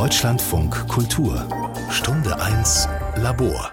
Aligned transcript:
Deutschlandfunk 0.00 0.88
Kultur 0.88 1.46
Stunde 1.90 2.34
1 2.40 2.88
Labor 3.16 3.70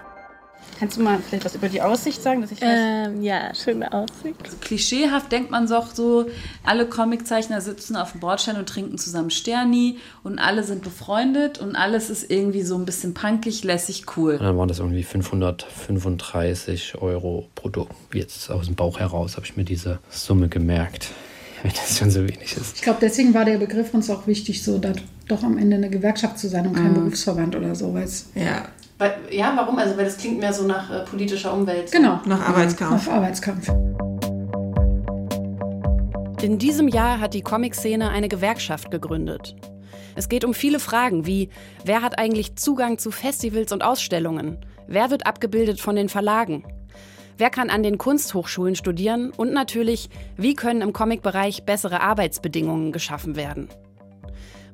Kannst 0.78 0.98
du 0.98 1.02
mal 1.02 1.18
vielleicht 1.26 1.46
was 1.46 1.54
über 1.54 1.70
die 1.70 1.80
Aussicht 1.80 2.22
sagen, 2.22 2.42
dass 2.42 2.52
ich 2.52 2.60
weiß? 2.60 2.68
Ähm, 2.68 3.22
ja, 3.22 3.54
schöne 3.54 3.90
Aussicht. 3.90 4.60
Klischeehaft 4.60 5.32
denkt 5.32 5.50
man 5.50 5.66
doch 5.66 5.94
so, 5.94 6.26
alle 6.64 6.84
Comiczeichner 6.84 7.62
sitzen 7.62 7.96
auf 7.96 8.12
dem 8.12 8.20
Bordstein 8.20 8.56
und 8.56 8.68
trinken 8.68 8.98
zusammen 8.98 9.30
Sterni 9.30 9.96
und 10.22 10.38
alle 10.38 10.64
sind 10.64 10.82
befreundet 10.82 11.60
und 11.60 11.76
alles 11.76 12.10
ist 12.10 12.30
irgendwie 12.30 12.60
so 12.60 12.76
ein 12.76 12.84
bisschen 12.84 13.14
punkig, 13.14 13.64
lässig, 13.64 14.04
cool. 14.18 14.34
Und 14.34 14.42
dann 14.42 14.58
waren 14.58 14.68
das 14.68 14.80
irgendwie 14.80 15.04
535 15.04 17.00
Euro 17.00 17.48
brutto. 17.54 17.88
Jetzt 18.12 18.50
aus 18.50 18.66
dem 18.66 18.74
Bauch 18.74 18.98
heraus 18.98 19.36
habe 19.36 19.46
ich 19.46 19.56
mir 19.56 19.64
diese 19.64 19.98
Summe 20.10 20.50
gemerkt 20.50 21.08
wenn 21.62 21.72
das 21.72 21.98
schon 21.98 22.10
so 22.10 22.20
wenig 22.20 22.56
ist. 22.56 22.76
Ich 22.76 22.82
glaube, 22.82 22.98
deswegen 23.00 23.34
war 23.34 23.44
der 23.44 23.58
Begriff 23.58 23.92
uns 23.94 24.10
auch 24.10 24.26
wichtig, 24.26 24.62
so 24.62 24.78
da 24.78 24.92
doch 25.28 25.42
am 25.42 25.58
Ende 25.58 25.76
eine 25.76 25.90
Gewerkschaft 25.90 26.38
zu 26.38 26.48
sein 26.48 26.66
und 26.66 26.74
kein 26.74 26.90
mhm. 26.90 26.94
Berufsverband 26.94 27.56
oder 27.56 27.74
so. 27.74 27.96
Ja, 28.34 28.64
weil, 28.98 29.14
ja, 29.30 29.52
warum? 29.54 29.78
Also, 29.78 29.96
weil 29.96 30.06
das 30.06 30.16
klingt 30.16 30.40
mehr 30.40 30.52
so 30.52 30.64
nach 30.64 30.90
äh, 30.90 31.04
politischer 31.04 31.54
Umwelt. 31.54 31.92
Genau. 31.92 32.20
Nach 32.26 32.48
Arbeitskampf. 32.48 33.06
Nach 33.06 33.14
Arbeitskampf. 33.14 33.68
In 36.42 36.58
diesem 36.58 36.88
Jahr 36.88 37.20
hat 37.20 37.34
die 37.34 37.42
Comic-Szene 37.42 38.10
eine 38.10 38.28
Gewerkschaft 38.28 38.90
gegründet. 38.90 39.54
Es 40.16 40.28
geht 40.28 40.44
um 40.44 40.52
viele 40.52 40.80
Fragen 40.80 41.26
wie, 41.26 41.48
wer 41.84 42.02
hat 42.02 42.18
eigentlich 42.18 42.56
Zugang 42.56 42.98
zu 42.98 43.12
Festivals 43.12 43.72
und 43.72 43.82
Ausstellungen? 43.82 44.58
Wer 44.88 45.10
wird 45.10 45.26
abgebildet 45.26 45.80
von 45.80 45.94
den 45.94 46.08
Verlagen? 46.08 46.64
Wer 47.36 47.50
kann 47.50 47.70
an 47.70 47.84
den 47.84 47.98
Kunsthochschulen 47.98 48.74
studieren? 48.74 49.30
Und 49.30 49.52
natürlich, 49.52 50.10
wie 50.36 50.54
können 50.54 50.80
im 50.80 50.92
Comic-Bereich 50.92 51.64
bessere 51.64 52.00
Arbeitsbedingungen 52.00 52.90
geschaffen 52.90 53.36
werden? 53.36 53.68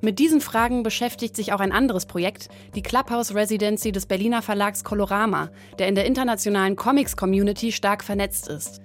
Mit 0.05 0.19
diesen 0.19 0.43
Fragen 0.43 0.83
beschäftigt 0.83 1.35
sich 1.35 1.55
auch 1.55 1.61
ein 1.61 1.73
anderes 1.73 2.05
Projekt, 2.05 2.51
die 2.75 2.83
Clubhouse 2.83 3.35
Residency 3.35 3.91
des 3.91 4.05
Berliner 4.05 4.43
Verlags 4.43 4.85
Colorama, 4.85 5.49
der 5.79 5.89
in 5.89 5.95
der 5.95 6.05
internationalen 6.05 6.77
Comics-Community 6.77 7.73
stark 7.73 8.05
vernetzt 8.05 8.49
ist. 8.49 8.83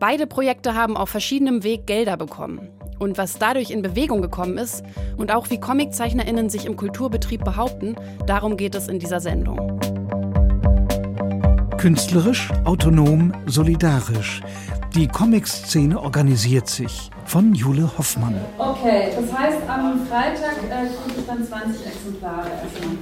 Beide 0.00 0.26
Projekte 0.26 0.74
haben 0.74 0.96
auf 0.96 1.10
verschiedenem 1.10 1.62
Weg 1.62 1.86
Gelder 1.86 2.16
bekommen. 2.16 2.70
Und 2.98 3.18
was 3.18 3.38
dadurch 3.38 3.70
in 3.70 3.82
Bewegung 3.82 4.20
gekommen 4.20 4.58
ist 4.58 4.82
und 5.16 5.32
auch 5.32 5.48
wie 5.48 5.60
ComiczeichnerInnen 5.60 6.50
sich 6.50 6.66
im 6.66 6.76
Kulturbetrieb 6.76 7.44
behaupten, 7.44 7.94
darum 8.26 8.56
geht 8.56 8.74
es 8.74 8.88
in 8.88 8.98
dieser 8.98 9.20
Sendung. 9.20 9.78
Künstlerisch, 11.78 12.50
autonom, 12.64 13.32
solidarisch. 13.46 14.42
Die 14.94 15.08
Comic-Szene 15.08 15.98
organisiert 15.98 16.68
sich. 16.68 17.10
Von 17.24 17.54
Jule 17.54 17.90
Hoffmann. 17.96 18.34
Okay, 18.58 19.12
das 19.16 19.38
heißt, 19.38 19.58
am 19.66 20.06
Freitag 20.06 20.58
äh, 20.68 20.86
kriege 20.86 21.20
ich 21.20 21.26
dann 21.26 21.42
20 21.46 21.86
Exemplare. 21.86 22.50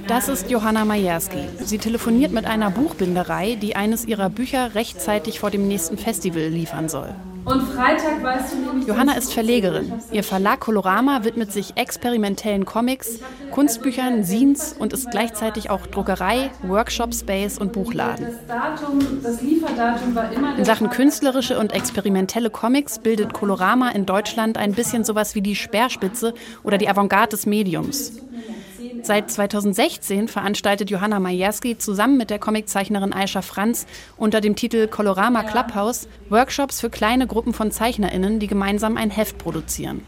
Das 0.07 0.29
ist 0.29 0.49
Johanna 0.49 0.85
Majerski. 0.85 1.49
Sie 1.59 1.79
telefoniert 1.79 2.31
mit 2.31 2.45
einer 2.45 2.71
Buchbinderei, 2.71 3.55
die 3.55 3.75
eines 3.75 4.05
ihrer 4.05 4.29
Bücher 4.29 4.73
rechtzeitig 4.73 5.41
vor 5.41 5.51
dem 5.51 5.67
nächsten 5.67 5.97
Festival 5.97 6.47
liefern 6.47 6.87
soll. 6.87 7.13
Und 7.43 7.61
Freitag 7.63 8.21
weißt 8.21 8.53
du 8.53 8.57
nämlich. 8.57 8.87
Johanna 8.87 9.13
ist 9.13 9.33
Verlegerin. 9.33 9.91
Ihr 10.11 10.23
Verlag 10.23 10.59
Colorama 10.59 11.23
widmet 11.23 11.51
sich 11.51 11.75
experimentellen 11.75 12.65
Comics, 12.65 13.19
Kunstbüchern, 13.49 14.23
Scenes 14.23 14.75
und 14.77 14.93
ist 14.93 15.09
gleichzeitig 15.09 15.69
auch 15.69 15.87
Druckerei, 15.87 16.51
Workshop-Space 16.63 17.57
und 17.57 17.73
Buchladen. 17.73 18.27
In 20.57 20.65
Sachen 20.65 20.89
künstlerische 20.89 21.59
und 21.59 21.73
experimentelle 21.73 22.49
Comics 22.49 22.99
bildet 22.99 23.33
Colorama 23.33 23.89
in 23.89 24.05
Deutschland 24.05 24.57
ein 24.57 24.73
bisschen 24.73 25.03
sowas 25.03 25.33
wie 25.33 25.41
die 25.41 25.55
Speerspitze 25.55 26.33
oder 26.63 26.77
die 26.77 26.89
Avantgarde 26.89 27.31
des 27.31 27.45
Mediums. 27.45 28.13
Seit 29.03 29.31
2016 29.31 30.27
veranstaltet 30.27 30.91
Johanna 30.91 31.19
Majerski 31.19 31.77
zusammen 31.77 32.17
mit 32.17 32.29
der 32.29 32.37
Comiczeichnerin 32.37 33.13
Aisha 33.13 33.41
Franz 33.41 33.87
unter 34.15 34.41
dem 34.41 34.55
Titel 34.55 34.87
Colorama 34.87 35.43
Clubhouse 35.43 36.07
Workshops 36.29 36.79
für 36.79 36.91
kleine 36.91 37.25
Gruppen 37.25 37.53
von 37.53 37.71
ZeichnerInnen, 37.71 38.39
die 38.39 38.47
gemeinsam 38.47 38.97
ein 38.97 39.09
Heft 39.09 39.39
produzieren. 39.39 40.05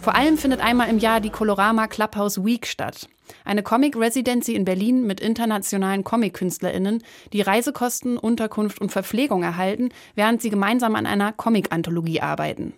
Vor 0.00 0.14
allem 0.14 0.38
findet 0.38 0.60
einmal 0.60 0.90
im 0.90 0.98
Jahr 0.98 1.20
die 1.20 1.30
Colorama 1.30 1.88
Clubhouse 1.88 2.44
Week 2.44 2.66
statt. 2.66 3.08
Eine 3.44 3.62
Comic-Residency 3.62 4.54
in 4.54 4.64
Berlin 4.64 5.06
mit 5.06 5.20
internationalen 5.20 6.04
Comic-KünstlerInnen, 6.04 7.02
die 7.32 7.40
Reisekosten, 7.40 8.18
Unterkunft 8.18 8.80
und 8.80 8.92
Verpflegung 8.92 9.42
erhalten, 9.42 9.88
während 10.14 10.40
sie 10.40 10.50
gemeinsam 10.50 10.94
an 10.94 11.06
einer 11.06 11.32
Comic-Anthologie 11.32 12.20
arbeiten. 12.20 12.74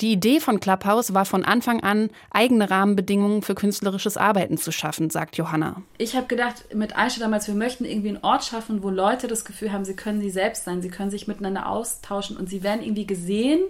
Die 0.00 0.12
Idee 0.12 0.38
von 0.38 0.60
Clubhouse 0.60 1.12
war 1.12 1.24
von 1.24 1.44
Anfang 1.44 1.82
an, 1.82 2.10
eigene 2.30 2.70
Rahmenbedingungen 2.70 3.42
für 3.42 3.56
künstlerisches 3.56 4.16
Arbeiten 4.16 4.56
zu 4.56 4.70
schaffen, 4.70 5.10
sagt 5.10 5.36
Johanna. 5.36 5.82
Ich 5.98 6.14
habe 6.14 6.28
gedacht, 6.28 6.72
mit 6.72 6.96
Aisha 6.96 7.18
damals, 7.18 7.48
wir 7.48 7.56
möchten 7.56 7.84
irgendwie 7.84 8.10
einen 8.10 8.22
Ort 8.22 8.44
schaffen, 8.44 8.84
wo 8.84 8.90
Leute 8.90 9.26
das 9.26 9.44
Gefühl 9.44 9.72
haben, 9.72 9.84
sie 9.84 9.96
können 9.96 10.20
sie 10.20 10.30
selbst 10.30 10.64
sein, 10.64 10.82
sie 10.82 10.88
können 10.88 11.10
sich 11.10 11.26
miteinander 11.26 11.68
austauschen 11.68 12.36
und 12.36 12.48
sie 12.48 12.62
werden 12.62 12.82
irgendwie 12.82 13.06
gesehen. 13.06 13.60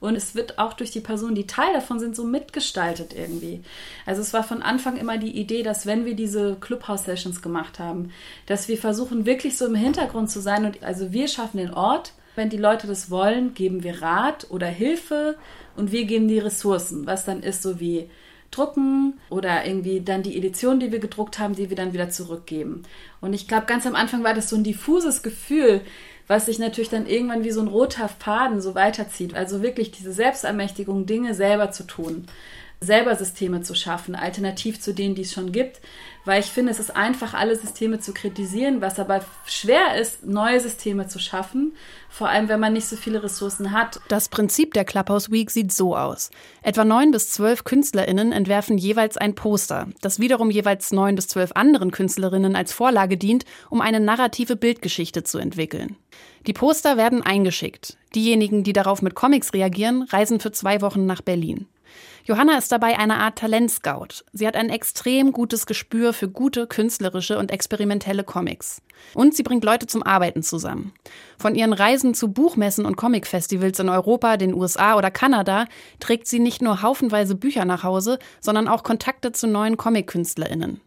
Und 0.00 0.16
es 0.16 0.34
wird 0.34 0.58
auch 0.58 0.72
durch 0.72 0.90
die 0.90 0.98
Personen, 0.98 1.36
die 1.36 1.46
Teil 1.46 1.72
davon 1.74 2.00
sind, 2.00 2.16
so 2.16 2.24
mitgestaltet 2.24 3.14
irgendwie. 3.16 3.62
Also 4.04 4.20
es 4.20 4.32
war 4.32 4.42
von 4.42 4.60
Anfang 4.60 4.96
immer 4.96 5.16
die 5.16 5.30
Idee, 5.30 5.62
dass 5.62 5.86
wenn 5.86 6.04
wir 6.04 6.16
diese 6.16 6.56
Clubhouse-Sessions 6.56 7.40
gemacht 7.40 7.78
haben, 7.78 8.10
dass 8.46 8.66
wir 8.66 8.78
versuchen, 8.78 9.26
wirklich 9.26 9.56
so 9.56 9.64
im 9.66 9.76
Hintergrund 9.76 10.28
zu 10.28 10.40
sein. 10.40 10.64
Und 10.64 10.82
also 10.82 11.12
wir 11.12 11.28
schaffen 11.28 11.58
den 11.58 11.72
Ort, 11.72 12.14
wenn 12.34 12.48
die 12.48 12.56
Leute 12.56 12.86
das 12.86 13.10
wollen, 13.10 13.54
geben 13.54 13.82
wir 13.82 14.02
Rat 14.02 14.46
oder 14.50 14.66
Hilfe 14.66 15.36
und 15.76 15.92
wir 15.92 16.04
geben 16.04 16.28
die 16.28 16.38
Ressourcen, 16.38 17.06
was 17.06 17.24
dann 17.24 17.42
ist 17.42 17.62
so 17.62 17.80
wie 17.80 18.08
drucken 18.50 19.18
oder 19.30 19.64
irgendwie 19.64 20.00
dann 20.00 20.22
die 20.22 20.36
Edition, 20.36 20.78
die 20.78 20.92
wir 20.92 20.98
gedruckt 20.98 21.38
haben, 21.38 21.54
die 21.54 21.70
wir 21.70 21.76
dann 21.76 21.94
wieder 21.94 22.10
zurückgeben. 22.10 22.82
Und 23.20 23.32
ich 23.32 23.48
glaube, 23.48 23.66
ganz 23.66 23.86
am 23.86 23.94
Anfang 23.94 24.24
war 24.24 24.34
das 24.34 24.48
so 24.48 24.56
ein 24.56 24.64
diffuses 24.64 25.22
Gefühl, 25.22 25.80
was 26.26 26.46
sich 26.46 26.58
natürlich 26.58 26.90
dann 26.90 27.06
irgendwann 27.06 27.44
wie 27.44 27.50
so 27.50 27.60
ein 27.60 27.68
roter 27.68 28.08
Faden 28.08 28.60
so 28.60 28.74
weiterzieht. 28.74 29.34
Also 29.34 29.62
wirklich 29.62 29.90
diese 29.90 30.12
Selbstermächtigung, 30.12 31.06
Dinge 31.06 31.34
selber 31.34 31.70
zu 31.70 31.84
tun 31.84 32.26
selber 32.82 33.14
Systeme 33.14 33.62
zu 33.62 33.74
schaffen, 33.74 34.14
alternativ 34.14 34.80
zu 34.80 34.92
denen, 34.92 35.14
die 35.14 35.22
es 35.22 35.32
schon 35.32 35.52
gibt. 35.52 35.80
Weil 36.24 36.40
ich 36.40 36.46
finde, 36.46 36.70
es 36.70 36.78
ist 36.78 36.94
einfach, 36.94 37.34
alle 37.34 37.56
Systeme 37.56 37.98
zu 37.98 38.12
kritisieren, 38.12 38.80
was 38.80 39.00
aber 39.00 39.24
schwer 39.44 39.96
ist, 40.00 40.24
neue 40.24 40.60
Systeme 40.60 41.08
zu 41.08 41.18
schaffen, 41.18 41.74
vor 42.08 42.28
allem 42.28 42.48
wenn 42.48 42.60
man 42.60 42.74
nicht 42.74 42.86
so 42.86 42.94
viele 42.94 43.22
Ressourcen 43.22 43.72
hat. 43.72 43.98
Das 44.08 44.28
Prinzip 44.28 44.72
der 44.74 44.84
Clubhouse 44.84 45.32
Week 45.32 45.50
sieht 45.50 45.72
so 45.72 45.96
aus. 45.96 46.30
Etwa 46.62 46.84
neun 46.84 47.10
bis 47.10 47.30
zwölf 47.30 47.64
KünstlerInnen 47.64 48.30
entwerfen 48.30 48.78
jeweils 48.78 49.16
ein 49.16 49.34
Poster, 49.34 49.88
das 50.00 50.20
wiederum 50.20 50.50
jeweils 50.50 50.92
neun 50.92 51.16
bis 51.16 51.26
zwölf 51.26 51.52
anderen 51.54 51.90
KünstlerInnen 51.90 52.54
als 52.54 52.72
Vorlage 52.72 53.16
dient, 53.16 53.44
um 53.68 53.80
eine 53.80 53.98
narrative 53.98 54.54
Bildgeschichte 54.54 55.24
zu 55.24 55.38
entwickeln. 55.38 55.96
Die 56.46 56.52
Poster 56.52 56.96
werden 56.96 57.22
eingeschickt. 57.22 57.96
Diejenigen, 58.14 58.62
die 58.62 58.72
darauf 58.72 59.02
mit 59.02 59.14
Comics 59.14 59.54
reagieren, 59.54 60.02
reisen 60.02 60.38
für 60.38 60.52
zwei 60.52 60.82
Wochen 60.82 61.06
nach 61.06 61.22
Berlin. 61.22 61.66
Johanna 62.24 62.56
ist 62.56 62.70
dabei 62.70 62.98
eine 62.98 63.18
Art 63.18 63.38
Talentscout. 63.38 64.24
Sie 64.32 64.46
hat 64.46 64.54
ein 64.54 64.70
extrem 64.70 65.32
gutes 65.32 65.66
Gespür 65.66 66.12
für 66.12 66.28
gute 66.28 66.68
künstlerische 66.68 67.36
und 67.38 67.50
experimentelle 67.50 68.22
Comics. 68.22 68.80
Und 69.14 69.34
sie 69.34 69.42
bringt 69.42 69.64
Leute 69.64 69.88
zum 69.88 70.04
Arbeiten 70.04 70.44
zusammen. 70.44 70.92
Von 71.36 71.56
ihren 71.56 71.72
Reisen 71.72 72.14
zu 72.14 72.32
Buchmessen 72.32 72.86
und 72.86 72.96
Comicfestivals 72.96 73.80
in 73.80 73.88
Europa, 73.88 74.36
den 74.36 74.54
USA 74.54 74.96
oder 74.96 75.10
Kanada 75.10 75.66
trägt 75.98 76.28
sie 76.28 76.38
nicht 76.38 76.62
nur 76.62 76.82
haufenweise 76.82 77.34
Bücher 77.34 77.64
nach 77.64 77.82
Hause, 77.82 78.20
sondern 78.40 78.68
auch 78.68 78.84
Kontakte 78.84 79.32
zu 79.32 79.48
neuen 79.48 79.76
Comic-KünstlerInnen. 79.76 80.80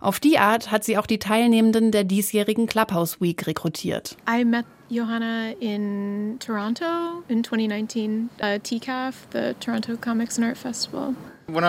Auf 0.00 0.20
die 0.20 0.38
Art 0.38 0.70
hat 0.70 0.84
sie 0.84 0.98
auch 0.98 1.06
die 1.06 1.20
Teilnehmenden 1.20 1.92
der 1.92 2.04
diesjährigen 2.04 2.66
Clubhouse 2.66 3.20
Week 3.20 3.46
rekrutiert. 3.46 4.16
I 4.28 4.44
met 4.44 4.66
Johanna 4.92 5.54
in 5.58 6.36
Toronto 6.38 7.24
in 7.28 7.42
2019, 7.42 8.28
uh, 8.40 8.58
TCAF, 8.58 9.14
the 9.30 9.54
Toronto 9.58 9.96
Comics 9.96 10.36
and 10.36 10.44
Art 10.46 10.58
Festival. 10.58 11.14
Wir 11.46 11.62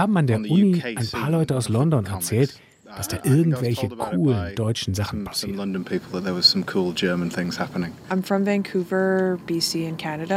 haben 0.00 0.16
an 0.16 0.26
der 0.26 0.38
Uni 0.38 0.82
ein 0.82 1.08
paar 1.12 1.30
Leute 1.30 1.54
aus 1.56 1.68
London 1.68 2.06
erzählt, 2.06 2.58
dass 2.84 3.08
da 3.08 3.18
irgendwelche 3.24 3.88
coolen 3.88 4.54
deutschen 4.54 4.94
Sachen 4.94 5.24
passieren. 5.24 5.84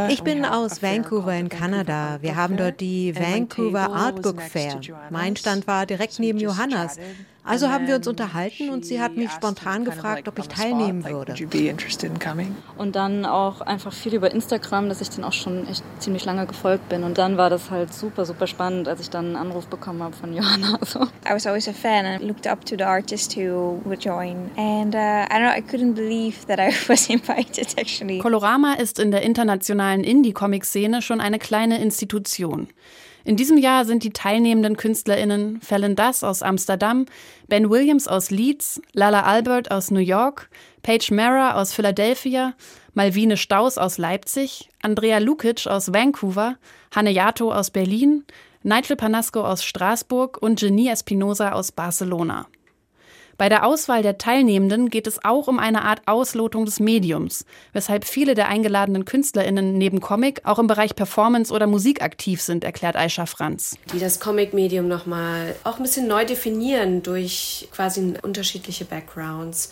Ich 0.09 0.23
bin 0.23 0.45
aus 0.45 0.83
Vancouver 0.83 1.33
in 1.33 1.49
Kanada. 1.49 2.17
Wir 2.21 2.35
haben 2.35 2.57
dort 2.57 2.81
die 2.81 3.15
Vancouver 3.15 3.93
Art 3.93 4.21
Book 4.21 4.41
Fair. 4.41 4.81
Mein 5.09 5.35
Stand 5.37 5.67
war 5.67 5.85
direkt 5.85 6.19
neben 6.19 6.39
Johannas. 6.39 6.97
Also 7.43 7.69
haben 7.69 7.87
wir 7.87 7.95
uns 7.95 8.07
unterhalten 8.07 8.69
und 8.69 8.85
sie 8.85 9.01
hat 9.01 9.15
mich 9.15 9.31
spontan 9.31 9.83
gefragt, 9.83 10.27
ob 10.27 10.37
ich 10.37 10.47
teilnehmen 10.47 11.03
würde. 11.03 11.33
Und 12.77 12.95
dann 12.95 13.25
auch 13.25 13.61
einfach 13.61 13.93
viel 13.93 14.13
über 14.13 14.31
Instagram, 14.31 14.89
dass 14.89 15.01
ich 15.01 15.09
dann 15.09 15.23
auch 15.23 15.33
schon 15.33 15.67
echt 15.67 15.83
ziemlich 15.99 16.23
lange 16.25 16.45
gefolgt 16.45 16.87
bin. 16.89 17.03
Und 17.03 17.17
dann 17.17 17.37
war 17.37 17.49
das 17.49 17.71
halt 17.71 17.93
super, 17.93 18.25
super 18.25 18.45
spannend, 18.45 18.87
als 18.87 19.01
ich 19.01 19.09
dann 19.09 19.27
einen 19.27 19.35
Anruf 19.37 19.67
bekommen 19.67 20.03
habe 20.03 20.15
von 20.15 20.33
Johanna. 20.33 20.79
So. 20.91 21.03
I 21.25 21.33
was 21.33 21.47
always 21.47 21.69
a 21.69 21.73
fan 21.73 22.05
and 22.05 22.21
looked 22.23 22.47
up 22.47 22.65
to 22.65 22.75
the 22.75 22.83
artists 22.83 23.35
who 23.35 23.79
would 23.85 24.03
join. 24.03 24.51
And 24.57 24.93
uh, 24.93 24.97
I 24.97 25.37
don't 25.37 25.43
know, 25.43 25.55
I 25.55 25.61
couldn't 25.61 25.93
believe 25.93 26.45
that 26.47 26.59
I 26.59 26.73
was 26.89 27.07
invited 27.09 27.77
actually. 27.77 28.19
Colorama 28.19 28.73
ist 28.73 28.99
in 28.99 29.11
der 29.11 29.21
internationalen 29.21 30.03
Indie-Comic-Szene 30.03 31.01
schon 31.01 31.21
eine 31.21 31.39
kleine 31.39 31.81
Institution. 31.81 32.67
In 33.23 33.35
diesem 33.35 33.57
Jahr 33.57 33.85
sind 33.85 34.03
die 34.03 34.11
teilnehmenden 34.11 34.77
KünstlerInnen 34.77 35.61
Fallon 35.61 35.95
Duss 35.95 36.23
aus 36.23 36.41
Amsterdam, 36.41 37.05
Ben 37.47 37.69
Williams 37.69 38.07
aus 38.07 38.31
Leeds, 38.31 38.81
Lala 38.93 39.23
Albert 39.23 39.69
aus 39.69 39.91
New 39.91 39.99
York, 39.99 40.49
Paige 40.81 41.13
Mara 41.13 41.61
aus 41.61 41.73
Philadelphia, 41.73 42.53
Malvine 42.93 43.37
Staus 43.37 43.77
aus 43.77 43.97
Leipzig, 43.97 44.69
Andrea 44.81 45.19
Lukic 45.19 45.67
aus 45.67 45.93
Vancouver, 45.93 46.57
Hanne 46.95 47.11
Jato 47.11 47.53
aus 47.53 47.69
Berlin, 47.69 48.25
Nigel 48.63 48.95
Panasco 48.95 49.41
aus 49.41 49.63
Straßburg 49.63 50.41
und 50.41 50.59
Genie 50.59 50.89
Espinosa 50.89 51.51
aus 51.51 51.71
Barcelona. 51.71 52.47
Bei 53.41 53.49
der 53.49 53.65
Auswahl 53.65 54.03
der 54.03 54.19
Teilnehmenden 54.19 54.91
geht 54.91 55.07
es 55.07 55.25
auch 55.25 55.47
um 55.47 55.57
eine 55.57 55.83
Art 55.83 56.03
Auslotung 56.05 56.65
des 56.65 56.79
Mediums, 56.79 57.43
weshalb 57.73 58.05
viele 58.05 58.35
der 58.35 58.49
eingeladenen 58.49 59.03
KünstlerInnen 59.03 59.79
neben 59.79 59.99
Comic 59.99 60.41
auch 60.43 60.59
im 60.59 60.67
Bereich 60.67 60.93
Performance 60.93 61.51
oder 61.51 61.65
Musik 61.65 62.03
aktiv 62.03 62.39
sind, 62.39 62.63
erklärt 62.63 62.95
Aisha 62.95 63.25
Franz. 63.25 63.77
Die 63.91 63.97
das 63.97 64.19
Comic-Medium 64.19 64.87
nochmal 64.87 65.55
auch 65.63 65.77
ein 65.77 65.81
bisschen 65.81 66.07
neu 66.07 66.23
definieren 66.23 67.01
durch 67.01 67.67
quasi 67.71 68.13
unterschiedliche 68.21 68.85
Backgrounds. 68.85 69.71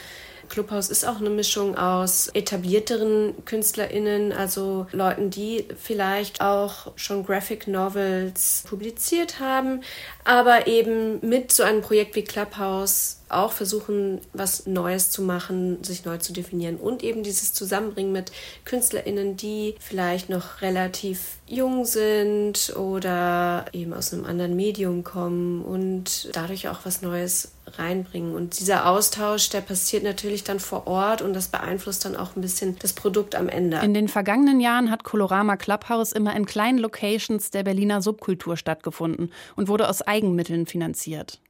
Clubhouse 0.50 0.90
ist 0.90 1.06
auch 1.06 1.20
eine 1.20 1.30
Mischung 1.30 1.78
aus 1.78 2.30
etablierteren 2.34 3.34
KünstlerInnen, 3.46 4.34
also 4.34 4.88
Leuten, 4.92 5.30
die 5.30 5.66
vielleicht 5.78 6.42
auch 6.42 6.92
schon 6.96 7.26
Graphic 7.26 7.68
Novels 7.68 8.64
publiziert 8.68 9.40
haben, 9.40 9.82
aber 10.24 10.68
eben 10.68 11.20
mit 11.28 11.52
so 11.52 11.64
einem 11.64 11.82
Projekt 11.82 12.16
wie 12.16 12.24
Clubhouse 12.24 13.20
auch 13.30 13.52
versuchen, 13.52 14.22
was 14.34 14.66
Neues 14.66 15.12
zu 15.12 15.22
machen, 15.22 15.84
sich 15.84 16.04
neu 16.04 16.18
zu 16.18 16.34
definieren 16.34 16.78
und 16.78 17.04
eben 17.04 17.24
dieses 17.24 17.54
Zusammenbringen 17.54 18.12
mit 18.12 18.32
KünstlerInnen, 18.66 19.38
die 19.38 19.76
vielleicht 19.80 20.30
noch 20.30 20.62
relativ 20.62 21.38
jung 21.46 21.86
sind 21.86 22.76
oder 22.76 23.66
eben 23.72 23.94
aus 23.94 24.14
einem 24.14 24.26
anderen 24.26 24.56
Medium 24.56 25.04
kommen 25.04 25.64
und 25.64 26.30
dadurch 26.34 26.68
auch 26.70 26.80
was 26.84 27.02
Neues 27.02 27.52
reinbringen. 27.78 28.34
Und 28.34 28.60
dieser 28.60 28.88
Austausch, 28.88 29.50
der 29.50 29.62
passiert 29.62 30.04
natürlich 30.04 30.44
dann 30.44 30.60
vor 30.60 30.88
Ort 30.88 31.22
und 31.22 31.34
das 31.34 31.50
beeinflusst 31.50 32.06
dann 32.06 32.16
auch 32.16 32.36
ein 32.36 32.42
bisschen 32.42 32.78
das 32.80 32.94
Produkt 32.94 33.36
am 33.36 33.50
Ende. 33.50 33.78
In 33.78 33.94
den 33.94 34.08
vergangenen 34.08 34.60
Jahren 34.60 34.90
hat 34.90 35.04
Colorama 35.04 35.58
Clubhouse 35.58 36.12
immer 36.12 36.36
in 36.36 36.46
kleinen 36.46 36.80
Locations 36.80 37.52
der 37.52 37.64
Berliner 37.64 38.02
Subkultur 38.02 38.58
stattgefunden 38.58 39.32
und 39.56 39.68
wurde 39.68 39.90
aus 39.90 40.02
Eigenmitteln 40.02 40.66
finanziert. 40.66 41.42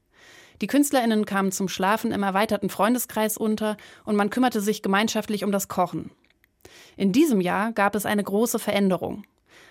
Die 0.61 0.67
KünstlerInnen 0.67 1.25
kamen 1.25 1.51
zum 1.51 1.69
Schlafen 1.69 2.11
im 2.11 2.23
erweiterten 2.23 2.69
Freundeskreis 2.69 3.37
unter 3.37 3.77
und 4.03 4.15
man 4.15 4.29
kümmerte 4.29 4.59
sich 4.59 4.81
gemeinschaftlich 4.81 5.43
um 5.43 5.51
das 5.51 5.69
Kochen. 5.69 6.11
In 6.97 7.13
diesem 7.13 7.39
Jahr 7.39 7.71
gab 7.71 7.95
es 7.95 8.05
eine 8.05 8.23
große 8.23 8.59
Veränderung. 8.59 9.23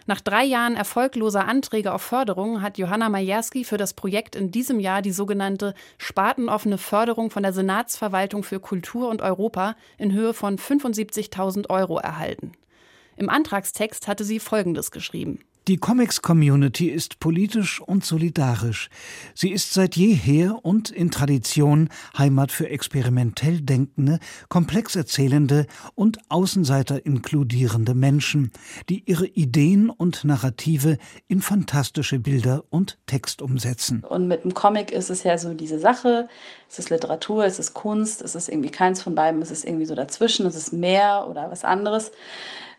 Nach 0.08 0.22
drei 0.22 0.42
Jahren 0.42 0.74
erfolgloser 0.74 1.46
Anträge 1.46 1.92
auf 1.92 2.00
Förderung 2.00 2.62
hat 2.62 2.78
Johanna 2.78 3.10
Majerski 3.10 3.62
für 3.62 3.76
das 3.76 3.92
Projekt 3.92 4.36
in 4.36 4.50
diesem 4.50 4.80
Jahr 4.80 5.02
die 5.02 5.12
sogenannte 5.12 5.74
spartenoffene 5.98 6.78
Förderung 6.78 7.30
von 7.30 7.42
der 7.42 7.52
Senatsverwaltung 7.52 8.42
für 8.42 8.58
Kultur 8.58 9.10
und 9.10 9.20
Europa 9.20 9.76
in 9.98 10.14
Höhe 10.14 10.32
von 10.32 10.56
75.000 10.56 11.68
Euro 11.68 11.98
erhalten. 11.98 12.52
Im 13.18 13.28
Antragstext 13.28 14.08
hatte 14.08 14.24
sie 14.24 14.40
Folgendes 14.40 14.92
geschrieben. 14.92 15.40
Die 15.68 15.76
Comics-Community 15.76 16.88
ist 16.88 17.20
politisch 17.20 17.82
und 17.82 18.02
solidarisch. 18.02 18.88
Sie 19.34 19.50
ist 19.50 19.74
seit 19.74 19.96
jeher 19.96 20.64
und 20.64 20.88
in 20.88 21.10
Tradition 21.10 21.90
Heimat 22.16 22.52
für 22.52 22.70
experimentell 22.70 23.60
denkende, 23.60 24.18
komplex 24.48 24.96
erzählende 24.96 25.66
und 25.94 26.20
Außenseiter 26.30 27.04
inkludierende 27.04 27.94
Menschen, 27.94 28.50
die 28.88 29.02
ihre 29.04 29.26
Ideen 29.26 29.90
und 29.90 30.24
Narrative 30.24 30.96
in 31.26 31.42
fantastische 31.42 32.18
Bilder 32.18 32.64
und 32.70 32.96
Text 33.04 33.42
umsetzen. 33.42 34.02
Und 34.08 34.26
mit 34.26 34.44
dem 34.44 34.54
Comic 34.54 34.90
ist 34.90 35.10
es 35.10 35.22
ja 35.22 35.36
so 35.36 35.52
diese 35.52 35.78
Sache, 35.78 36.30
es 36.70 36.78
ist 36.78 36.88
Literatur, 36.88 37.44
es 37.44 37.58
ist 37.58 37.74
Kunst, 37.74 38.22
es 38.22 38.34
ist 38.34 38.48
irgendwie 38.48 38.70
keins 38.70 39.02
von 39.02 39.14
beiden, 39.14 39.42
es 39.42 39.50
ist 39.50 39.66
irgendwie 39.66 39.84
so 39.84 39.94
dazwischen, 39.94 40.46
es 40.46 40.56
ist 40.56 40.72
mehr 40.72 41.26
oder 41.28 41.50
was 41.50 41.62
anderes. 41.62 42.10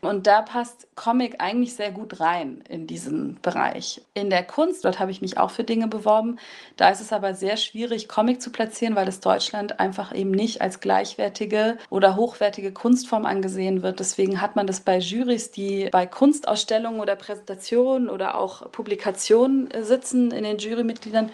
Und 0.01 0.27
da 0.27 0.41
passt 0.41 0.87
Comic 0.95 1.35
eigentlich 1.39 1.75
sehr 1.75 1.91
gut 1.91 2.21
rein 2.21 2.63
in 2.69 2.87
diesen 2.87 3.37
Bereich. 3.41 4.01
In 4.13 4.29
der 4.29 4.43
Kunst, 4.43 4.85
dort 4.85 4.99
habe 4.99 5.11
ich 5.11 5.21
mich 5.21 5.37
auch 5.37 5.51
für 5.51 5.65
Dinge 5.65 5.87
beworben. 5.87 6.39
Da 6.77 6.89
ist 6.89 7.01
es 7.01 7.11
aber 7.11 7.33
sehr 7.33 7.57
schwierig, 7.57 8.07
Comic 8.07 8.41
zu 8.41 8.49
platzieren, 8.49 8.95
weil 8.95 9.09
es 9.09 9.19
Deutschland 9.19 9.79
einfach 9.79 10.15
eben 10.15 10.31
nicht 10.31 10.61
als 10.61 10.79
gleichwertige 10.79 11.77
oder 11.89 12.15
hochwertige 12.15 12.71
Kunstform 12.71 13.25
angesehen 13.25 13.83
wird. 13.83 13.99
Deswegen 13.99 14.41
hat 14.41 14.55
man 14.55 14.67
das 14.67 14.79
bei 14.79 14.99
Jurys, 14.99 15.51
die 15.51 15.89
bei 15.91 16.05
Kunstausstellungen 16.05 17.01
oder 17.01 17.17
Präsentationen 17.17 18.09
oder 18.09 18.37
auch 18.37 18.71
Publikationen 18.71 19.69
sitzen 19.81 20.31
in 20.31 20.43
den 20.45 20.59
Jurymitgliedern, 20.59 21.29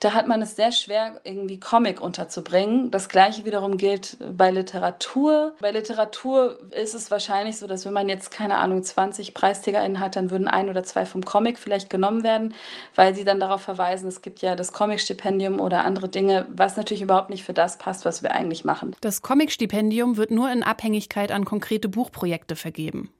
da 0.00 0.14
hat 0.14 0.26
man 0.26 0.40
es 0.40 0.56
sehr 0.56 0.72
schwer, 0.72 1.20
irgendwie 1.24 1.60
Comic 1.60 2.00
unterzubringen. 2.00 2.90
Das 2.90 3.10
gleiche 3.10 3.44
wiederum 3.44 3.76
gilt 3.76 4.16
bei 4.32 4.50
Literatur. 4.50 5.54
Bei 5.60 5.70
Literatur 5.70 6.58
ist 6.70 6.94
es 6.94 7.10
wahrscheinlich 7.10 7.58
so, 7.58 7.66
dass 7.66 7.84
wenn 7.84 7.92
man 7.92 8.08
jetzt, 8.08 8.30
keine 8.30 8.56
Ahnung, 8.56 8.82
20 8.82 9.34
PreisträgerInnen 9.34 10.00
hat, 10.00 10.16
dann 10.16 10.30
würden 10.30 10.48
ein 10.48 10.70
oder 10.70 10.82
zwei 10.84 11.04
vom 11.04 11.22
Comic 11.22 11.58
vielleicht 11.58 11.90
genommen 11.90 12.22
werden, 12.22 12.54
weil 12.94 13.14
sie 13.14 13.24
dann 13.24 13.40
darauf 13.40 13.60
verweisen, 13.60 14.08
es 14.08 14.22
gibt 14.22 14.40
ja 14.40 14.56
das 14.56 14.72
Comic-Stipendium 14.72 15.60
oder 15.60 15.84
andere 15.84 16.08
Dinge, 16.08 16.46
was 16.48 16.78
natürlich 16.78 17.02
überhaupt 17.02 17.28
nicht 17.28 17.44
für 17.44 17.52
das 17.52 17.76
passt, 17.76 18.06
was 18.06 18.22
wir 18.22 18.32
eigentlich 18.32 18.64
machen. 18.64 18.96
Das 19.02 19.20
Comic-Stipendium 19.20 20.16
wird 20.16 20.30
nur 20.30 20.50
in 20.50 20.62
Abhängigkeit 20.62 21.30
an 21.30 21.44
konkrete 21.44 21.90
Buchprojekte 21.90 22.56
vergeben. 22.56 23.10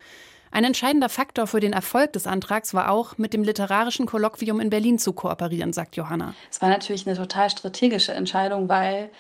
Ein 0.53 0.65
entscheidender 0.65 1.09
Faktor 1.09 1.47
für 1.47 1.61
den 1.61 1.73
Erfolg 1.73 2.13
des 2.13 2.27
Antrags 2.27 2.75
war 2.75 2.91
auch, 2.91 3.19
mit 3.19 3.33
dem 3.33 3.45
Literarischen 3.45 4.07
Kolloquium 4.07 4.59
in 4.59 4.69
Berlin 4.69 4.99
zu 4.99 5.13
kooperieren, 5.13 5.73
sagt 5.73 5.97
Johanna. 5.97 6.35
Es 6.51 6.61
war 6.61 6.69
natürlich 6.69 7.07
eine 7.07 7.17
total 7.17 7.51
strategische 7.51 8.13
Entscheidung, 8.13 8.69
weil 8.69 9.11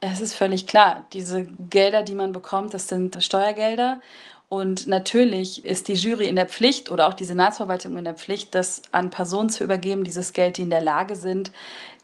es 0.00 0.20
ist 0.20 0.34
völlig 0.34 0.66
klar, 0.66 1.04
diese 1.12 1.46
Gelder, 1.68 2.02
die 2.02 2.14
man 2.14 2.32
bekommt, 2.32 2.72
das 2.72 2.88
sind 2.88 3.22
Steuergelder. 3.22 4.00
Und 4.48 4.86
natürlich 4.86 5.64
ist 5.66 5.88
die 5.88 5.94
Jury 5.94 6.26
in 6.26 6.36
der 6.36 6.46
Pflicht 6.46 6.90
oder 6.90 7.08
auch 7.08 7.14
die 7.14 7.26
Senatsverwaltung 7.26 7.98
in 7.98 8.04
der 8.04 8.14
Pflicht, 8.14 8.54
das 8.54 8.80
an 8.92 9.10
Personen 9.10 9.50
zu 9.50 9.64
übergeben, 9.64 10.04
dieses 10.04 10.32
Geld, 10.32 10.56
die 10.56 10.62
in 10.62 10.70
der 10.70 10.80
Lage 10.80 11.16
sind, 11.16 11.52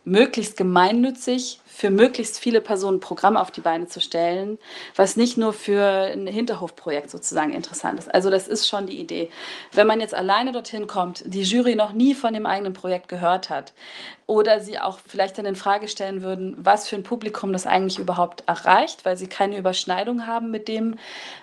möglichst 0.04 0.58
gemeinnützig 0.58 1.60
für 1.74 1.90
möglichst 1.90 2.38
viele 2.38 2.60
Personen 2.60 2.98
ein 2.98 3.00
Programm 3.00 3.36
auf 3.36 3.50
die 3.50 3.60
Beine 3.60 3.88
zu 3.88 4.00
stellen, 4.00 4.58
was 4.94 5.16
nicht 5.16 5.36
nur 5.36 5.52
für 5.52 6.12
ein 6.12 6.28
Hinterhofprojekt 6.28 7.10
sozusagen 7.10 7.52
interessant 7.52 7.98
ist. 7.98 8.14
Also 8.14 8.30
das 8.30 8.46
ist 8.46 8.68
schon 8.68 8.86
die 8.86 9.00
Idee. 9.00 9.28
Wenn 9.72 9.88
man 9.88 10.00
jetzt 10.00 10.14
alleine 10.14 10.52
dorthin 10.52 10.86
kommt, 10.86 11.24
die 11.26 11.42
Jury 11.42 11.74
noch 11.74 11.92
nie 11.92 12.14
von 12.14 12.32
dem 12.32 12.46
eigenen 12.46 12.74
Projekt 12.74 13.08
gehört 13.08 13.50
hat 13.50 13.72
oder 14.26 14.60
sie 14.60 14.78
auch 14.78 14.98
vielleicht 15.06 15.36
dann 15.36 15.46
in 15.46 15.56
Frage 15.56 15.88
stellen 15.88 16.22
würden, 16.22 16.56
was 16.58 16.88
für 16.88 16.96
ein 16.96 17.02
Publikum 17.02 17.52
das 17.52 17.66
eigentlich 17.66 17.98
überhaupt 17.98 18.44
erreicht, 18.46 19.04
weil 19.04 19.16
sie 19.16 19.26
keine 19.26 19.58
Überschneidung 19.58 20.26
haben 20.26 20.50
mit 20.50 20.68
dem, 20.68 20.96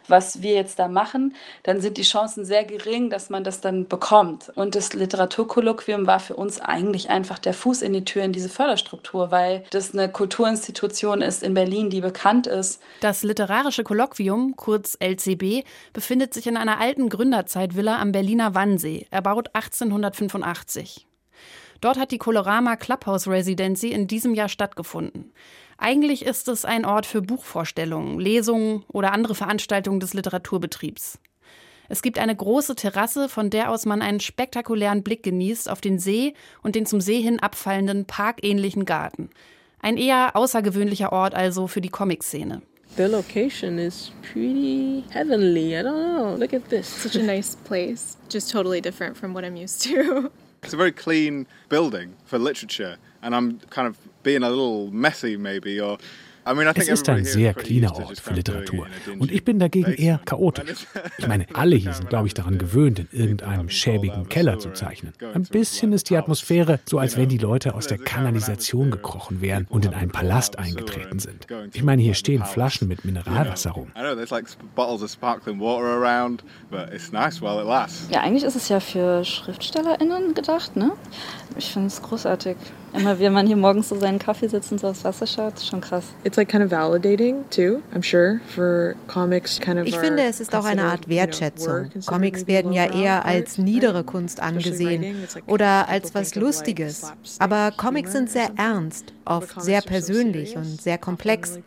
was 0.08 0.42
wir 0.42 0.54
jetzt 0.54 0.80
da 0.80 0.88
machen, 0.88 1.36
dann 1.64 1.82
sind 1.82 1.98
die 1.98 2.04
Chancen 2.04 2.46
sehr 2.46 2.64
gering, 2.64 3.10
dass 3.10 3.30
man 3.30 3.44
das 3.44 3.62
dann 3.62 3.88
bekommt. 3.88 4.52
Und 4.56 4.76
das 4.76 4.94
Literaturkolloquium 4.94 6.08
war 6.08 6.20
für 6.20 6.36
uns 6.36 6.60
eigentlich 6.60 7.10
einfach 7.10 7.38
der 7.38 7.54
Fuß 7.54 7.82
in 7.82 7.94
die 7.94 8.06
Tür 8.06 8.24
in 8.24 8.34
diese 8.34 8.50
Förderstruktur, 8.50 9.30
weil 9.30 9.64
das 9.70 9.94
eine 9.94 10.10
Kulturinstitution 10.22 11.24
ist 11.24 11.42
in 11.42 11.56
Berlin, 11.56 11.90
die 11.90 12.00
bekannt 12.00 12.46
ist. 12.46 12.80
Das 13.00 13.24
Literarische 13.24 13.84
Kolloquium, 13.84 14.56
kurz 14.56 14.96
LCB, 15.00 15.66
befindet 15.94 16.32
sich 16.36 16.46
in 16.46 16.58
einer 16.58 16.80
alten 16.80 17.10
Gründerzeitvilla 17.10 18.00
am 18.00 18.12
Berliner 18.12 18.54
Wannsee, 18.54 19.08
erbaut 19.10 19.50
1885. 19.54 21.08
Dort 21.82 21.98
hat 21.98 22.12
die 22.12 22.20
Colorama 22.20 22.76
Clubhouse 22.76 23.28
Residency 23.28 23.88
in 23.88 24.06
diesem 24.06 24.36
Jahr 24.36 24.48
stattgefunden. 24.48 25.34
Eigentlich 25.80 26.24
ist 26.24 26.48
es 26.50 26.66
ein 26.66 26.86
Ort 26.86 27.08
für 27.08 27.24
Buchvorstellungen, 27.24 28.20
Lesungen 28.20 28.86
oder 28.90 29.14
andere 29.14 29.34
Veranstaltungen 29.34 30.00
des 30.00 30.14
Literaturbetriebs. 30.14 31.18
Es 31.90 32.04
gibt 32.04 32.20
eine 32.20 32.36
große 32.36 32.76
Terrasse, 32.76 33.28
von 33.28 33.50
der 33.50 33.72
aus 33.72 33.88
man 33.88 34.04
einen 34.04 34.20
spektakulären 34.20 35.02
Blick 35.02 35.24
genießt 35.24 35.68
auf 35.68 35.82
den 35.82 35.98
See 35.98 36.36
und 36.62 36.76
den 36.76 36.86
zum 36.86 37.02
See 37.02 37.24
hin 37.24 37.40
abfallenden 37.40 38.06
parkähnlichen 38.06 38.86
Garten. 38.86 39.32
Ein 39.82 39.98
eher 39.98 40.36
außergewöhnlicher 40.36 41.12
Ort 41.12 41.34
also 41.34 41.68
für 41.68 41.82
die 41.82 41.90
Comic-Szene. 41.90 42.62
The 42.98 43.08
location 43.08 43.80
is 43.80 44.12
pretty 44.22 45.04
heavenly. 45.12 45.78
I 45.78 45.82
don't 45.82 46.18
know. 46.18 46.36
Look 46.36 46.54
at 46.54 46.70
this. 46.70 46.88
Such 46.88 47.16
a 47.16 47.24
nice 47.24 47.56
place. 47.64 48.18
Just 48.30 48.52
totally 48.52 48.82
different 48.82 49.18
from 49.18 49.34
what 49.34 49.46
I'm 49.46 49.56
used 49.56 49.82
to. 49.84 50.30
It's 50.64 50.74
a 50.74 50.78
very 50.78 50.92
clean 50.92 51.48
building 51.70 52.14
for 52.26 52.38
literature, 52.38 52.98
and 53.24 53.36
I'm 53.36 53.60
kind 53.72 53.88
of 53.88 53.98
being 54.22 54.44
a 54.44 54.50
little 54.50 54.92
messy 54.92 55.36
maybe 55.36 55.80
or 55.80 55.98
Es 56.76 56.88
ist 56.88 57.08
ein 57.10 57.24
sehr 57.24 57.54
cleaner 57.54 57.96
Ort 57.96 58.20
für 58.20 58.34
Literatur 58.34 58.88
und 59.20 59.32
ich 59.32 59.44
bin 59.44 59.60
dagegen 59.60 59.94
eher 59.94 60.20
chaotisch. 60.26 60.88
Ich 61.18 61.28
meine, 61.28 61.46
alle 61.54 61.76
hier 61.76 61.94
sind, 61.94 62.10
glaube 62.10 62.28
ich, 62.28 62.34
daran 62.34 62.58
gewöhnt, 62.58 63.00
in 63.00 63.08
irgendeinem 63.12 63.70
schäbigen 63.70 64.28
Keller 64.30 64.60
zu 64.60 64.72
zeichnen. 64.72 65.14
Ein 65.34 65.44
bisschen 65.44 65.94
ist 65.94 66.10
die 66.10 66.18
Atmosphäre 66.18 66.80
so, 66.86 66.98
als 67.00 67.18
wenn 67.18 67.30
die 67.30 67.38
Leute 67.38 67.76
aus 67.76 67.88
der 67.88 67.98
Kanalisation 67.98 68.92
gekrochen 68.92 69.42
wären 69.42 69.68
und 69.70 69.86
in 69.86 69.94
einen 69.94 70.12
Palast 70.12 70.58
eingetreten 70.58 71.20
sind. 71.20 71.48
Ich 71.74 71.84
meine, 71.84 72.02
hier 72.02 72.14
stehen 72.16 72.44
Flaschen 72.44 72.88
mit 72.88 73.06
Mineralwasser 73.06 73.72
rum. 73.72 73.92
Ja, 78.10 78.22
eigentlich 78.22 78.44
ist 78.44 78.56
es 78.56 78.70
ja 78.70 78.80
für 78.80 79.24
SchriftstellerInnen 79.24 80.34
gedacht, 80.34 80.76
ne? 80.76 80.92
Ich 81.58 81.72
finde 81.72 81.88
es 81.88 82.02
großartig. 82.02 82.56
Immer 82.94 83.20
wenn 83.20 83.34
man 83.34 83.48
hier 83.48 83.56
morgens 83.56 83.90
so 83.90 83.98
seinen 83.98 84.20
Kaffee 84.20 84.48
sitzt 84.48 84.72
und 84.72 84.80
so 84.80 84.88
aufs 84.88 85.04
Wasser 85.04 85.26
schaut, 85.26 85.56
ist 85.56 85.68
schon 85.68 85.82
krass. 85.82 86.06
It's 86.24 86.38
like 86.38 86.50
kind 86.50 86.64
of 86.64 86.72
validating 86.72 87.46
too, 87.50 87.82
I'm 87.96 88.04
sure, 88.04 88.40
for 88.54 88.96
comics 89.08 89.60
kind 89.60 89.80
of 89.80 89.86
Ich 89.86 89.98
finde, 89.98 90.24
es 90.24 90.40
ist 90.40 90.54
auch 90.54 90.66
eine 90.66 90.84
Art 90.84 91.08
Wertschätzung. 91.08 91.90
Comics 92.06 92.48
werden 92.48 92.74
ja 92.74 92.94
eher 92.94 93.26
als 93.26 93.58
niedere 93.58 94.04
Kunst 94.04 94.42
angesehen 94.42 95.28
oder 95.48 95.88
als 95.88 96.14
was 96.14 96.36
Lustiges. 96.36 97.14
Aber 97.40 97.72
Comics 97.76 98.12
sind 98.12 98.30
sehr 98.30 98.50
ernst, 98.58 99.14
oft 99.26 99.62
sehr 99.62 99.82
persönlich 99.82 100.58
und 100.58 100.82
sehr 100.82 100.98
komplex. 100.98 101.60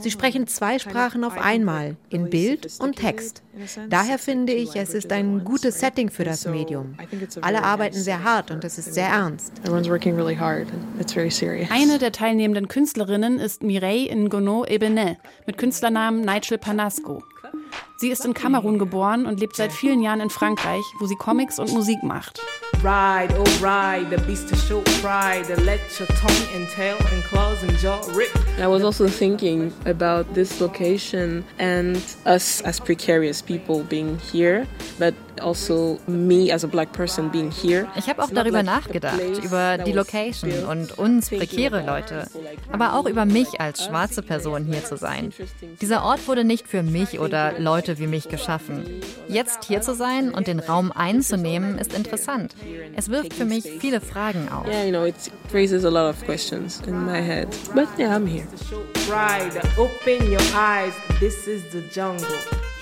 Sie 0.00 0.10
sprechen 0.10 0.46
zwei 0.46 0.78
Sprachen 0.78 1.24
auf 1.24 1.38
einmal, 1.38 1.96
in 2.10 2.28
Bild 2.28 2.68
und 2.80 2.96
Text. 2.96 3.42
Daher 3.88 4.18
finde 4.18 4.52
ich, 4.52 4.74
es 4.76 4.94
ist 4.94 5.12
ein 5.12 5.44
gutes 5.44 5.78
Setting 5.78 6.10
für 6.10 6.24
das 6.24 6.46
Medium. 6.46 6.96
Alle 7.42 7.62
arbeiten 7.62 7.98
sehr 7.98 8.24
hart 8.24 8.50
und 8.50 8.64
es 8.64 8.78
ist 8.78 8.94
sehr 8.94 9.08
ernst. 9.08 9.52
Everyone's 9.64 9.88
working 9.88 10.16
really 10.16 10.36
hard. 10.36 10.71
It's 10.98 11.12
very 11.12 11.30
serious. 11.30 11.70
Eine 11.70 11.98
der 11.98 12.12
teilnehmenden 12.12 12.68
Künstlerinnen 12.68 13.38
ist 13.38 13.62
Mireille 13.62 14.14
Ngono 14.14 14.64
Ebenet 14.64 15.18
mit 15.46 15.58
Künstlernamen 15.58 16.20
Nigel 16.20 16.58
Panasco. 16.58 17.22
Sie 17.96 18.10
ist 18.10 18.24
in 18.24 18.34
Kamerun 18.34 18.78
geboren 18.78 19.26
und 19.26 19.38
lebt 19.38 19.54
seit 19.54 19.72
vielen 19.72 20.02
Jahren 20.02 20.20
in 20.20 20.28
Frankreich, 20.28 20.82
wo 20.98 21.06
sie 21.06 21.14
Comics 21.14 21.58
und 21.58 21.72
Musik 21.72 22.02
macht. 22.02 22.40
Ride, 22.82 23.32
oh 23.38 23.44
ride, 23.64 24.10
the 24.10 24.20
beast 24.26 24.48
to 24.48 24.56
show 24.56 24.80
pride, 25.00 25.46
let 25.64 25.78
your 26.00 26.08
tongue 26.08 26.56
and 26.56 26.68
tail 26.68 26.96
and 27.12 27.22
claws 27.22 27.62
and 27.62 27.78
jaw 27.78 28.00
rip. 28.16 28.32
I 28.58 28.66
was 28.66 28.82
also 28.82 29.06
thinking 29.06 29.72
about 29.86 30.34
this 30.34 30.60
location 30.60 31.44
and 31.60 31.96
us 32.26 32.60
as 32.62 32.80
precarious 32.80 33.40
people 33.40 33.84
being 33.84 34.18
here, 34.18 34.66
but 34.98 35.14
also 35.40 35.98
me 36.06 36.52
as 36.52 36.64
a 36.64 36.68
black 36.68 36.92
person 36.92 37.30
being 37.30 37.50
here. 37.50 37.86
Ich 37.96 38.08
habe 38.08 38.22
auch 38.22 38.30
darüber 38.30 38.62
nachgedacht, 38.62 39.20
über 39.42 39.78
die 39.78 39.92
Location 39.92 40.64
und 40.64 40.98
uns 40.98 41.28
prekäre 41.28 41.84
Leute, 41.84 42.26
aber 42.70 42.94
auch 42.94 43.06
über 43.06 43.24
mich 43.24 43.60
als 43.60 43.84
schwarze 43.84 44.22
Person 44.22 44.64
hier 44.64 44.84
zu 44.84 44.96
sein. 44.96 45.32
Dieser 45.80 46.04
Ort 46.04 46.26
wurde 46.28 46.44
nicht 46.44 46.68
für 46.68 46.82
mich 46.82 47.20
oder 47.20 47.58
Leute 47.58 47.98
wie 47.98 48.06
mich 48.06 48.28
geschaffen. 48.28 48.84
Jetzt 49.28 49.64
hier 49.64 49.80
zu 49.80 49.94
sein 49.94 50.32
und 50.32 50.46
den 50.46 50.60
Raum 50.60 50.92
einzunehmen, 50.92 51.78
ist 51.78 51.94
interessant. 51.94 52.54
Es 52.96 53.10
wirft 53.10 53.34
für 53.34 53.44
mich 53.44 53.64
viele 53.80 54.00
Fragen 54.00 54.48
auf. 54.48 54.66
Yeah, 54.66 54.84
you 54.84 54.90
know, 54.90 55.04
it 55.04 55.14
raises 55.52 55.84
a 55.84 55.90
lot 55.90 56.08
of 56.08 56.24
questions 56.24 56.80
in 56.86 57.04
my 57.04 57.20
head. 57.20 57.48
But 57.74 57.88
yeah, 57.98 58.16
I'm 58.16 58.26
here. 58.26 58.46
Ride, 59.08 59.60
open 59.78 60.30
your 60.30 60.42
eyes, 60.54 60.94
this 61.20 61.46
is 61.46 61.62
the 61.72 61.82
jungle. 61.92 62.26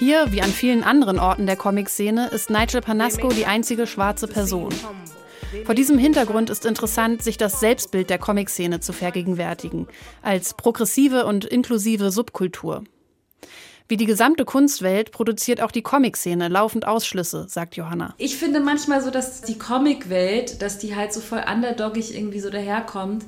Hier, 0.01 0.33
wie 0.33 0.41
an 0.41 0.49
vielen 0.49 0.83
anderen 0.83 1.19
Orten 1.19 1.45
der 1.45 1.57
Comic-Szene, 1.57 2.29
ist 2.29 2.49
Nigel 2.49 2.81
Panasco 2.81 3.29
die 3.29 3.45
einzige 3.45 3.87
schwarze 3.87 4.29
Person. 4.29 4.73
Vor 5.67 5.75
diesem 5.75 5.99
Hintergrund 5.99 6.49
ist 6.49 6.65
interessant, 6.65 7.23
sich 7.23 7.37
das 7.37 7.61
Selbstbild 7.61 8.09
der 8.09 8.17
Comic-Szene 8.17 8.81
zu 8.81 8.95
vergegenwärtigen, 8.95 9.89
als 10.23 10.55
progressive 10.55 11.27
und 11.27 11.45
inklusive 11.45 12.11
Subkultur. 12.11 12.85
Wie 13.89 13.99
die 13.99 14.07
gesamte 14.07 14.47
Kunstwelt 14.47 15.13
produziert 15.13 15.61
auch 15.61 15.71
die 15.71 15.83
Comic-Szene 15.83 16.49
laufend 16.49 16.87
Ausschlüsse, 16.87 17.45
sagt 17.47 17.77
Johanna. 17.77 18.15
Ich 18.17 18.39
finde 18.39 18.61
manchmal 18.61 19.03
so, 19.03 19.11
dass 19.11 19.43
die 19.43 19.59
Comic-Welt, 19.59 20.63
dass 20.63 20.79
die 20.79 20.97
halt 20.97 21.13
so 21.13 21.21
voll 21.21 21.45
underdogig 21.47 22.17
irgendwie 22.17 22.41
so 22.41 22.49
daherkommt. 22.49 23.27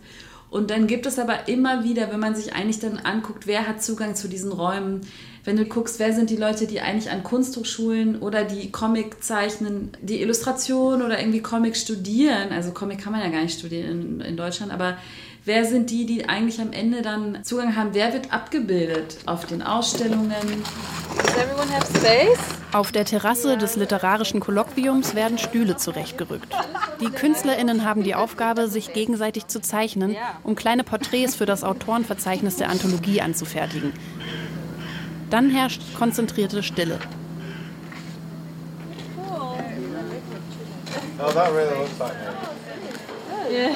Und 0.49 0.71
dann 0.71 0.87
gibt 0.87 1.05
es 1.05 1.19
aber 1.19 1.49
immer 1.49 1.85
wieder, 1.85 2.11
wenn 2.11 2.21
man 2.21 2.35
sich 2.35 2.55
eigentlich 2.55 2.79
dann 2.79 2.99
anguckt, 2.99 3.47
wer 3.47 3.69
hat 3.69 3.83
Zugang 3.83 4.15
zu 4.15 4.27
diesen 4.27 4.53
Räumen, 4.53 5.03
wenn 5.45 5.57
du 5.57 5.65
guckst, 5.65 5.99
wer 5.99 6.13
sind 6.13 6.31
die 6.31 6.37
Leute, 6.37 6.67
die 6.67 6.81
eigentlich 6.81 7.11
an 7.11 7.23
Kunsthochschulen 7.23 8.21
oder 8.21 8.45
die 8.45 8.71
Comic 8.71 9.23
zeichnen, 9.25 9.91
die 10.01 10.21
Illustration 10.21 11.03
oder 11.03 11.19
irgendwie 11.19 11.41
Comic 11.43 11.77
studieren, 11.77 12.53
also 12.53 12.71
Comic 12.71 13.01
kann 13.03 13.13
man 13.13 13.23
ja 13.23 13.29
gar 13.29 13.43
nicht 13.43 13.59
studieren 13.59 13.91
in, 13.91 14.21
in 14.21 14.37
Deutschland, 14.37 14.73
aber 14.73 14.97
wer 15.45 15.65
sind 15.65 15.91
die, 15.91 16.07
die 16.07 16.29
eigentlich 16.29 16.61
am 16.61 16.73
Ende 16.73 17.03
dann 17.03 17.43
Zugang 17.43 17.75
haben? 17.75 17.91
Wer 17.93 18.13
wird 18.13 18.33
abgebildet 18.33 19.19
auf 19.27 19.45
den 19.47 19.63
Ausstellungen? 19.63 20.63
Does 21.17 21.37
everyone 21.37 21.71
have 21.73 21.87
space? 21.99 22.39
Auf 22.73 22.93
der 22.93 23.05
Terrasse 23.05 23.59
des 23.59 23.77
literarischen 23.77 24.41
Kolloquiums 24.41 25.15
werden 25.15 25.39
Stühle 25.39 25.77
zurechtgerückt. 25.77 26.55
Die 27.01 27.11
KünstlerInnen 27.11 27.85
haben 27.85 28.03
die 28.03 28.15
Aufgabe, 28.15 28.69
sich 28.69 28.95
gegenseitig 28.95 29.49
zu 29.49 29.61
zeichnen, 29.61 30.17
um 30.43 30.55
kleine 30.55 30.85
Porträts 30.85 31.35
für 31.35 31.47
das 31.47 31.65
Autorenverzeichnis 31.65 32.57
der 32.57 32.71
Anthologie 32.71 33.21
anzufertigen. 33.21 33.93
Dann 35.33 35.49
herrscht 35.49 35.81
konzentrierte 35.97 36.63
Stille. 36.63 36.99
Oh, 41.19 41.33
that 41.33 41.51
really 41.55 41.71
looks 41.71 41.99
like 41.99 42.13
me. 42.13 43.71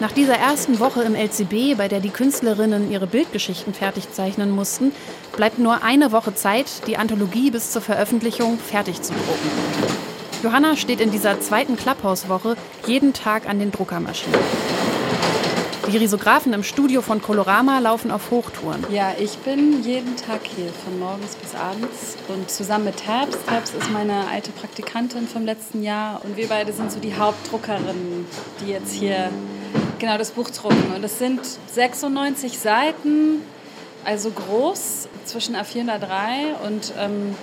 Nach 0.00 0.12
dieser 0.12 0.34
ersten 0.34 0.80
Woche 0.80 1.02
im 1.04 1.14
LCB, 1.14 1.78
bei 1.78 1.88
der 1.88 2.00
die 2.00 2.10
Künstlerinnen 2.10 2.90
ihre 2.90 3.06
Bildgeschichten 3.06 3.72
fertig 3.72 4.12
zeichnen 4.12 4.50
mussten, 4.50 4.92
bleibt 5.34 5.58
nur 5.58 5.82
eine 5.82 6.12
Woche 6.12 6.34
Zeit, 6.34 6.86
die 6.86 6.98
Anthologie 6.98 7.50
bis 7.50 7.70
zur 7.70 7.80
Veröffentlichung 7.80 8.58
fertig 8.58 9.00
zu 9.00 9.14
drucken. 9.14 10.09
Johanna 10.42 10.74
steht 10.76 11.00
in 11.00 11.10
dieser 11.10 11.38
zweiten 11.40 11.76
Clubhouse-Woche 11.76 12.56
jeden 12.86 13.12
Tag 13.12 13.46
an 13.46 13.58
den 13.58 13.70
Druckermaschinen. 13.72 14.40
Die 15.92 15.96
Risographen 15.98 16.54
im 16.54 16.62
Studio 16.62 17.02
von 17.02 17.20
Colorama 17.20 17.78
laufen 17.80 18.10
auf 18.10 18.30
Hochtouren. 18.30 18.86
Ja, 18.90 19.12
ich 19.18 19.36
bin 19.38 19.82
jeden 19.82 20.16
Tag 20.16 20.40
hier, 20.44 20.72
von 20.72 20.98
morgens 20.98 21.34
bis 21.34 21.54
abends 21.54 22.16
und 22.28 22.50
zusammen 22.50 22.86
mit 22.86 23.04
Tabs. 23.04 23.36
Tabs 23.46 23.72
ist 23.74 23.90
meine 23.90 24.28
alte 24.28 24.50
Praktikantin 24.52 25.28
vom 25.28 25.44
letzten 25.44 25.82
Jahr 25.82 26.24
und 26.24 26.38
wir 26.38 26.48
beide 26.48 26.72
sind 26.72 26.90
so 26.90 27.00
die 27.00 27.16
Hauptdruckerinnen, 27.16 28.24
die 28.60 28.70
jetzt 28.70 28.94
hier 28.94 29.30
genau 29.98 30.16
das 30.16 30.30
Buch 30.30 30.48
drucken. 30.48 30.94
Und 30.94 31.04
es 31.04 31.18
sind 31.18 31.40
96 31.74 32.58
Seiten, 32.58 33.42
also 34.06 34.30
groß, 34.30 35.08
zwischen 35.26 35.54
A4 35.54 35.80
und 35.82 35.90
A3 35.90 36.66
und 36.66 36.92
ähm, 36.98 37.34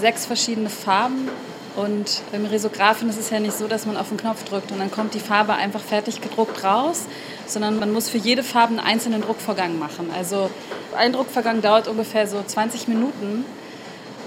sechs 0.00 0.24
verschiedene 0.24 0.70
Farben. 0.70 1.28
Und 1.76 2.22
beim 2.30 2.46
Risographen 2.46 3.08
ist 3.08 3.18
es 3.18 3.30
ja 3.30 3.40
nicht 3.40 3.56
so, 3.56 3.66
dass 3.66 3.84
man 3.84 3.96
auf 3.96 4.08
den 4.08 4.16
Knopf 4.16 4.44
drückt 4.44 4.70
und 4.70 4.78
dann 4.78 4.92
kommt 4.92 5.14
die 5.14 5.20
Farbe 5.20 5.54
einfach 5.54 5.80
fertig 5.80 6.20
gedruckt 6.20 6.62
raus, 6.62 7.06
sondern 7.46 7.80
man 7.80 7.92
muss 7.92 8.08
für 8.08 8.18
jede 8.18 8.44
Farbe 8.44 8.70
einen 8.70 8.80
einzelnen 8.80 9.22
Druckvorgang 9.22 9.78
machen. 9.78 10.10
Also 10.16 10.50
ein 10.96 11.12
Druckvorgang 11.12 11.62
dauert 11.62 11.88
ungefähr 11.88 12.28
so 12.28 12.40
20 12.44 12.86
Minuten. 12.86 13.44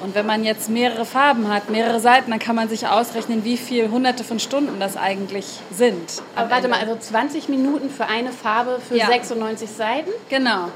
Und 0.03 0.13
wenn 0.13 0.27
man 0.27 0.43
jetzt 0.43 0.69
mehrere 0.69 1.05
Farben 1.05 1.47
hat, 1.51 1.69
mehrere 1.71 1.99
Seiten, 1.99 2.29
dann 2.29 2.39
kann 2.39 2.55
man 2.55 2.69
sich 2.69 2.85
ausrechnen, 2.87 3.43
wie 3.43 3.57
viele 3.57 3.89
hunderte 3.89 4.23
von 4.23 4.39
Stunden 4.39 4.79
das 4.79 4.95
eigentlich 4.95 5.45
sind. 5.71 6.21
Aber 6.35 6.51
warte 6.51 6.67
mal, 6.67 6.79
also 6.79 6.95
20 6.95 7.49
Minuten 7.49 7.89
für 7.89 8.05
eine 8.05 8.31
Farbe 8.31 8.79
für 8.87 8.95
Ja. 8.95 9.07
96 9.07 9.69
Seiten? 9.69 10.11
Genau. 10.29 10.69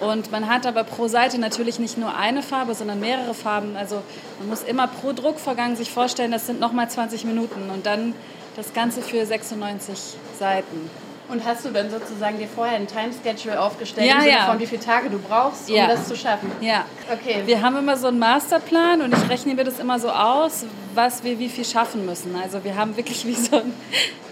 Und 0.00 0.30
man 0.30 0.48
hat 0.48 0.66
aber 0.66 0.84
pro 0.84 1.08
Seite 1.08 1.38
natürlich 1.38 1.78
nicht 1.78 1.96
nur 1.96 2.14
eine 2.16 2.42
Farbe, 2.42 2.74
sondern 2.74 3.00
mehrere 3.00 3.32
Farben. 3.34 3.76
Also 3.76 4.02
man 4.38 4.48
muss 4.48 4.62
immer 4.62 4.86
pro 4.88 5.12
Druckvorgang 5.12 5.74
sich 5.76 5.90
vorstellen, 5.90 6.30
das 6.32 6.46
sind 6.46 6.60
nochmal 6.60 6.90
20 6.90 7.24
Minuten 7.24 7.70
und 7.70 7.86
dann 7.86 8.14
das 8.56 8.74
Ganze 8.74 9.00
für 9.02 9.24
96 9.24 9.98
Seiten. 10.38 10.90
Und 11.28 11.44
hast 11.44 11.64
du 11.64 11.70
dann 11.70 11.90
sozusagen 11.90 12.38
dir 12.38 12.46
vorher 12.46 12.76
ein 12.76 12.86
Timeschedule 12.86 13.60
aufgestellt, 13.60 14.06
Ja, 14.08 14.22
ja. 14.24 14.46
von 14.46 14.60
wie 14.60 14.66
viele 14.66 14.80
Tage 14.80 15.10
du 15.10 15.18
brauchst, 15.18 15.68
um 15.68 15.74
Ja. 15.74 15.88
das 15.88 16.06
zu 16.06 16.14
schaffen? 16.14 16.52
Ja. 16.60 16.84
Okay. 17.12 17.42
Wir 17.46 17.62
haben 17.62 17.76
immer 17.76 17.96
so 17.96 18.06
einen 18.06 18.20
Masterplan 18.20 19.02
und 19.02 19.12
ich 19.12 19.28
rechne 19.28 19.54
mir 19.54 19.64
das 19.64 19.80
immer 19.80 19.98
so 19.98 20.08
aus, 20.10 20.64
was 20.94 21.24
wir 21.24 21.38
wie 21.40 21.48
viel 21.48 21.64
schaffen 21.64 22.06
müssen. 22.06 22.36
Also 22.40 22.62
wir 22.62 22.76
haben 22.76 22.96
wirklich 22.96 23.26
wie, 23.26 23.34
so 23.34 23.56
ein, 23.56 23.74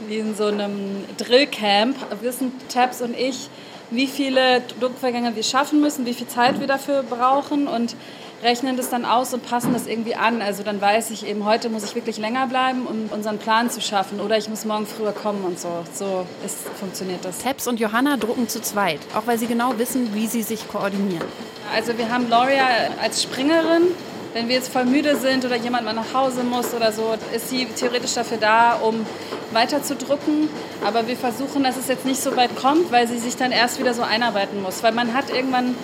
wie 0.06 0.18
in 0.18 0.36
so 0.36 0.46
einem 0.46 1.04
Drillcamp, 1.18 1.96
wissen 2.22 2.52
Tabs 2.68 3.02
und 3.02 3.16
ich, 3.18 3.48
wie 3.90 4.06
viele 4.06 4.62
Druckvorgänge 4.80 5.36
wir 5.36 5.42
schaffen 5.42 5.80
müssen, 5.80 6.06
wie 6.06 6.14
viel 6.14 6.26
Zeit 6.26 6.60
wir 6.60 6.66
dafür 6.66 7.02
brauchen 7.02 7.66
und 7.68 7.96
rechnen 8.42 8.76
das 8.76 8.90
dann 8.90 9.04
aus 9.04 9.32
und 9.32 9.44
passen 9.44 9.72
das 9.72 9.86
irgendwie 9.86 10.14
an. 10.14 10.42
Also 10.42 10.62
dann 10.62 10.80
weiß 10.80 11.10
ich 11.10 11.26
eben, 11.26 11.44
heute 11.44 11.70
muss 11.70 11.84
ich 11.84 11.94
wirklich 11.94 12.18
länger 12.18 12.46
bleiben, 12.46 12.86
um 12.86 13.08
unseren 13.10 13.38
Plan 13.38 13.70
zu 13.70 13.80
schaffen 13.80 14.20
oder 14.20 14.36
ich 14.36 14.48
muss 14.48 14.64
morgen 14.64 14.86
früher 14.86 15.12
kommen 15.12 15.44
und 15.44 15.58
so. 15.58 15.84
So 15.92 16.26
ist, 16.44 16.68
funktioniert 16.78 17.24
das. 17.24 17.38
Tabs 17.38 17.66
und 17.66 17.80
Johanna 17.80 18.16
drucken 18.16 18.48
zu 18.48 18.60
zweit, 18.60 19.00
auch 19.14 19.26
weil 19.26 19.38
sie 19.38 19.46
genau 19.46 19.78
wissen, 19.78 20.14
wie 20.14 20.26
sie 20.26 20.42
sich 20.42 20.68
koordinieren. 20.68 21.26
Also 21.74 21.96
wir 21.96 22.10
haben 22.10 22.26
Gloria 22.26 22.66
als 23.00 23.22
Springerin 23.22 23.82
wenn 24.34 24.48
wir 24.48 24.56
jetzt 24.56 24.70
voll 24.70 24.84
müde 24.84 25.16
sind 25.16 25.44
oder 25.44 25.56
jemand 25.56 25.84
mal 25.84 25.94
nach 25.94 26.12
Hause 26.12 26.42
muss 26.42 26.74
oder 26.74 26.92
so, 26.92 27.14
ist 27.34 27.48
sie 27.48 27.66
theoretisch 27.66 28.14
dafür 28.14 28.36
da, 28.36 28.74
um 28.74 29.06
weiter 29.52 29.82
zu 29.82 29.94
drucken. 29.94 30.48
Aber 30.84 31.06
wir 31.06 31.16
versuchen, 31.16 31.62
dass 31.62 31.76
es 31.76 31.86
jetzt 31.86 32.04
nicht 32.04 32.20
so 32.20 32.36
weit 32.36 32.54
kommt, 32.56 32.90
weil 32.90 33.06
sie 33.06 33.18
sich 33.18 33.36
dann 33.36 33.52
erst 33.52 33.78
wieder 33.78 33.94
so 33.94 34.02
einarbeiten 34.02 34.60
muss. 34.60 34.82
Weil 34.82 34.92
man 34.92 35.14
hat 35.14 35.30
irgendwann 35.30 35.76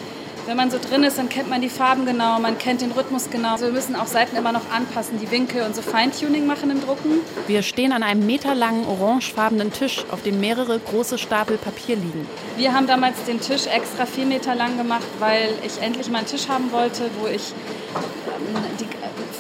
wenn 0.50 0.57
man 0.57 0.69
so 0.73 0.80
drin 0.80 1.04
ist, 1.04 1.16
dann 1.16 1.28
kennt 1.28 1.49
man 1.49 1.61
die 1.61 1.69
Farben 1.69 2.07
genau, 2.07 2.40
man 2.40 2.59
kennt 2.59 2.80
den 2.80 2.90
Rhythmus 2.90 3.30
genau. 3.30 3.52
Also 3.52 3.66
wir 3.66 3.73
müssen 3.73 3.95
auch 3.95 4.09
Seiten 4.09 4.35
immer 4.35 4.50
noch 4.50 4.69
anpassen, 4.73 5.21
die 5.21 5.30
Winkel 5.30 5.62
und 5.62 5.76
so 5.76 5.80
Feintuning 5.80 6.45
machen 6.45 6.71
im 6.71 6.80
Drucken. 6.80 7.21
Wir 7.47 7.62
stehen 7.62 7.92
an 7.92 8.02
einem 8.02 8.26
meterlangen 8.26 8.85
orangefarbenen 8.85 9.73
Tisch, 9.73 10.04
auf 10.11 10.25
dem 10.25 10.40
mehrere 10.40 10.80
große 10.80 11.19
Stapel 11.19 11.57
Papier 11.57 11.95
liegen. 11.95 12.26
Wir 12.57 12.75
haben 12.75 12.88
damals 12.88 13.23
den 13.28 13.40
Tisch 13.40 13.69
extra 13.69 14.07
vier 14.07 14.26
Meter 14.26 14.57
lang 14.57 14.76
gemacht, 14.76 15.07
weil 15.21 15.50
ich 15.64 15.80
endlich 15.80 16.11
mal 16.11 16.19
einen 16.19 16.26
Tisch 16.26 16.49
haben 16.49 16.73
wollte, 16.73 17.11
wo 17.21 17.28
ich 17.28 17.52
ähm, 17.95 18.57
die, 18.80 18.87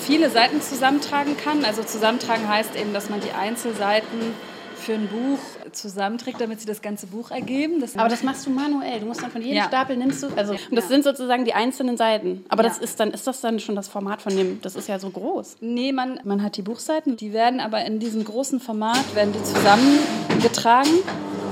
viele 0.06 0.30
Seiten 0.30 0.62
zusammentragen 0.62 1.36
kann. 1.36 1.64
Also 1.64 1.82
zusammentragen 1.82 2.48
heißt 2.48 2.76
eben, 2.76 2.94
dass 2.94 3.10
man 3.10 3.20
die 3.20 3.32
Einzelseiten 3.32 4.32
für 4.80 4.94
ein 4.94 5.08
Buch 5.08 5.38
zusammenträgt, 5.72 6.40
damit 6.40 6.60
sie 6.60 6.66
das 6.66 6.82
ganze 6.82 7.06
Buch 7.06 7.30
ergeben. 7.30 7.80
Das 7.80 7.96
Aber 7.96 8.08
das 8.08 8.22
machst 8.22 8.46
du 8.46 8.50
manuell. 8.50 9.00
Du 9.00 9.06
musst 9.06 9.22
dann 9.22 9.30
von 9.30 9.42
jedem 9.42 9.58
ja. 9.58 9.64
Stapel 9.64 9.96
nimmst 9.96 10.22
du, 10.22 10.28
also 10.36 10.52
und 10.52 10.74
das 10.76 10.84
ja. 10.84 10.88
sind 10.88 11.04
sozusagen 11.04 11.44
die 11.44 11.54
einzelnen 11.54 11.96
Seiten. 11.96 12.44
Aber 12.48 12.62
das 12.62 12.78
ist 12.78 12.98
dann 12.98 13.10
ist 13.12 13.26
das 13.26 13.40
dann 13.40 13.60
schon 13.60 13.76
das 13.76 13.88
Format 13.88 14.22
von 14.22 14.34
dem? 14.36 14.60
Das 14.62 14.74
ist 14.74 14.88
ja 14.88 14.98
so 14.98 15.10
groß. 15.10 15.58
Nee, 15.60 15.92
man 15.92 16.20
man 16.24 16.42
hat 16.42 16.56
die 16.56 16.62
Buchseiten, 16.62 17.16
die 17.16 17.32
werden 17.32 17.60
aber 17.60 17.84
in 17.84 18.00
diesem 18.00 18.24
großen 18.24 18.60
Format 18.60 19.14
werden 19.14 19.32
die 19.32 19.42
zusammengetragen 19.42 20.98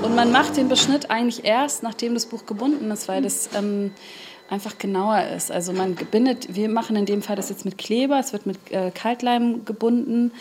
und 0.03 0.15
man 0.15 0.33
macht 0.33 0.57
den 0.57 0.69
Beschnitt 0.69 1.11
eigentlich 1.11 1.45
erst, 1.45 1.83
nachdem 1.83 2.15
das 2.15 2.27
Buch 2.27 2.47
gebunden 2.47 2.91
ist, 2.91 3.09
weil 3.09 3.23
das 3.23 3.51
ähm, 3.55 3.93
einfach 4.49 4.79
genauer 4.79 5.23
ist. 5.37 5.51
Also 5.51 5.73
man 5.73 5.95
bindet, 5.95 6.55
wir 6.55 6.69
machen 6.69 6.97
in 6.97 7.05
dem 7.05 7.23
Fall 7.23 7.37
das 7.37 7.49
jetzt 7.49 7.65
mit 7.65 7.79
Kleber, 7.79 8.19
es 8.19 8.33
wird 8.33 8.47
mit 8.47 8.59
äh, 8.71 8.91
Kaltleim 8.91 9.65
gebunden 9.65 10.33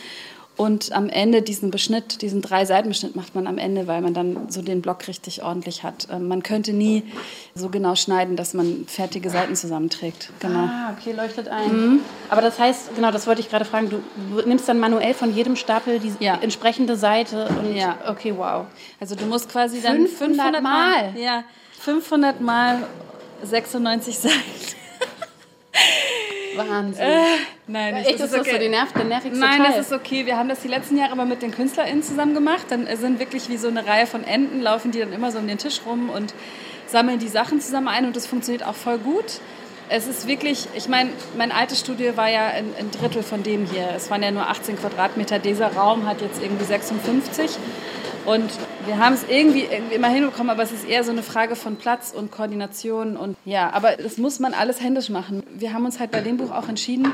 und 0.57 0.91
am 0.91 1.07
Ende 1.07 1.43
diesen 1.43 1.69
Beschnitt, 1.69 2.21
diesen 2.23 2.41
drei 2.41 2.65
Seitenbeschnitt 2.65 3.15
macht 3.15 3.35
man 3.35 3.45
am 3.45 3.59
Ende, 3.59 3.85
weil 3.87 4.01
man 4.01 4.15
dann 4.15 4.49
so 4.49 4.63
den 4.63 4.81
Block 4.81 5.07
richtig 5.07 5.43
ordentlich 5.43 5.83
hat. 5.83 6.07
Ähm, 6.11 6.27
man 6.27 6.41
könnte 6.41 6.73
nie 6.73 7.03
so 7.53 7.69
genau 7.69 7.95
schneiden, 7.95 8.35
dass 8.35 8.55
man 8.55 8.85
fertige 8.87 9.29
Seiten 9.29 9.55
zusammenträgt. 9.55 10.31
Genau. 10.39 10.59
Ah, 10.59 10.95
okay, 10.97 11.11
leuchtet 11.11 11.47
ein. 11.47 11.71
Mhm. 11.71 11.99
Aber 12.29 12.41
das 12.41 12.57
heißt, 12.57 12.95
genau, 12.95 13.11
das 13.11 13.27
wollte 13.27 13.41
ich 13.41 13.49
gerade 13.49 13.65
fragen, 13.65 13.89
du 13.89 14.01
nimmst 14.47 14.67
dann 14.67 14.79
manuell 14.79 15.13
von 15.13 15.33
jedem 15.33 15.55
Stapel 15.55 15.99
die 15.99 16.11
ja. 16.19 16.39
entsprechende 16.41 16.97
Seite 16.97 17.47
und 17.47 17.75
ja. 17.75 17.97
okay, 18.07 18.33
wow. 18.35 18.65
Also 18.99 19.15
du 19.15 19.25
musst 19.25 19.49
quasi 19.49 19.81
dann 19.81 20.07
500, 20.07 20.37
500 20.37 20.63
Mal. 20.63 21.13
Ja, 21.17 21.43
500 21.79 22.41
Mal 22.41 22.83
96 23.43 24.17
Seiten. 24.17 24.35
Wahnsinn. 26.57 27.05
Äh, 27.05 27.21
nein, 27.67 27.95
nicht. 27.95 28.07
Echt, 28.09 28.19
das, 28.19 28.31
ist 28.31 28.39
okay. 28.39 28.51
so 28.53 28.57
die 28.57 28.69
nerv 28.69 28.91
der 28.93 29.03
nervigste 29.03 29.39
Nein, 29.39 29.63
Teil. 29.63 29.73
das 29.75 29.87
ist 29.87 29.93
okay. 29.93 30.25
Wir 30.25 30.37
haben 30.37 30.49
das 30.49 30.61
die 30.61 30.67
letzten 30.67 30.97
Jahre 30.97 31.13
immer 31.13 31.25
mit 31.25 31.41
den 31.41 31.51
KünstlerInnen 31.51 32.03
zusammen 32.03 32.33
gemacht. 32.33 32.65
Dann 32.69 32.87
sind 32.97 33.19
wirklich 33.19 33.49
wie 33.49 33.57
so 33.57 33.67
eine 33.67 33.85
Reihe 33.85 34.07
von 34.07 34.23
Enten, 34.23 34.61
laufen 34.61 34.91
die 34.91 34.99
dann 34.99 35.13
immer 35.13 35.31
so 35.31 35.39
um 35.39 35.47
den 35.47 35.57
Tisch 35.57 35.81
rum 35.85 36.09
und 36.09 36.33
sammeln 36.87 37.19
die 37.19 37.27
Sachen 37.27 37.61
zusammen 37.61 37.87
ein 37.87 38.05
und 38.05 38.15
das 38.15 38.27
funktioniert 38.27 38.65
auch 38.65 38.75
voll 38.75 38.97
gut. 38.97 39.39
Es 39.89 40.07
ist 40.07 40.27
wirklich, 40.27 40.67
ich 40.75 40.89
meine, 40.89 41.11
mein 41.37 41.51
altes 41.51 41.79
Studio 41.79 42.17
war 42.17 42.29
ja 42.29 42.47
ein, 42.47 42.65
ein 42.77 42.91
Drittel 42.91 43.23
von 43.23 43.43
dem 43.43 43.65
hier. 43.65 43.89
Es 43.95 44.09
waren 44.09 44.21
ja 44.21 44.31
nur 44.31 44.47
18 44.47 44.77
Quadratmeter. 44.77 45.39
Dieser 45.39 45.73
Raum 45.73 46.05
hat 46.05 46.21
jetzt 46.21 46.41
irgendwie 46.41 46.65
56. 46.65 47.57
Und 48.25 48.51
wir 48.85 48.99
haben 48.99 49.13
es 49.13 49.23
irgendwie, 49.29 49.61
irgendwie 49.61 49.95
immer 49.95 50.09
hinbekommen, 50.09 50.49
aber 50.49 50.61
es 50.61 50.73
ist 50.73 50.85
eher 50.85 51.05
so 51.05 51.11
eine 51.11 51.23
Frage 51.23 51.55
von 51.55 51.77
Platz 51.77 52.11
und 52.13 52.29
Koordination. 52.29 53.15
Und 53.15 53.37
ja, 53.45 53.71
aber 53.71 53.95
das 53.95 54.17
muss 54.17 54.39
man 54.39 54.53
alles 54.53 54.81
händisch 54.81 55.09
machen. 55.09 55.43
Wir 55.55 55.73
haben 55.73 55.85
uns 55.85 55.97
halt 56.01 56.11
bei 56.11 56.19
dem 56.19 56.35
Buch 56.35 56.51
auch 56.51 56.67
entschieden, 56.67 57.13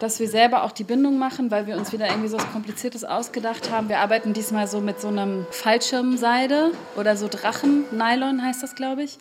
dass 0.00 0.18
wir 0.18 0.28
selber 0.28 0.64
auch 0.64 0.72
die 0.72 0.82
Bindung 0.82 1.16
machen, 1.16 1.52
weil 1.52 1.68
wir 1.68 1.76
uns 1.76 1.92
wieder 1.92 2.08
irgendwie 2.08 2.28
so 2.28 2.38
was 2.38 2.50
Kompliziertes 2.50 3.04
ausgedacht 3.04 3.70
haben. 3.70 3.88
Wir 3.88 4.00
arbeiten 4.00 4.32
diesmal 4.32 4.66
so 4.66 4.80
mit 4.80 5.00
so 5.00 5.06
einem 5.06 5.46
Fallschirmseide 5.52 6.72
oder 6.96 7.16
so 7.16 7.28
Drachen-Nylon 7.28 8.44
heißt 8.44 8.60
das, 8.60 8.74
glaube 8.74 9.04
ich. 9.04 9.18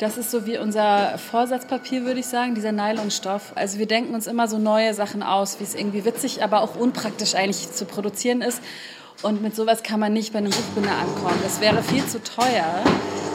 Das 0.00 0.16
ist 0.16 0.30
so 0.30 0.46
wie 0.46 0.56
unser 0.56 1.18
Vorsatzpapier, 1.18 2.06
würde 2.06 2.20
ich 2.20 2.26
sagen, 2.26 2.54
dieser 2.54 2.72
Nylonstoff. 2.72 3.52
Also 3.54 3.78
wir 3.78 3.84
denken 3.84 4.14
uns 4.14 4.26
immer 4.26 4.48
so 4.48 4.56
neue 4.56 4.94
Sachen 4.94 5.22
aus, 5.22 5.60
wie 5.60 5.64
es 5.64 5.74
irgendwie 5.74 6.06
witzig, 6.06 6.42
aber 6.42 6.62
auch 6.62 6.74
unpraktisch 6.74 7.34
eigentlich 7.34 7.70
zu 7.72 7.84
produzieren 7.84 8.40
ist. 8.40 8.62
Und 9.20 9.42
mit 9.42 9.54
sowas 9.54 9.82
kann 9.82 10.00
man 10.00 10.14
nicht 10.14 10.32
bei 10.32 10.38
einem 10.38 10.52
Buchbinder 10.52 10.92
ankommen. 10.92 11.38
Das 11.42 11.60
wäre 11.60 11.82
viel 11.82 12.02
zu 12.06 12.22
teuer, 12.22 12.82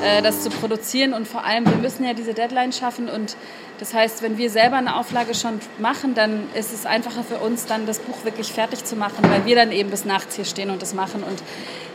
äh, 0.03 0.23
das 0.23 0.41
zu 0.41 0.49
produzieren. 0.49 1.13
Und 1.13 1.27
vor 1.27 1.43
allem, 1.43 1.67
wir 1.67 1.75
müssen 1.75 2.03
ja 2.03 2.15
diese 2.15 2.33
Deadline 2.33 2.73
schaffen. 2.73 3.09
Und 3.09 3.37
das 3.77 3.93
heißt, 3.93 4.23
wenn 4.23 4.39
wir 4.39 4.49
selber 4.49 4.77
eine 4.77 4.95
Auflage 4.95 5.35
schon 5.35 5.59
machen, 5.77 6.15
dann 6.15 6.49
ist 6.55 6.73
es 6.73 6.87
einfacher 6.87 7.23
für 7.23 7.37
uns, 7.37 7.67
dann 7.67 7.85
das 7.85 7.99
Buch 7.99 8.25
wirklich 8.25 8.51
fertig 8.51 8.83
zu 8.83 8.95
machen, 8.95 9.23
weil 9.29 9.45
wir 9.45 9.55
dann 9.55 9.71
eben 9.71 9.91
bis 9.91 10.03
nachts 10.03 10.35
hier 10.35 10.45
stehen 10.45 10.71
und 10.71 10.81
das 10.81 10.95
machen. 10.95 11.21
Und 11.21 11.43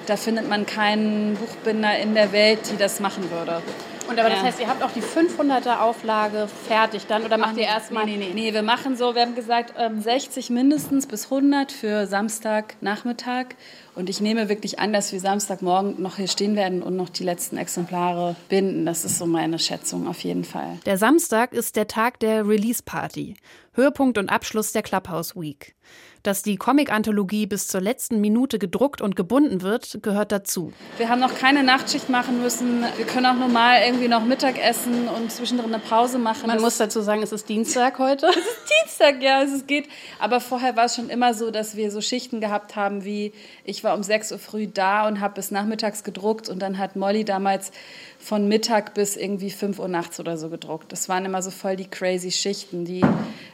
da 0.07 0.17
findet 0.17 0.49
man 0.49 0.65
keinen 0.65 1.35
Buchbinder 1.35 1.99
in 1.99 2.15
der 2.15 2.31
Welt, 2.31 2.61
die 2.71 2.77
das 2.77 3.01
machen 3.01 3.33
würde. 3.33 3.63
Und 4.11 4.19
aber 4.19 4.29
ja. 4.29 4.35
das 4.35 4.45
heißt, 4.45 4.61
ihr 4.61 4.67
habt 4.67 4.83
auch 4.83 4.91
die 4.91 5.03
500er 5.03 5.81
Auflage 5.81 6.49
fertig 6.67 7.07
dann 7.07 7.25
oder 7.25 7.39
macht 7.39 7.53
Ach, 7.55 7.59
ihr 7.59 7.67
erstmal? 7.67 8.07
Nee, 8.07 8.17
nee, 8.17 8.33
nee, 8.35 8.51
nee, 8.51 8.55
wir 8.55 8.63
machen 8.63 8.97
so, 8.97 9.15
wir 9.15 9.23
haben 9.23 9.37
gesagt 9.37 9.75
60 9.79 10.49
ähm, 10.49 10.55
mindestens 10.57 11.07
bis 11.07 11.27
100 11.27 11.71
für 11.71 12.09
Samstagnachmittag. 12.09 13.47
Und 13.95 14.11
ich 14.11 14.21
nehme 14.21 14.49
wirklich 14.49 14.81
an, 14.81 14.93
dass 14.93 15.13
wir 15.13 15.21
Samstagmorgen 15.21 16.03
noch 16.03 16.17
hier 16.17 16.27
stehen 16.27 16.57
werden 16.57 16.83
und 16.83 16.97
noch 16.97 17.09
die 17.09 17.23
letzten 17.23 17.57
Exemplare 17.57 18.35
binden. 18.49 18.85
Das 18.85 19.05
ist 19.05 19.19
so 19.19 19.27
meine 19.27 19.59
Schätzung 19.59 20.09
auf 20.09 20.21
jeden 20.21 20.45
Fall. 20.45 20.79
Der 20.87 20.99
Samstag 20.99 21.53
ist 21.53 21.77
der 21.77 21.87
Tag 21.87 22.19
der 22.19 22.49
Release 22.49 22.83
Party, 22.85 23.37
Höhepunkt 23.73 24.19
und 24.19 24.31
Abschluss 24.31 24.73
der 24.73 24.83
Clubhouse 24.83 25.37
Week. 25.37 25.77
Dass 26.23 26.43
die 26.43 26.57
Comic-Anthologie 26.57 27.47
bis 27.47 27.67
zur 27.67 27.81
letzten 27.81 28.21
Minute 28.21 28.59
gedruckt 28.59 29.01
und 29.01 29.17
gebunden 29.17 29.63
wird, 29.63 30.01
gehört 30.03 30.33
dazu. 30.33 30.73
Wir 30.99 31.09
haben 31.09 31.21
noch 31.21 31.35
keine 31.35 31.63
Nachtschicht 31.63 32.11
machen 32.11 32.43
müssen. 32.43 32.85
Wir 32.97 33.07
können 33.07 33.27
auch 33.27 33.35
normal 33.35 33.81
irgendwie 33.87 34.09
noch 34.09 34.25
Mittag 34.25 34.63
essen 34.63 35.09
und 35.09 35.33
zwischendrin 35.33 35.73
eine 35.73 35.83
Pause 35.83 36.19
machen. 36.19 36.49
Man 36.49 36.57
das 36.57 36.63
muss 36.63 36.77
dazu 36.79 37.01
sagen, 37.01 37.23
es 37.23 37.33
ist 37.33 37.49
Dienstag 37.49 37.99
heute. 37.99 38.27
es 38.29 38.37
ist 38.37 38.71
Dienstag, 38.85 39.23
ja, 39.23 39.43
es 39.43 39.67
geht. 39.67 39.89
Aber 40.19 40.41
vorher 40.41 40.77
war 40.77 40.87
es 40.87 40.97
schon 40.97 41.09
immer 41.09 41.33
so, 41.33 41.51
dass 41.51 41.75
wir 41.75 41.91
so 41.91 42.01
Schichten 42.01 42.41
gehabt 42.41 42.77
haben, 42.77 43.05
wie 43.05 43.33
ich 43.65 43.83
war 43.83 43.95
um 43.95 44.03
6 44.03 44.33
Uhr 44.33 44.39
früh 44.39 44.67
da 44.67 45.09
und 45.09 45.21
habe 45.21 45.35
bis 45.35 45.51
nachmittags 45.51 46.05
gedruckt 46.05 46.49
und 46.49 46.59
dann 46.59 46.77
hat 46.77 46.97
Molly 46.97 47.25
damals 47.25 47.73
von 48.21 48.47
Mittag 48.47 48.95
bis 48.95 49.17
irgendwie 49.17 49.51
5 49.51 49.79
Uhr 49.79 49.89
nachts 49.89 50.21
oder 50.21 50.37
so 50.37 50.51
gedruckt. 50.51 50.93
Das 50.93 51.09
waren 51.09 51.25
immer 51.25 51.43
so 51.43 51.51
voll 51.51 51.77
die 51.77 51.87
crazy 51.87 52.31
Schichten, 52.31 52.85
die 52.85 53.03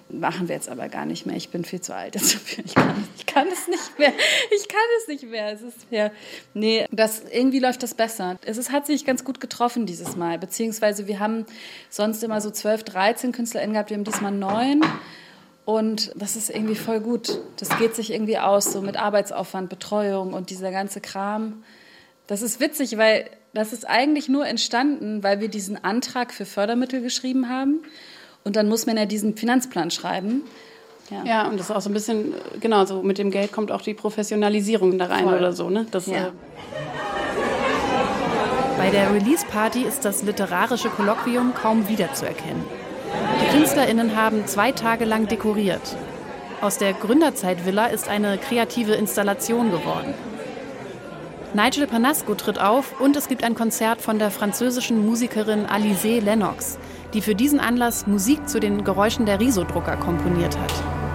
machen 0.08 0.48
wir 0.48 0.56
jetzt 0.56 0.68
aber 0.68 0.88
gar 0.88 1.06
nicht 1.06 1.24
mehr. 1.24 1.36
Ich 1.36 1.50
bin 1.50 1.64
viel 1.64 1.80
zu 1.80 1.94
alt. 1.94 2.16
Ich 2.66 2.74
kann, 2.74 3.04
ich 3.16 3.26
kann 3.26 3.48
es 3.48 3.68
nicht 3.68 3.98
mehr. 3.98 4.12
Ich 4.50 4.68
kann 4.68 4.80
es 5.00 5.08
nicht 5.08 5.24
mehr. 5.30 5.52
Es 5.52 5.62
ist 5.62 5.86
ja, 5.90 6.10
nee, 6.54 6.86
das, 6.90 7.22
irgendwie 7.30 7.60
läuft 7.60 7.82
das 7.82 7.94
besser. 7.94 8.38
Es 8.44 8.56
ist, 8.56 8.72
hat 8.72 8.86
sich 8.86 9.04
ganz 9.04 9.24
gut 9.24 9.40
getroffen 9.40 9.86
dieses 9.86 10.16
Mal. 10.16 10.38
Beziehungsweise 10.38 11.06
wir 11.06 11.20
haben 11.20 11.46
sonst 11.88 12.24
immer 12.24 12.40
so 12.40 12.50
12, 12.50 12.84
13 12.84 13.32
KünstlerInnen 13.32 13.74
gehabt. 13.74 13.90
Wir 13.90 13.96
haben 13.96 14.04
diesmal 14.04 14.32
neun. 14.32 14.82
Und 15.64 16.12
das 16.16 16.36
ist 16.36 16.50
irgendwie 16.50 16.76
voll 16.76 17.00
gut. 17.00 17.40
Das 17.58 17.76
geht 17.78 17.94
sich 17.94 18.12
irgendwie 18.12 18.38
aus, 18.38 18.72
so 18.72 18.80
mit 18.80 18.96
Arbeitsaufwand, 18.96 19.68
Betreuung 19.68 20.32
und 20.32 20.50
dieser 20.50 20.70
ganze 20.70 21.00
Kram. 21.00 21.62
Das 22.26 22.42
ist 22.42 22.58
witzig, 22.60 22.96
weil 22.96 23.30
das 23.56 23.72
ist 23.72 23.88
eigentlich 23.88 24.28
nur 24.28 24.46
entstanden, 24.46 25.22
weil 25.22 25.40
wir 25.40 25.48
diesen 25.48 25.82
Antrag 25.82 26.34
für 26.34 26.44
Fördermittel 26.44 27.00
geschrieben 27.00 27.48
haben. 27.48 27.82
Und 28.44 28.54
dann 28.54 28.68
muss 28.68 28.84
man 28.84 28.98
ja 28.98 29.06
diesen 29.06 29.34
Finanzplan 29.34 29.90
schreiben. 29.90 30.42
Ja. 31.10 31.24
ja, 31.24 31.48
und 31.48 31.58
das 31.58 31.70
ist 31.70 31.74
auch 31.74 31.80
so 31.80 31.88
ein 31.88 31.94
bisschen, 31.94 32.34
genau, 32.60 32.84
so 32.84 33.02
mit 33.02 33.16
dem 33.16 33.30
Geld 33.30 33.52
kommt 33.52 33.72
auch 33.72 33.80
die 33.80 33.94
Professionalisierung 33.94 34.98
da 34.98 35.06
rein 35.06 35.24
Voll. 35.24 35.38
oder 35.38 35.52
so. 35.54 35.70
Ne? 35.70 35.86
Das, 35.90 36.06
ja. 36.06 36.26
äh 36.26 36.30
Bei 38.76 38.90
der 38.90 39.14
Release-Party 39.14 39.84
ist 39.84 40.04
das 40.04 40.22
literarische 40.22 40.90
Kolloquium 40.90 41.54
kaum 41.54 41.88
wiederzuerkennen. 41.88 42.62
Die 43.40 43.56
KünstlerInnen 43.56 44.16
haben 44.16 44.46
zwei 44.46 44.72
Tage 44.72 45.06
lang 45.06 45.28
dekoriert. 45.28 45.96
Aus 46.60 46.76
der 46.76 46.92
Gründerzeit-Villa 46.92 47.86
ist 47.86 48.06
eine 48.08 48.36
kreative 48.36 48.92
Installation 48.92 49.70
geworden. 49.70 50.12
Nigel 51.56 51.86
Panasco 51.86 52.34
tritt 52.34 52.60
auf 52.60 53.00
und 53.00 53.16
es 53.16 53.28
gibt 53.28 53.42
ein 53.42 53.54
Konzert 53.54 54.02
von 54.02 54.18
der 54.18 54.30
französischen 54.30 55.06
Musikerin 55.06 55.64
Alizée 55.64 56.20
Lennox, 56.20 56.78
die 57.14 57.22
für 57.22 57.34
diesen 57.34 57.60
Anlass 57.60 58.06
Musik 58.06 58.46
zu 58.46 58.60
den 58.60 58.84
Geräuschen 58.84 59.24
der 59.24 59.40
Risodrucker 59.40 59.96
komponiert 59.96 60.54
hat. 60.58 61.05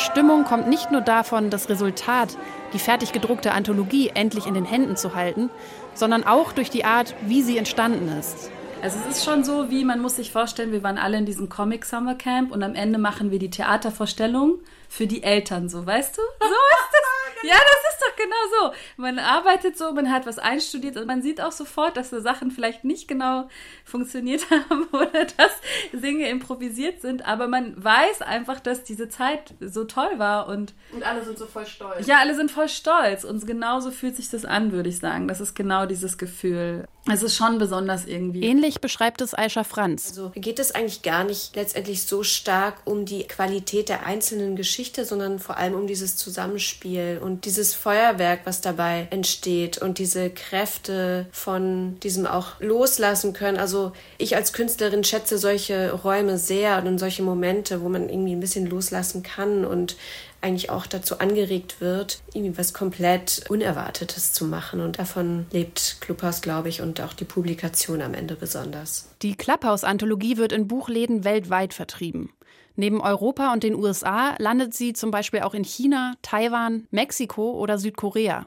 Stimmung 0.00 0.44
kommt 0.44 0.66
nicht 0.66 0.90
nur 0.90 1.02
davon, 1.02 1.50
das 1.50 1.68
Resultat, 1.68 2.36
die 2.72 2.78
fertig 2.78 3.12
gedruckte 3.12 3.52
Anthologie, 3.52 4.10
endlich 4.14 4.46
in 4.46 4.54
den 4.54 4.64
Händen 4.64 4.96
zu 4.96 5.14
halten, 5.14 5.50
sondern 5.94 6.24
auch 6.24 6.52
durch 6.52 6.70
die 6.70 6.84
Art, 6.84 7.14
wie 7.22 7.42
sie 7.42 7.58
entstanden 7.58 8.08
ist. 8.18 8.50
Also 8.82 8.98
es 8.98 9.18
ist 9.18 9.24
schon 9.24 9.44
so, 9.44 9.70
wie 9.70 9.84
man 9.84 10.00
muss 10.00 10.16
sich 10.16 10.32
vorstellen, 10.32 10.72
wir 10.72 10.82
waren 10.82 10.96
alle 10.96 11.18
in 11.18 11.26
diesem 11.26 11.50
Comic 11.50 11.84
Summer 11.84 12.14
Camp 12.14 12.50
und 12.50 12.62
am 12.62 12.74
Ende 12.74 12.98
machen 12.98 13.30
wir 13.30 13.38
die 13.38 13.50
Theatervorstellung 13.50 14.58
für 14.88 15.06
die 15.06 15.22
Eltern, 15.22 15.68
so 15.68 15.84
weißt 15.84 16.16
du? 16.16 16.22
So 16.40 16.46
ist 16.46 16.92
das. 16.92 17.19
Ja, 17.42 17.54
das 17.54 17.94
ist 17.94 18.00
doch 18.00 18.16
genau 18.16 18.36
so. 18.60 18.74
Man 18.96 19.18
arbeitet 19.18 19.76
so, 19.76 19.92
man 19.92 20.10
hat 20.10 20.26
was 20.26 20.38
einstudiert 20.38 20.96
und 20.96 21.06
man 21.06 21.22
sieht 21.22 21.40
auch 21.40 21.52
sofort, 21.52 21.96
dass 21.96 22.10
so 22.10 22.20
Sachen 22.20 22.50
vielleicht 22.50 22.84
nicht 22.84 23.08
genau 23.08 23.48
funktioniert 23.84 24.50
haben 24.50 24.86
oder 24.92 25.24
dass 25.24 25.52
Dinge 25.92 26.28
improvisiert 26.28 27.00
sind, 27.00 27.26
aber 27.26 27.48
man 27.48 27.82
weiß 27.82 28.22
einfach, 28.22 28.60
dass 28.60 28.84
diese 28.84 29.08
Zeit 29.08 29.54
so 29.60 29.84
toll 29.84 30.18
war 30.18 30.48
und 30.48 30.74
und 30.92 31.02
alle 31.02 31.24
sind 31.24 31.38
so 31.38 31.46
voll 31.46 31.66
stolz. 31.66 32.06
Ja, 32.06 32.18
alle 32.18 32.34
sind 32.34 32.50
voll 32.50 32.68
stolz 32.68 33.24
und 33.24 33.46
genauso 33.46 33.90
fühlt 33.90 34.16
sich 34.16 34.30
das 34.30 34.44
an, 34.44 34.72
würde 34.72 34.88
ich 34.88 34.98
sagen. 34.98 35.28
Das 35.28 35.40
ist 35.40 35.54
genau 35.54 35.86
dieses 35.86 36.18
Gefühl. 36.18 36.86
Es 37.08 37.22
ist 37.22 37.34
schon 37.34 37.58
besonders 37.58 38.04
irgendwie. 38.04 38.42
Ähnlich 38.42 38.80
beschreibt 38.80 39.20
es 39.22 39.34
Aisha 39.34 39.64
Franz. 39.64 40.08
Also 40.10 40.32
geht 40.34 40.58
es 40.58 40.72
eigentlich 40.72 41.02
gar 41.02 41.24
nicht 41.24 41.56
letztendlich 41.56 42.02
so 42.02 42.22
stark 42.22 42.82
um 42.84 43.06
die 43.06 43.24
Qualität 43.24 43.88
der 43.88 44.06
einzelnen 44.06 44.54
Geschichte, 44.54 45.04
sondern 45.04 45.38
vor 45.38 45.56
allem 45.56 45.74
um 45.74 45.86
dieses 45.86 46.16
Zusammenspiel 46.16 47.18
und 47.22 47.46
dieses 47.46 47.74
Feuerwerk, 47.74 48.40
was 48.44 48.60
dabei 48.60 49.08
entsteht 49.10 49.78
und 49.78 49.98
diese 49.98 50.30
Kräfte 50.30 51.26
von 51.32 51.98
diesem 52.00 52.26
auch 52.26 52.60
loslassen 52.60 53.32
können. 53.32 53.56
Also 53.56 53.92
ich 54.18 54.36
als 54.36 54.52
Künstlerin 54.52 55.02
schätze 55.02 55.38
solche 55.38 55.92
Räume 55.92 56.38
sehr 56.38 56.84
und 56.84 56.98
solche 56.98 57.22
Momente, 57.22 57.80
wo 57.80 57.88
man 57.88 58.08
irgendwie 58.10 58.34
ein 58.34 58.40
bisschen 58.40 58.66
loslassen 58.66 59.22
kann 59.22 59.64
und 59.64 59.96
eigentlich 60.40 60.70
auch 60.70 60.86
dazu 60.86 61.18
angeregt 61.18 61.80
wird, 61.80 62.20
irgendwie 62.32 62.56
was 62.56 62.72
komplett 62.72 63.44
Unerwartetes 63.48 64.32
zu 64.32 64.44
machen. 64.44 64.80
Und 64.80 64.98
davon 64.98 65.46
lebt 65.52 65.98
Clubhouse, 66.00 66.40
glaube 66.40 66.68
ich, 66.68 66.80
und 66.80 67.00
auch 67.00 67.12
die 67.12 67.24
Publikation 67.24 68.02
am 68.02 68.14
Ende 68.14 68.36
besonders. 68.36 69.10
Die 69.22 69.34
Clubhouse-Anthologie 69.34 70.36
wird 70.36 70.52
in 70.52 70.68
Buchläden 70.68 71.24
weltweit 71.24 71.74
vertrieben. 71.74 72.32
Neben 72.76 73.00
Europa 73.00 73.52
und 73.52 73.62
den 73.62 73.74
USA 73.74 74.34
landet 74.38 74.74
sie 74.74 74.92
zum 74.92 75.10
Beispiel 75.10 75.40
auch 75.40 75.54
in 75.54 75.64
China, 75.64 76.14
Taiwan, 76.22 76.86
Mexiko 76.90 77.52
oder 77.52 77.78
Südkorea. 77.78 78.46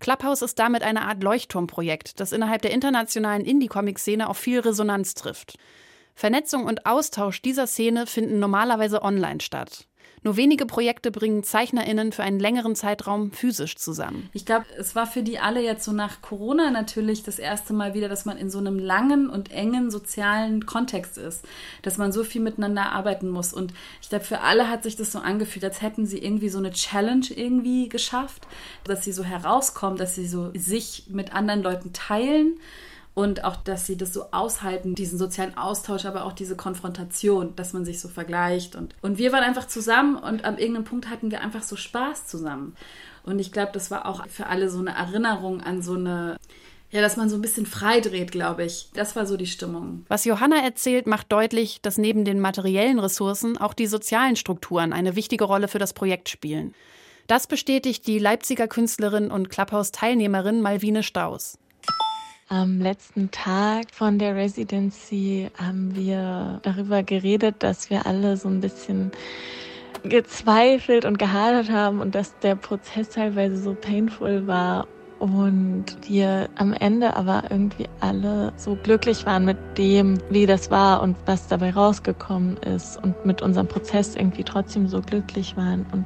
Clubhouse 0.00 0.42
ist 0.42 0.58
damit 0.58 0.82
eine 0.82 1.02
Art 1.02 1.22
Leuchtturmprojekt, 1.22 2.18
das 2.18 2.32
innerhalb 2.32 2.62
der 2.62 2.72
internationalen 2.72 3.44
Indie-Comic-Szene 3.44 4.28
auf 4.28 4.36
viel 4.36 4.58
Resonanz 4.58 5.14
trifft. 5.14 5.56
Vernetzung 6.14 6.66
und 6.66 6.86
Austausch 6.86 7.40
dieser 7.40 7.66
Szene 7.66 8.06
finden 8.06 8.38
normalerweise 8.38 9.02
online 9.02 9.40
statt. 9.40 9.86
Nur 10.24 10.36
wenige 10.36 10.66
Projekte 10.66 11.10
bringen 11.10 11.42
ZeichnerInnen 11.42 12.12
für 12.12 12.22
einen 12.22 12.38
längeren 12.38 12.76
Zeitraum 12.76 13.32
physisch 13.32 13.76
zusammen. 13.76 14.28
Ich 14.32 14.46
glaube, 14.46 14.66
es 14.78 14.94
war 14.94 15.06
für 15.06 15.22
die 15.22 15.40
alle 15.40 15.60
jetzt 15.60 15.84
so 15.84 15.92
nach 15.92 16.22
Corona 16.22 16.70
natürlich 16.70 17.24
das 17.24 17.40
erste 17.40 17.72
Mal 17.72 17.94
wieder, 17.94 18.08
dass 18.08 18.24
man 18.24 18.36
in 18.36 18.48
so 18.48 18.58
einem 18.58 18.78
langen 18.78 19.28
und 19.28 19.50
engen 19.50 19.90
sozialen 19.90 20.64
Kontext 20.64 21.18
ist, 21.18 21.44
dass 21.82 21.98
man 21.98 22.12
so 22.12 22.22
viel 22.22 22.40
miteinander 22.40 22.92
arbeiten 22.92 23.28
muss. 23.28 23.52
Und 23.52 23.74
ich 24.00 24.10
glaube, 24.10 24.24
für 24.24 24.40
alle 24.40 24.68
hat 24.68 24.84
sich 24.84 24.94
das 24.94 25.10
so 25.10 25.18
angefühlt, 25.18 25.64
als 25.64 25.82
hätten 25.82 26.06
sie 26.06 26.18
irgendwie 26.18 26.50
so 26.50 26.58
eine 26.58 26.70
Challenge 26.70 27.26
irgendwie 27.34 27.88
geschafft, 27.88 28.46
dass 28.84 29.04
sie 29.04 29.12
so 29.12 29.24
herauskommen, 29.24 29.98
dass 29.98 30.14
sie 30.14 30.28
so 30.28 30.52
sich 30.54 31.04
mit 31.08 31.34
anderen 31.34 31.62
Leuten 31.62 31.92
teilen 31.92 32.58
und 33.14 33.44
auch, 33.44 33.56
dass 33.56 33.86
sie 33.86 33.96
das 33.96 34.12
so 34.12 34.26
aushalten, 34.30 34.94
diesen 34.94 35.18
sozialen 35.18 35.56
Austausch, 35.56 36.06
aber 36.06 36.24
auch 36.24 36.32
diese 36.32 36.56
Konfrontation, 36.56 37.54
dass 37.56 37.72
man 37.72 37.84
sich 37.84 38.00
so 38.00 38.08
vergleicht. 38.08 38.74
Und, 38.74 38.94
und 39.02 39.18
wir 39.18 39.32
waren 39.32 39.44
einfach 39.44 39.66
zusammen 39.66 40.16
und 40.16 40.44
an 40.44 40.58
irgendeinem 40.58 40.84
Punkt 40.84 41.10
hatten 41.10 41.30
wir 41.30 41.42
einfach 41.42 41.62
so 41.62 41.76
Spaß 41.76 42.26
zusammen. 42.26 42.74
Und 43.24 43.38
ich 43.38 43.52
glaube, 43.52 43.72
das 43.72 43.90
war 43.90 44.06
auch 44.06 44.26
für 44.28 44.46
alle 44.46 44.70
so 44.70 44.78
eine 44.78 44.96
Erinnerung 44.96 45.60
an 45.60 45.82
so 45.82 45.94
eine, 45.94 46.38
ja, 46.90 47.02
dass 47.02 47.16
man 47.16 47.28
so 47.28 47.36
ein 47.36 47.42
bisschen 47.42 47.66
frei 47.66 48.00
dreht, 48.00 48.32
glaube 48.32 48.64
ich. 48.64 48.88
Das 48.94 49.14
war 49.14 49.26
so 49.26 49.36
die 49.36 49.46
Stimmung. 49.46 50.04
Was 50.08 50.24
Johanna 50.24 50.62
erzählt, 50.64 51.06
macht 51.06 51.30
deutlich, 51.30 51.80
dass 51.82 51.98
neben 51.98 52.24
den 52.24 52.40
materiellen 52.40 52.98
Ressourcen 52.98 53.58
auch 53.58 53.74
die 53.74 53.86
sozialen 53.86 54.36
Strukturen 54.36 54.92
eine 54.92 55.16
wichtige 55.16 55.44
Rolle 55.44 55.68
für 55.68 55.78
das 55.78 55.92
Projekt 55.92 56.30
spielen. 56.30 56.74
Das 57.26 57.46
bestätigt 57.46 58.06
die 58.06 58.18
Leipziger 58.18 58.68
Künstlerin 58.68 59.30
und 59.30 59.50
Clubhouse-Teilnehmerin 59.50 60.60
Malvine 60.60 61.02
Staus. 61.02 61.58
Am 62.52 62.82
letzten 62.82 63.30
Tag 63.30 63.86
von 63.92 64.18
der 64.18 64.36
Residency 64.36 65.48
haben 65.56 65.96
wir 65.96 66.60
darüber 66.62 67.02
geredet, 67.02 67.54
dass 67.60 67.88
wir 67.88 68.04
alle 68.04 68.36
so 68.36 68.46
ein 68.46 68.60
bisschen 68.60 69.10
gezweifelt 70.02 71.06
und 71.06 71.18
gehadert 71.18 71.70
haben 71.70 72.02
und 72.02 72.14
dass 72.14 72.38
der 72.40 72.56
Prozess 72.56 73.08
teilweise 73.08 73.56
so 73.56 73.74
painful 73.74 74.46
war 74.46 74.86
und 75.18 75.86
wir 76.06 76.50
am 76.56 76.74
Ende 76.74 77.16
aber 77.16 77.44
irgendwie 77.48 77.86
alle 78.00 78.52
so 78.58 78.76
glücklich 78.76 79.24
waren 79.24 79.46
mit 79.46 79.56
dem, 79.78 80.18
wie 80.28 80.44
das 80.44 80.70
war 80.70 81.00
und 81.00 81.16
was 81.24 81.48
dabei 81.48 81.70
rausgekommen 81.70 82.58
ist 82.58 83.02
und 83.02 83.24
mit 83.24 83.40
unserem 83.40 83.66
Prozess 83.66 84.14
irgendwie 84.14 84.44
trotzdem 84.44 84.88
so 84.88 85.00
glücklich 85.00 85.56
waren 85.56 85.86
und 85.90 86.04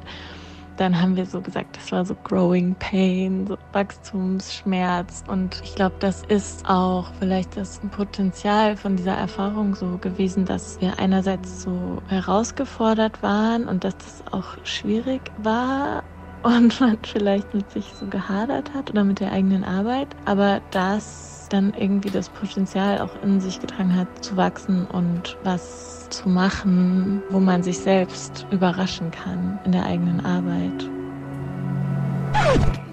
dann 0.77 1.01
haben 1.01 1.17
wir 1.17 1.27
so 1.27 1.41
gesagt, 1.41 1.77
das 1.77 1.91
war 1.93 2.05
so 2.05 2.15
Growing 2.15 2.75
Pain, 2.77 3.47
so 3.47 3.57
Wachstumsschmerz. 3.73 5.25
Und 5.27 5.61
ich 5.65 5.75
glaube, 5.75 5.97
das 6.01 6.23
ist 6.29 6.69
auch 6.69 7.13
vielleicht 7.19 7.57
das 7.57 7.81
Potenzial 7.91 8.77
von 8.77 8.97
dieser 8.97 9.15
Erfahrung 9.15 9.75
so 9.75 9.99
gewesen, 9.99 10.45
dass 10.45 10.81
wir 10.81 10.99
einerseits 10.99 11.63
so 11.63 12.03
herausgefordert 12.09 13.23
waren 13.23 13.69
und 13.69 13.85
dass 13.85 13.97
das 13.99 14.25
auch 14.33 14.57
schwierig 14.65 15.33
war 15.37 16.05
und 16.43 16.81
man 16.81 16.99
vielleicht 17.05 17.55
mit 17.55 17.71
sich 17.71 17.95
so 17.99 18.07
gehadert 18.07 18.75
hat 18.75 18.91
oder 18.91 19.05
mit 19.05 19.21
der 19.21 19.33
eigenen 19.33 19.65
Arbeit. 19.65 20.17
Aber 20.25 20.61
das 20.71 21.36
dann 21.49 21.75
irgendwie 21.75 22.11
das 22.11 22.29
Potenzial 22.29 23.01
auch 23.01 23.23
in 23.23 23.41
sich 23.41 23.61
getragen 23.61 23.95
hat, 23.95 24.25
zu 24.25 24.37
wachsen 24.37 24.87
und 24.87 25.37
was 25.45 26.09
zu 26.11 26.29
machen, 26.29 27.23
wo 27.31 27.41
man 27.41 27.63
sich 27.63 27.79
selbst 27.79 28.47
überraschen 28.51 29.11
kann 29.11 29.59
in 29.65 29.73
der 29.73 29.85
eigenen 29.85 30.25
Arbeit. 30.25 30.89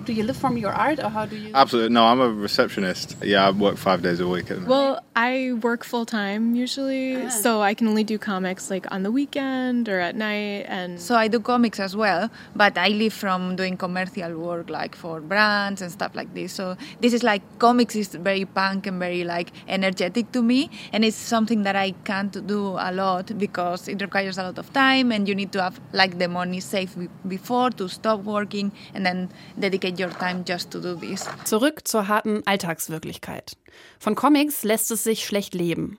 Do 0.06 0.14
you 0.14 0.24
live 0.24 0.38
from 0.38 0.58
your 0.58 0.72
art 0.72 1.00
or 1.00 1.10
how 1.10 1.26
do 1.26 1.36
you? 1.36 1.52
Absolutely. 1.54 1.94
No, 1.94 2.04
I'm 2.06 2.20
a 2.20 2.30
receptionist. 2.30 3.16
Yeah, 3.24 3.48
I 3.48 3.52
work 3.52 3.78
five 3.78 4.02
days 4.02 4.20
a 4.20 4.28
week. 4.28 4.52
Well, 4.66 5.04
I 5.16 5.54
work 5.62 5.84
full 5.84 6.06
time 6.06 6.56
usually, 6.56 7.26
ah. 7.26 7.30
so 7.30 7.62
I 7.62 7.74
can 7.74 7.88
only 7.88 8.04
do 8.04 8.18
comics 8.18 8.70
like 8.70 8.86
on 8.92 9.04
the 9.04 9.12
weekend 9.12 9.88
or 9.88 10.00
at 10.00 10.16
night. 10.16 10.66
And 10.68 11.00
so 11.00 11.16
I 11.16 11.28
do 11.28 11.40
comics 11.40 11.80
as 11.80 11.96
well, 11.96 12.30
but 12.56 12.78
I 12.78 12.90
live 12.90 13.14
from 13.14 13.56
doing 13.56 13.78
commercial 13.78 14.38
work 14.38 14.70
like 14.70 14.96
for 14.96 15.22
brands 15.22 15.82
and 15.82 15.92
stuff 15.92 16.16
like 16.16 16.34
this. 16.34 16.54
So 16.54 16.76
this 17.00 17.14
is 17.14 17.24
like 17.24 17.42
comics 17.60 17.96
is 17.96 18.10
very 18.10 18.46
punk 18.46 18.88
and 18.88 19.00
very 19.00 19.24
like 19.24 19.52
energetic 19.68 20.32
to 20.34 20.42
me, 20.42 20.70
and 20.92 21.06
it's 21.06 21.16
something 21.16 21.64
that 21.64 21.76
I 21.76 21.92
can't 22.04 22.46
do 22.48 22.76
a 22.80 22.92
lot 22.92 23.38
because 23.38 23.88
it 23.88 24.02
requires 24.02 24.38
a 24.38 24.44
lot 24.44 24.58
of 24.58 24.72
time, 24.74 25.12
and 25.12 25.28
you 25.28 25.36
need 25.36 25.52
to 25.54 25.62
have 25.62 25.80
like 25.94 26.18
the 26.18 26.28
money 26.28 26.60
saved 26.60 26.98
before 27.28 27.70
to 27.72 27.88
stop 27.88 28.22
working 28.24 28.72
and 28.94 29.06
then 29.06 29.30
dedicate 29.58 29.93
your 30.00 30.10
time 30.10 30.44
just 30.48 30.72
to 30.72 30.80
do 30.80 30.96
this. 30.96 31.28
Zurück 31.46 31.88
zur 31.88 32.08
harten 32.08 32.42
Alltagswirklichkeit. 32.46 33.58
Von 34.00 34.16
Comics 34.16 34.64
lässt 34.64 34.92
es 34.92 35.04
sich 35.04 35.26
schlecht 35.26 35.54
leben. 35.54 35.98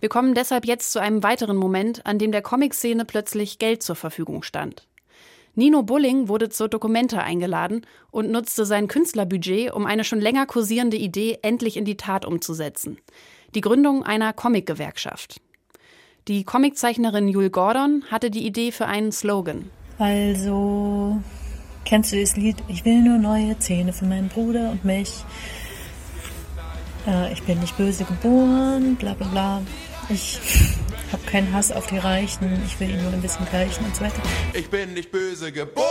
Wir 0.00 0.08
kommen 0.08 0.34
deshalb 0.34 0.66
jetzt 0.66 0.92
zu 0.92 1.00
einem 1.00 1.22
weiteren 1.22 1.56
Moment, 1.56 2.06
an 2.06 2.18
dem 2.18 2.32
der 2.32 2.42
Comic-Szene 2.42 3.04
plötzlich 3.04 3.58
Geld 3.58 3.82
zur 3.82 3.96
Verfügung 3.96 4.42
stand. 4.42 4.86
Nino 5.56 5.82
Bulling 5.82 6.28
wurde 6.28 6.48
zur 6.48 6.68
Dokumente 6.68 7.22
eingeladen 7.22 7.86
und 8.10 8.30
nutzte 8.30 8.66
sein 8.66 8.88
Künstlerbudget, 8.88 9.72
um 9.72 9.86
eine 9.86 10.02
schon 10.02 10.20
länger 10.20 10.46
kursierende 10.46 10.96
Idee 10.96 11.38
endlich 11.42 11.76
in 11.76 11.84
die 11.84 11.96
Tat 11.96 12.24
umzusetzen. 12.24 12.98
Die 13.54 13.60
Gründung 13.60 14.02
einer 14.02 14.32
Comic-Gewerkschaft. 14.32 15.40
Die 16.26 16.42
Comiczeichnerin 16.42 17.28
Jule 17.28 17.50
Gordon 17.50 18.02
hatte 18.10 18.30
die 18.30 18.46
Idee 18.46 18.72
für 18.72 18.86
einen 18.86 19.12
Slogan. 19.12 19.70
Also 19.98 21.20
Kennst 21.84 22.12
du 22.12 22.20
das 22.20 22.36
Lied? 22.36 22.56
Ich 22.68 22.84
will 22.84 23.02
nur 23.02 23.18
neue 23.18 23.58
Zähne 23.58 23.92
für 23.92 24.06
meinen 24.06 24.28
Bruder 24.28 24.70
und 24.70 24.84
mich. 24.84 25.24
Äh, 27.06 27.32
ich 27.32 27.42
bin 27.42 27.60
nicht 27.60 27.76
böse 27.76 28.04
geboren, 28.04 28.96
bla 28.96 29.12
bla 29.12 29.26
bla. 29.28 29.62
Ich 30.08 30.40
habe 31.12 31.22
keinen 31.24 31.52
Hass 31.52 31.70
auf 31.70 31.86
die 31.86 31.98
Reichen. 31.98 32.62
Ich 32.66 32.80
will 32.80 32.90
ihnen 32.90 33.02
nur 33.02 33.12
ein 33.12 33.20
bisschen 33.20 33.46
gleichen 33.46 33.84
und 33.84 33.94
so 33.94 34.04
weiter. 34.04 34.22
Ich 34.54 34.70
bin 34.70 34.94
nicht 34.94 35.10
böse 35.10 35.52
geboren. 35.52 35.88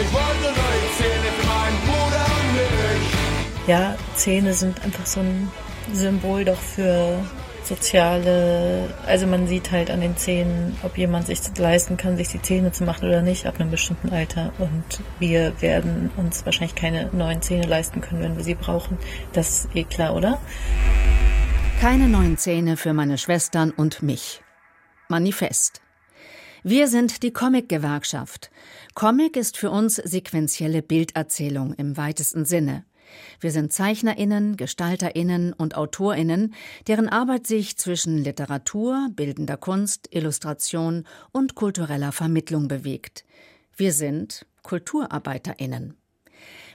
Ich 0.00 0.12
wollte 0.12 0.42
neue 0.42 0.88
Zähne 0.98 1.32
für 1.38 1.46
meinen 1.46 1.78
Bruder 1.86 2.26
und 2.40 2.54
mich. 2.54 3.68
Ja, 3.68 3.96
Zähne 4.16 4.54
sind 4.54 4.82
einfach 4.82 5.06
so 5.06 5.20
ein 5.20 5.50
Symbol 5.92 6.44
doch 6.44 6.58
für 6.58 7.20
soziale, 7.68 8.88
also 9.06 9.26
man 9.26 9.46
sieht 9.46 9.70
halt 9.70 9.90
an 9.90 10.00
den 10.00 10.16
Zähnen, 10.16 10.76
ob 10.82 10.96
jemand 10.96 11.26
sich 11.26 11.38
leisten 11.58 11.96
kann, 11.96 12.16
sich 12.16 12.28
die 12.28 12.40
Zähne 12.40 12.72
zu 12.72 12.84
machen 12.84 13.06
oder 13.08 13.22
nicht 13.22 13.46
ab 13.46 13.60
einem 13.60 13.70
bestimmten 13.70 14.10
Alter. 14.10 14.52
Und 14.58 14.84
wir 15.18 15.52
werden 15.60 16.10
uns 16.16 16.44
wahrscheinlich 16.46 16.74
keine 16.74 17.10
neuen 17.12 17.42
Zähne 17.42 17.66
leisten 17.66 18.00
können, 18.00 18.22
wenn 18.22 18.36
wir 18.36 18.44
sie 18.44 18.54
brauchen. 18.54 18.98
Das 19.32 19.66
ist 19.66 19.76
eh 19.76 19.84
klar, 19.84 20.16
oder? 20.16 20.40
Keine 21.80 22.08
neuen 22.08 22.38
Zähne 22.38 22.76
für 22.76 22.92
meine 22.92 23.18
Schwestern 23.18 23.70
und 23.70 24.02
mich. 24.02 24.42
Manifest. 25.08 25.80
Wir 26.64 26.88
sind 26.88 27.22
die 27.22 27.32
Comic-Gewerkschaft. 27.32 28.50
Comic 28.94 29.36
ist 29.36 29.56
für 29.56 29.70
uns 29.70 29.96
sequentielle 29.96 30.82
Bilderzählung 30.82 31.72
im 31.74 31.96
weitesten 31.96 32.44
Sinne. 32.44 32.84
Wir 33.40 33.50
sind 33.50 33.72
Zeichnerinnen, 33.72 34.56
Gestalterinnen 34.56 35.52
und 35.52 35.76
Autorinnen, 35.76 36.54
deren 36.86 37.08
Arbeit 37.08 37.46
sich 37.46 37.76
zwischen 37.76 38.18
Literatur, 38.18 39.08
bildender 39.12 39.56
Kunst, 39.56 40.08
Illustration 40.12 41.06
und 41.32 41.54
kultureller 41.54 42.12
Vermittlung 42.12 42.68
bewegt. 42.68 43.24
Wir 43.76 43.92
sind 43.92 44.46
Kulturarbeiterinnen. 44.62 45.94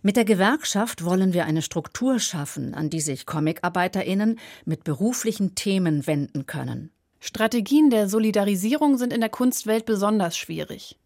Mit 0.01 0.17
der 0.17 0.25
Gewerkschaft 0.25 1.05
wollen 1.05 1.33
wir 1.33 1.45
eine 1.45 1.61
Struktur 1.61 2.19
schaffen, 2.19 2.73
an 2.73 2.89
die 2.89 2.99
sich 2.99 3.25
Comicarbeiterinnen 3.25 4.39
mit 4.65 4.83
beruflichen 4.83 5.55
Themen 5.55 6.05
wenden 6.07 6.45
können. 6.45 6.91
Strategien 7.21 7.89
der 7.89 8.09
Solidarisierung 8.09 8.97
sind 8.97 9.13
in 9.13 9.21
der 9.21 9.29
Kunstwelt 9.29 9.85
besonders 9.85 10.35
schwierig. 10.35 10.99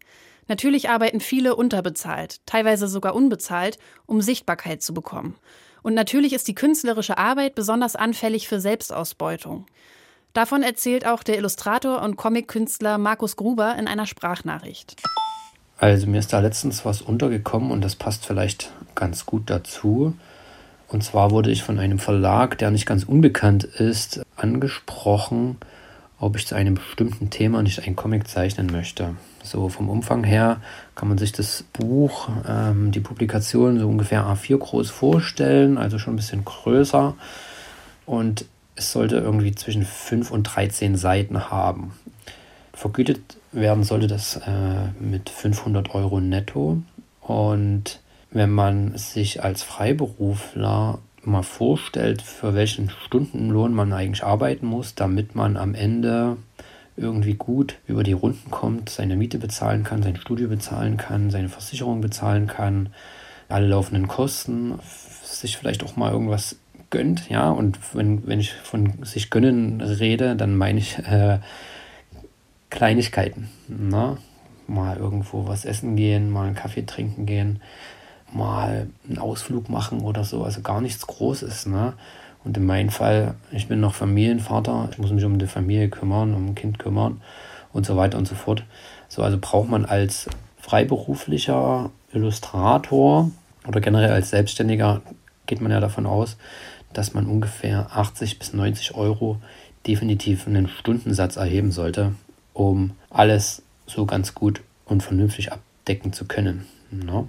Natürlich 0.48 0.88
arbeiten 0.88 1.20
viele 1.20 1.54
unterbezahlt, 1.54 2.40
teilweise 2.46 2.88
sogar 2.88 3.14
unbezahlt, 3.14 3.78
um 4.06 4.22
Sichtbarkeit 4.22 4.82
zu 4.82 4.94
bekommen. 4.94 5.36
Und 5.82 5.94
natürlich 5.94 6.32
ist 6.32 6.48
die 6.48 6.54
künstlerische 6.54 7.18
Arbeit 7.18 7.54
besonders 7.54 7.94
anfällig 7.94 8.48
für 8.48 8.60
Selbstausbeutung. 8.60 9.66
Davon 10.32 10.62
erzählt 10.62 11.06
auch 11.06 11.22
der 11.22 11.36
Illustrator 11.36 12.02
und 12.02 12.16
Comic-Künstler 12.16 12.98
Markus 12.98 13.36
Gruber 13.36 13.76
in 13.78 13.86
einer 13.86 14.06
Sprachnachricht. 14.06 14.96
Also 15.78 16.06
mir 16.06 16.18
ist 16.18 16.32
da 16.32 16.40
letztens 16.40 16.84
was 16.84 17.02
untergekommen 17.02 17.70
und 17.70 17.82
das 17.82 17.94
passt 17.94 18.26
vielleicht 18.26 18.72
ganz 18.94 19.26
gut 19.26 19.48
dazu. 19.50 20.14
Und 20.88 21.04
zwar 21.04 21.30
wurde 21.30 21.50
ich 21.50 21.62
von 21.62 21.78
einem 21.78 21.98
Verlag, 21.98 22.58
der 22.58 22.70
nicht 22.70 22.86
ganz 22.86 23.04
unbekannt 23.04 23.64
ist, 23.64 24.22
angesprochen, 24.36 25.58
ob 26.18 26.36
ich 26.36 26.46
zu 26.46 26.54
einem 26.54 26.74
bestimmten 26.74 27.30
Thema 27.30 27.62
nicht 27.62 27.86
einen 27.86 27.94
Comic 27.94 28.26
zeichnen 28.26 28.66
möchte. 28.72 29.14
So 29.50 29.68
vom 29.68 29.88
Umfang 29.88 30.24
her 30.24 30.60
kann 30.94 31.08
man 31.08 31.18
sich 31.18 31.32
das 31.32 31.64
Buch, 31.72 32.28
ähm, 32.46 32.92
die 32.92 33.00
Publikation 33.00 33.78
so 33.78 33.88
ungefähr 33.88 34.24
A4 34.24 34.58
groß 34.58 34.90
vorstellen, 34.90 35.78
also 35.78 35.98
schon 35.98 36.14
ein 36.14 36.16
bisschen 36.16 36.44
größer. 36.44 37.14
Und 38.06 38.44
es 38.76 38.92
sollte 38.92 39.16
irgendwie 39.16 39.54
zwischen 39.54 39.84
5 39.84 40.30
und 40.30 40.44
13 40.44 40.96
Seiten 40.96 41.50
haben. 41.50 41.92
Vergütet 42.72 43.36
werden 43.52 43.82
sollte 43.82 44.06
das 44.06 44.36
äh, 44.36 44.90
mit 45.00 45.30
500 45.30 45.94
Euro 45.94 46.20
netto. 46.20 46.80
Und 47.20 48.00
wenn 48.30 48.50
man 48.50 48.96
sich 48.96 49.42
als 49.42 49.62
Freiberufler 49.62 50.98
mal 51.24 51.42
vorstellt, 51.42 52.22
für 52.22 52.54
welchen 52.54 52.90
Stundenlohn 52.90 53.74
man 53.74 53.92
eigentlich 53.92 54.24
arbeiten 54.24 54.66
muss, 54.66 54.94
damit 54.94 55.34
man 55.34 55.56
am 55.56 55.74
Ende 55.74 56.36
irgendwie 56.98 57.34
gut 57.34 57.76
über 57.86 58.02
die 58.02 58.12
Runden 58.12 58.50
kommt, 58.50 58.90
seine 58.90 59.16
Miete 59.16 59.38
bezahlen 59.38 59.84
kann, 59.84 60.02
sein 60.02 60.16
Studio 60.16 60.48
bezahlen 60.48 60.96
kann, 60.96 61.30
seine 61.30 61.48
Versicherung 61.48 62.00
bezahlen 62.00 62.46
kann, 62.46 62.90
alle 63.48 63.68
laufenden 63.68 64.08
Kosten, 64.08 64.78
sich 65.22 65.56
vielleicht 65.56 65.84
auch 65.84 65.96
mal 65.96 66.12
irgendwas 66.12 66.56
gönnt, 66.90 67.28
ja, 67.28 67.50
und 67.50 67.78
wenn, 67.94 68.26
wenn 68.26 68.40
ich 68.40 68.52
von 68.52 69.04
sich 69.04 69.30
gönnen 69.30 69.80
rede, 69.80 70.36
dann 70.36 70.56
meine 70.56 70.78
ich 70.78 70.98
äh, 70.98 71.38
Kleinigkeiten, 72.70 73.48
ne? 73.68 74.18
mal 74.66 74.96
irgendwo 74.98 75.46
was 75.46 75.64
essen 75.64 75.96
gehen, 75.96 76.30
mal 76.30 76.46
einen 76.46 76.54
Kaffee 76.54 76.84
trinken 76.84 77.26
gehen, 77.26 77.60
mal 78.32 78.88
einen 79.08 79.18
Ausflug 79.18 79.68
machen 79.68 80.00
oder 80.00 80.24
so, 80.24 80.44
also 80.44 80.60
gar 80.60 80.80
nichts 80.80 81.06
Großes. 81.06 81.66
Ne? 81.66 81.94
Und 82.44 82.56
in 82.56 82.66
meinem 82.66 82.90
Fall, 82.90 83.34
ich 83.52 83.68
bin 83.68 83.80
noch 83.80 83.94
Familienvater, 83.94 84.88
ich 84.90 84.98
muss 84.98 85.10
mich 85.10 85.24
um 85.24 85.38
die 85.38 85.46
Familie 85.46 85.88
kümmern, 85.88 86.34
um 86.34 86.46
ein 86.46 86.54
Kind 86.54 86.78
kümmern 86.78 87.20
und 87.72 87.84
so 87.84 87.96
weiter 87.96 88.18
und 88.18 88.28
so 88.28 88.34
fort. 88.34 88.64
So, 89.08 89.22
also 89.22 89.38
braucht 89.40 89.68
man 89.68 89.84
als 89.84 90.28
freiberuflicher 90.60 91.90
Illustrator 92.12 93.30
oder 93.66 93.80
generell 93.80 94.12
als 94.12 94.30
Selbstständiger, 94.30 95.02
geht 95.46 95.60
man 95.60 95.72
ja 95.72 95.80
davon 95.80 96.06
aus, 96.06 96.36
dass 96.92 97.14
man 97.14 97.26
ungefähr 97.26 97.88
80 97.94 98.38
bis 98.38 98.52
90 98.52 98.94
Euro 98.94 99.38
definitiv 99.86 100.46
einen 100.46 100.68
Stundensatz 100.68 101.36
erheben 101.36 101.72
sollte, 101.72 102.14
um 102.52 102.92
alles 103.10 103.62
so 103.86 104.06
ganz 104.06 104.34
gut 104.34 104.62
und 104.84 105.02
vernünftig 105.02 105.52
abdecken 105.52 106.12
zu 106.12 106.26
können. 106.26 106.66
No? 106.90 107.22
Ne? 107.22 107.28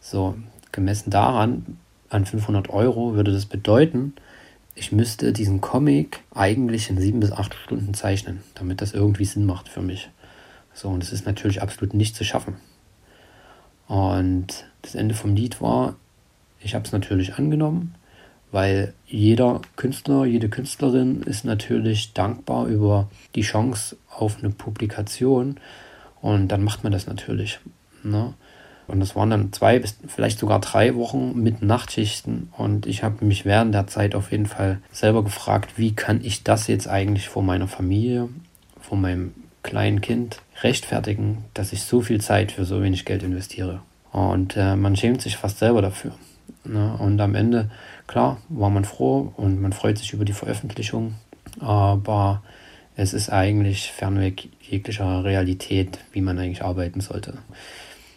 So, 0.00 0.34
gemessen 0.72 1.10
daran, 1.10 1.78
an 2.10 2.26
500 2.26 2.68
Euro 2.70 3.14
würde 3.14 3.32
das 3.32 3.46
bedeuten, 3.46 4.14
ich 4.74 4.92
müsste 4.92 5.32
diesen 5.32 5.60
Comic 5.60 6.20
eigentlich 6.34 6.88
in 6.88 6.98
sieben 6.98 7.20
bis 7.20 7.32
acht 7.32 7.54
Stunden 7.54 7.94
zeichnen, 7.94 8.42
damit 8.54 8.80
das 8.80 8.94
irgendwie 8.94 9.24
Sinn 9.24 9.44
macht 9.44 9.68
für 9.68 9.82
mich. 9.82 10.10
So, 10.74 10.88
und 10.88 11.02
das 11.02 11.12
ist 11.12 11.26
natürlich 11.26 11.60
absolut 11.60 11.94
nicht 11.94 12.16
zu 12.16 12.24
schaffen. 12.24 12.56
Und 13.86 14.64
das 14.80 14.94
Ende 14.94 15.14
vom 15.14 15.36
Lied 15.36 15.60
war, 15.60 15.96
ich 16.60 16.74
habe 16.74 16.86
es 16.86 16.92
natürlich 16.92 17.34
angenommen, 17.34 17.94
weil 18.50 18.94
jeder 19.06 19.60
Künstler, 19.76 20.24
jede 20.24 20.48
Künstlerin 20.48 21.22
ist 21.22 21.44
natürlich 21.44 22.12
dankbar 22.12 22.66
über 22.66 23.10
die 23.34 23.42
Chance 23.42 23.96
auf 24.10 24.38
eine 24.38 24.50
Publikation 24.50 25.56
und 26.20 26.48
dann 26.48 26.62
macht 26.62 26.84
man 26.84 26.92
das 26.92 27.06
natürlich. 27.06 27.60
Ne? 28.02 28.34
Und 28.92 29.00
das 29.00 29.16
waren 29.16 29.30
dann 29.30 29.54
zwei 29.54 29.78
bis 29.78 29.96
vielleicht 30.06 30.38
sogar 30.38 30.60
drei 30.60 30.94
Wochen 30.96 31.42
mit 31.42 31.62
Nachtschichten. 31.62 32.50
Und 32.58 32.84
ich 32.84 33.02
habe 33.02 33.24
mich 33.24 33.46
während 33.46 33.74
der 33.74 33.86
Zeit 33.86 34.14
auf 34.14 34.30
jeden 34.30 34.44
Fall 34.44 34.82
selber 34.92 35.24
gefragt, 35.24 35.78
wie 35.78 35.94
kann 35.94 36.22
ich 36.22 36.44
das 36.44 36.66
jetzt 36.66 36.88
eigentlich 36.88 37.30
vor 37.30 37.42
meiner 37.42 37.68
Familie, 37.68 38.28
vor 38.82 38.98
meinem 38.98 39.32
kleinen 39.62 40.02
Kind 40.02 40.42
rechtfertigen, 40.60 41.38
dass 41.54 41.72
ich 41.72 41.84
so 41.84 42.02
viel 42.02 42.20
Zeit 42.20 42.52
für 42.52 42.66
so 42.66 42.82
wenig 42.82 43.06
Geld 43.06 43.22
investiere. 43.22 43.80
Und 44.12 44.58
äh, 44.58 44.76
man 44.76 44.94
schämt 44.94 45.22
sich 45.22 45.38
fast 45.38 45.58
selber 45.58 45.80
dafür. 45.80 46.12
Ne? 46.64 46.94
Und 46.98 47.18
am 47.18 47.34
Ende, 47.34 47.70
klar, 48.06 48.42
war 48.50 48.68
man 48.68 48.84
froh 48.84 49.32
und 49.38 49.62
man 49.62 49.72
freut 49.72 49.96
sich 49.96 50.12
über 50.12 50.26
die 50.26 50.34
Veröffentlichung. 50.34 51.14
Aber 51.60 52.42
es 52.94 53.14
ist 53.14 53.30
eigentlich 53.30 53.90
fernweg 53.90 54.50
jeglicher 54.60 55.24
Realität, 55.24 55.98
wie 56.12 56.20
man 56.20 56.38
eigentlich 56.38 56.62
arbeiten 56.62 57.00
sollte. 57.00 57.38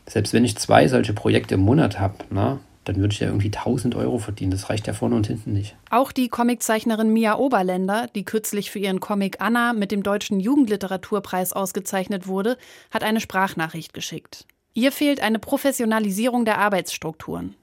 Selbst 0.08 0.34
wenn 0.34 0.46
ich 0.46 0.58
zwei 0.58 0.88
solche 0.88 1.14
Projekte 1.14 1.56
im 1.56 1.62
Monat 1.62 2.00
habe, 2.00 2.16
na, 2.30 2.60
dann 2.86 2.98
würde 2.98 3.14
ich 3.14 3.20
ja 3.20 3.28
irgendwie 3.28 3.48
1000 3.48 3.96
Euro 3.96 4.20
verdienen. 4.20 4.52
Das 4.52 4.70
reicht 4.70 4.88
ja 4.88 4.94
vorne 4.94 5.16
und 5.16 5.28
hinten 5.28 5.54
nicht. 5.54 5.76
Auch 5.90 6.12
die 6.12 6.30
Comiczeichnerin 6.30 7.12
Mia 7.12 7.36
Oberländer, 7.38 8.08
die 8.14 8.24
kürzlich 8.24 8.70
für 8.70 8.80
ihren 8.80 9.00
Comic 9.00 9.42
Anna 9.42 9.74
mit 9.74 9.92
dem 9.92 10.04
Deutschen 10.04 10.40
Jugendliteraturpreis 10.40 11.54
ausgezeichnet 11.54 12.28
wurde, 12.28 12.58
hat 12.92 13.04
eine 13.04 13.20
Sprachnachricht 13.20 13.94
geschickt. 13.94 14.46
Ihr 14.74 14.92
fehlt 14.92 15.22
eine 15.22 15.40
Professionalisierung 15.40 16.46
der 16.46 16.60
Arbeitsstrukturen. 16.60 17.56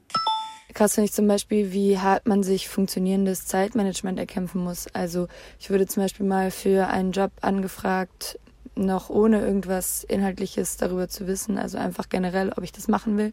Krass 0.74 0.94
finde 0.94 1.07
ich 1.07 1.12
zum 1.12 1.28
Beispiel, 1.28 1.72
wie 1.72 1.98
hart 1.98 2.26
man 2.26 2.42
sich 2.42 2.68
funktionierendes 2.68 3.46
Zeitmanagement 3.46 4.18
erkämpfen 4.18 4.64
muss. 4.64 4.87
Also 4.94 5.28
ich 5.61 5.70
wurde 5.70 5.87
zum 5.87 6.02
Beispiel 6.02 6.24
mal 6.24 6.50
für 6.50 6.88
einen 6.88 7.12
Job 7.12 7.31
angefragt, 7.42 8.38
noch 8.74 9.11
ohne 9.11 9.40
irgendwas 9.40 10.04
Inhaltliches 10.04 10.76
darüber 10.76 11.08
zu 11.08 11.26
wissen, 11.26 11.58
also 11.58 11.78
einfach 11.78 12.08
generell, 12.08 12.52
ob 12.56 12.64
ich 12.64 12.72
das 12.72 12.88
machen 12.88 13.18
will. 13.18 13.32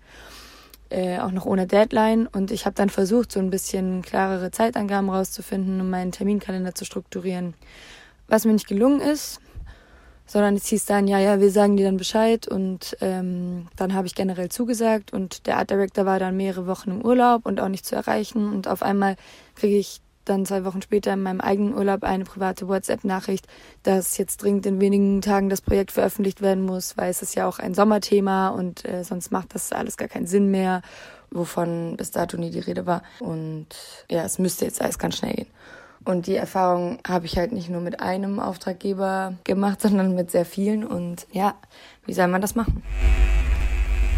Äh, 0.89 1.19
auch 1.19 1.31
noch 1.31 1.45
ohne 1.45 1.67
Deadline. 1.67 2.27
Und 2.27 2.51
ich 2.51 2.65
habe 2.65 2.75
dann 2.75 2.89
versucht, 2.89 3.31
so 3.31 3.39
ein 3.39 3.51
bisschen 3.51 4.01
klarere 4.01 4.49
Zeitangaben 4.49 5.09
rauszufinden, 5.09 5.79
um 5.79 5.89
meinen 5.89 6.11
Terminkalender 6.11 6.73
zu 6.73 6.83
strukturieren. 6.83 7.53
Was 8.27 8.45
mir 8.45 8.53
nicht 8.53 8.67
gelungen 8.67 8.99
ist, 8.99 9.39
sondern 10.25 10.55
es 10.55 10.67
hieß 10.67 10.85
dann, 10.85 11.07
ja, 11.07 11.19
ja, 11.19 11.39
wir 11.39 11.51
sagen 11.51 11.77
dir 11.77 11.85
dann 11.85 11.97
Bescheid 11.97 12.47
und 12.47 12.95
ähm, 13.01 13.67
dann 13.75 13.95
habe 13.95 14.05
ich 14.05 14.13
generell 14.13 14.49
zugesagt 14.49 15.11
und 15.11 15.47
der 15.47 15.57
Art 15.57 15.71
Director 15.71 16.05
war 16.05 16.19
dann 16.19 16.37
mehrere 16.37 16.67
Wochen 16.67 16.91
im 16.91 17.01
Urlaub 17.01 17.47
und 17.47 17.59
auch 17.59 17.67
nicht 17.67 17.85
zu 17.85 17.95
erreichen 17.95 18.53
und 18.53 18.67
auf 18.67 18.83
einmal 18.83 19.15
kriege 19.55 19.77
ich 19.77 20.01
dann 20.29 20.45
zwei 20.45 20.63
Wochen 20.65 20.81
später 20.81 21.13
in 21.13 21.23
meinem 21.23 21.41
eigenen 21.41 21.73
Urlaub 21.73 22.03
eine 22.03 22.23
private 22.23 22.67
WhatsApp-Nachricht, 22.67 23.47
dass 23.83 24.17
jetzt 24.17 24.43
dringend 24.43 24.65
in 24.65 24.79
wenigen 24.79 25.21
Tagen 25.21 25.49
das 25.49 25.61
Projekt 25.61 25.91
veröffentlicht 25.91 26.41
werden 26.41 26.65
muss, 26.65 26.97
weil 26.97 27.09
es 27.09 27.21
ist 27.21 27.35
ja 27.35 27.47
auch 27.47 27.59
ein 27.59 27.73
Sommerthema 27.73 28.49
und 28.49 28.85
äh, 28.85 29.03
sonst 29.03 29.31
macht 29.31 29.55
das 29.55 29.71
alles 29.71 29.97
gar 29.97 30.07
keinen 30.07 30.27
Sinn 30.27 30.51
mehr, 30.51 30.81
wovon 31.31 31.95
bis 31.97 32.11
dato 32.11 32.37
nie 32.37 32.51
die 32.51 32.59
Rede 32.59 32.85
war. 32.85 33.03
Und 33.19 33.67
ja, 34.09 34.23
es 34.23 34.39
müsste 34.39 34.65
jetzt 34.65 34.81
alles 34.81 34.99
ganz 34.99 35.17
schnell 35.17 35.33
gehen. 35.33 35.47
Und 36.05 36.27
die 36.27 36.35
Erfahrung 36.35 36.99
habe 37.07 37.25
ich 37.25 37.37
halt 37.37 37.51
nicht 37.51 37.69
nur 37.69 37.81
mit 37.81 37.99
einem 37.99 38.39
Auftraggeber 38.39 39.35
gemacht, 39.43 39.81
sondern 39.83 40.15
mit 40.15 40.31
sehr 40.31 40.45
vielen. 40.45 40.85
Und 40.85 41.27
ja, 41.31 41.55
wie 42.05 42.13
soll 42.13 42.27
man 42.27 42.41
das 42.41 42.55
machen? 42.55 42.83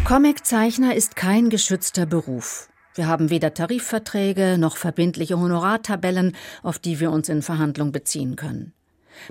Comiczeichner 0.04 0.94
ist 0.94 1.16
kein 1.16 1.48
geschützter 1.48 2.06
Beruf. 2.06 2.68
Wir 2.94 3.06
haben 3.06 3.30
weder 3.30 3.54
Tarifverträge 3.54 4.58
noch 4.58 4.76
verbindliche 4.76 5.38
Honorartabellen, 5.38 6.36
auf 6.62 6.78
die 6.78 7.00
wir 7.00 7.10
uns 7.10 7.28
in 7.28 7.42
Verhandlung 7.42 7.92
beziehen 7.92 8.36
können. 8.36 8.74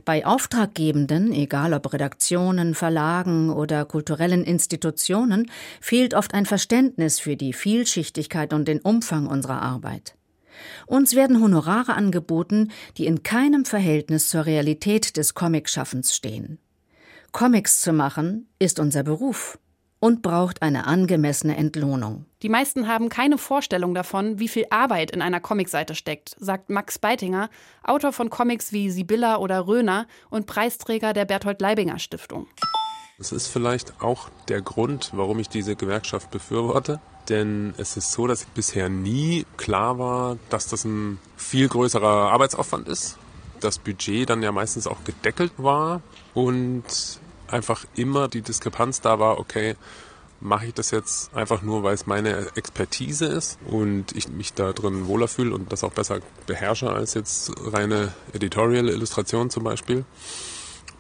Bei 0.06 0.26
Auftraggebenden, 0.26 1.32
egal 1.32 1.74
ob 1.74 1.92
Redaktionen, 1.92 2.76
Verlagen 2.76 3.50
oder 3.50 3.86
kulturellen 3.86 4.44
Institutionen, 4.44 5.50
fehlt 5.80 6.14
oft 6.14 6.34
ein 6.34 6.46
Verständnis 6.46 7.20
für 7.20 7.36
die 7.36 7.54
Vielschichtigkeit 7.54 8.54
und 8.54 8.68
den 8.68 8.80
Umfang 8.80 9.28
unserer 9.28 9.62
Arbeit. 9.62 10.16
Uns 10.86 11.16
werden 11.16 11.42
Honorare 11.42 11.94
angeboten, 11.94 12.72
die 12.98 13.06
in 13.06 13.24
keinem 13.24 13.66
Verhältnis 13.66 14.30
zur 14.30 14.46
Realität 14.46 15.18
des 15.18 15.34
Comicschaffens 15.34 16.16
stehen. 16.16 16.60
Comics 17.32 17.82
zu 17.82 17.94
machen 17.94 18.48
ist 18.60 18.80
unser 18.80 19.04
Beruf. 19.04 19.58
Und 20.02 20.24
braucht 20.24 20.62
eine 20.64 20.88
angemessene 20.88 21.56
Entlohnung. 21.56 22.26
Die 22.42 22.50
meisten 22.50 22.88
haben 22.88 23.08
keine 23.08 23.38
Vorstellung 23.38 23.94
davon, 23.94 24.40
wie 24.40 24.48
viel 24.48 24.66
Arbeit 24.72 25.12
in 25.12 25.22
einer 25.22 25.40
Comicseite 25.40 25.94
steckt, 25.96 26.36
sagt 26.40 26.72
Max 26.72 26.98
Beitinger, 26.98 27.50
Autor 27.84 28.12
von 28.12 28.32
Comics 28.32 28.74
wie 28.74 28.90
Sibylla 28.90 29.38
oder 29.38 29.68
Röner 29.68 30.08
und 30.32 30.48
Preisträger 30.48 31.14
der 31.14 31.26
Berthold 31.26 31.62
Leibinger 31.62 32.00
Stiftung. 32.00 32.48
Das 33.20 33.32
ist 33.32 33.48
vielleicht 33.48 34.02
auch 34.02 34.30
der 34.48 34.64
Grund, 34.64 35.12
warum 35.14 35.38
ich 35.38 35.48
diese 35.48 35.76
Gewerkschaft 35.76 36.32
befürworte. 36.32 37.00
Denn 37.30 37.76
es 37.78 37.96
ist 37.96 38.12
so, 38.12 38.26
dass 38.26 38.46
bisher 38.46 38.90
nie 38.90 39.46
klar 39.58 40.00
war, 40.00 40.38
dass 40.50 40.68
das 40.68 40.84
ein 40.84 41.20
viel 41.38 41.68
größerer 41.68 42.32
Arbeitsaufwand 42.32 42.88
ist. 42.88 43.20
Das 43.60 43.78
Budget 43.78 44.32
dann 44.32 44.42
ja 44.42 44.52
meistens 44.52 44.88
auch 44.88 45.04
gedeckelt 45.04 45.54
war 45.58 46.02
und 46.34 47.21
einfach 47.52 47.86
immer 47.96 48.28
die 48.28 48.42
Diskrepanz 48.42 49.02
da 49.02 49.20
war, 49.20 49.40
okay, 49.40 49.76
mache 50.42 50.68
ich 50.68 50.74
das 50.74 50.92
jetzt 50.92 51.34
einfach 51.36 51.62
nur, 51.62 51.84
weil 51.84 51.94
es 51.94 52.08
meine 52.08 52.48
Expertise 52.56 53.26
ist 53.26 53.60
und 53.68 54.16
ich 54.16 54.28
mich 54.28 54.54
da 54.54 54.74
drin 54.74 55.08
wohler 55.08 55.28
fühle 55.28 55.54
und 55.54 55.72
das 55.72 55.84
auch 55.84 55.94
besser 55.94 56.20
beherrsche 56.48 56.90
als 56.90 57.14
jetzt 57.14 57.52
reine 57.72 58.12
Editorial 58.34 58.90
Illustration 58.90 59.50
zum 59.50 59.64
Beispiel 59.64 60.04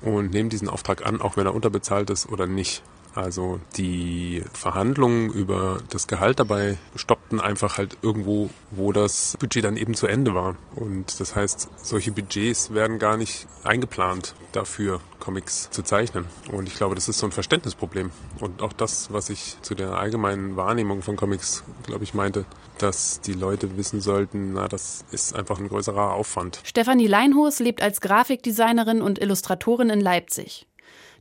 und 0.01 0.31
nehme 0.31 0.49
diesen 0.49 0.69
Auftrag 0.69 1.05
an, 1.05 1.21
auch 1.21 1.37
wenn 1.37 1.47
er 1.47 1.55
unterbezahlt 1.55 2.09
ist 2.09 2.29
oder 2.29 2.47
nicht. 2.47 2.83
Also 3.13 3.59
die 3.75 4.43
Verhandlungen 4.53 5.31
über 5.31 5.79
das 5.89 6.07
Gehalt 6.07 6.39
dabei 6.39 6.77
stoppten 6.95 7.39
einfach 7.41 7.77
halt 7.77 7.97
irgendwo, 8.01 8.49
wo 8.71 8.91
das 8.91 9.35
Budget 9.39 9.63
dann 9.63 9.77
eben 9.77 9.95
zu 9.95 10.07
Ende 10.07 10.33
war. 10.33 10.55
Und 10.75 11.19
das 11.19 11.35
heißt, 11.35 11.69
solche 11.77 12.11
Budgets 12.11 12.73
werden 12.73 12.99
gar 12.99 13.17
nicht 13.17 13.47
eingeplant 13.63 14.33
dafür, 14.53 15.01
Comics 15.19 15.69
zu 15.71 15.83
zeichnen. 15.83 16.25
Und 16.51 16.67
ich 16.67 16.75
glaube, 16.75 16.95
das 16.95 17.09
ist 17.09 17.19
so 17.19 17.25
ein 17.25 17.31
Verständnisproblem. 17.31 18.11
Und 18.39 18.61
auch 18.61 18.73
das, 18.73 19.11
was 19.11 19.29
ich 19.29 19.57
zu 19.61 19.75
der 19.75 19.97
allgemeinen 19.97 20.55
Wahrnehmung 20.55 21.01
von 21.01 21.15
Comics, 21.15 21.63
glaube 21.83 22.03
ich, 22.03 22.13
meinte, 22.13 22.45
dass 22.77 23.21
die 23.21 23.33
Leute 23.33 23.77
wissen 23.77 24.01
sollten, 24.01 24.53
na, 24.53 24.67
das 24.67 25.05
ist 25.11 25.35
einfach 25.35 25.59
ein 25.59 25.67
größerer 25.67 26.13
Aufwand. 26.13 26.61
Stefanie 26.63 27.07
Leinhus 27.07 27.59
lebt 27.59 27.81
als 27.81 28.01
Grafikdesignerin 28.01 29.01
und 29.01 29.19
Illustratorin 29.19 29.89
in 29.89 30.01
Leipzig. 30.01 30.67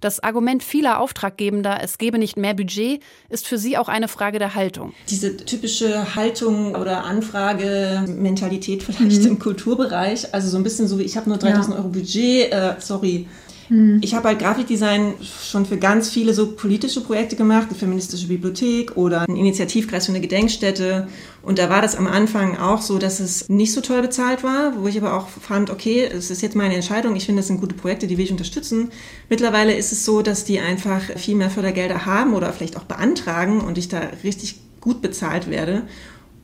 Das 0.00 0.20
Argument 0.20 0.62
vieler 0.62 0.98
Auftraggebender, 1.00 1.78
es 1.82 1.98
gebe 1.98 2.18
nicht 2.18 2.36
mehr 2.36 2.54
Budget, 2.54 3.02
ist 3.28 3.46
für 3.46 3.58
sie 3.58 3.76
auch 3.76 3.88
eine 3.88 4.08
Frage 4.08 4.38
der 4.38 4.54
Haltung. 4.54 4.92
Diese 5.08 5.36
typische 5.36 6.14
Haltung 6.14 6.74
oder 6.74 7.04
Anfrage-Mentalität 7.04 8.82
vielleicht 8.82 9.22
mhm. 9.22 9.28
im 9.28 9.38
Kulturbereich, 9.38 10.34
also 10.34 10.48
so 10.48 10.56
ein 10.56 10.62
bisschen 10.62 10.88
so 10.88 10.98
wie, 10.98 11.02
ich 11.02 11.16
habe 11.16 11.28
nur 11.28 11.38
3000 11.38 11.74
ja. 11.74 11.80
Euro 11.80 11.88
Budget, 11.88 12.52
äh, 12.52 12.74
sorry, 12.78 13.26
Mhm. 13.70 14.00
Ich 14.02 14.14
habe 14.14 14.28
halt 14.28 14.40
Grafikdesign 14.40 15.14
schon 15.42 15.64
für 15.64 15.78
ganz 15.78 16.11
viele 16.11 16.35
so 16.35 16.52
politische 16.52 17.00
Projekte 17.00 17.37
gemacht, 17.37 17.68
eine 17.70 17.78
feministische 17.78 18.26
Bibliothek 18.26 18.96
oder 18.96 19.22
ein 19.22 19.37
Initiativkreis 19.37 20.06
für 20.06 20.12
eine 20.12 20.20
Gedenkstätte. 20.20 21.09
Und 21.42 21.59
da 21.59 21.70
war 21.70 21.80
das 21.80 21.96
am 21.96 22.06
Anfang 22.06 22.59
auch 22.59 22.83
so, 22.83 22.98
dass 22.98 23.20
es 23.20 23.48
nicht 23.48 23.72
so 23.72 23.80
toll 23.80 24.02
bezahlt 24.02 24.44
war, 24.44 24.74
wo 24.83 24.88
ich 24.88 24.98
aber 24.98 25.14
auch 25.14 25.28
fand, 25.28 25.70
okay, 25.70 26.04
es 26.04 26.30
ist 26.30 26.42
jetzt 26.42 26.56
meine 26.56 26.74
Entscheidung, 26.74 27.16
ich 27.16 27.24
finde, 27.24 27.40
das 27.40 27.46
sind 27.46 27.61
gute 27.61 27.74
Projekte, 27.74 28.06
die 28.06 28.18
will 28.18 28.24
ich 28.24 28.33
unterstützen. 28.33 28.90
Mittlerweile 29.28 29.74
ist 29.74 29.92
es 29.92 30.04
so, 30.04 30.20
dass 30.20 30.44
die 30.44 30.61
einfach 30.61 31.00
viel 31.16 31.37
mehr 31.37 31.50
Fördergelder 31.50 32.04
haben 32.04 32.35
oder 32.35 32.52
vielleicht 32.52 32.76
auch 32.76 32.85
beantragen 32.85 33.61
und 33.61 33.78
ich 33.78 33.88
da 33.88 34.00
richtig 34.24 34.56
gut 34.80 35.00
bezahlt 35.00 35.48
werde. 35.48 35.83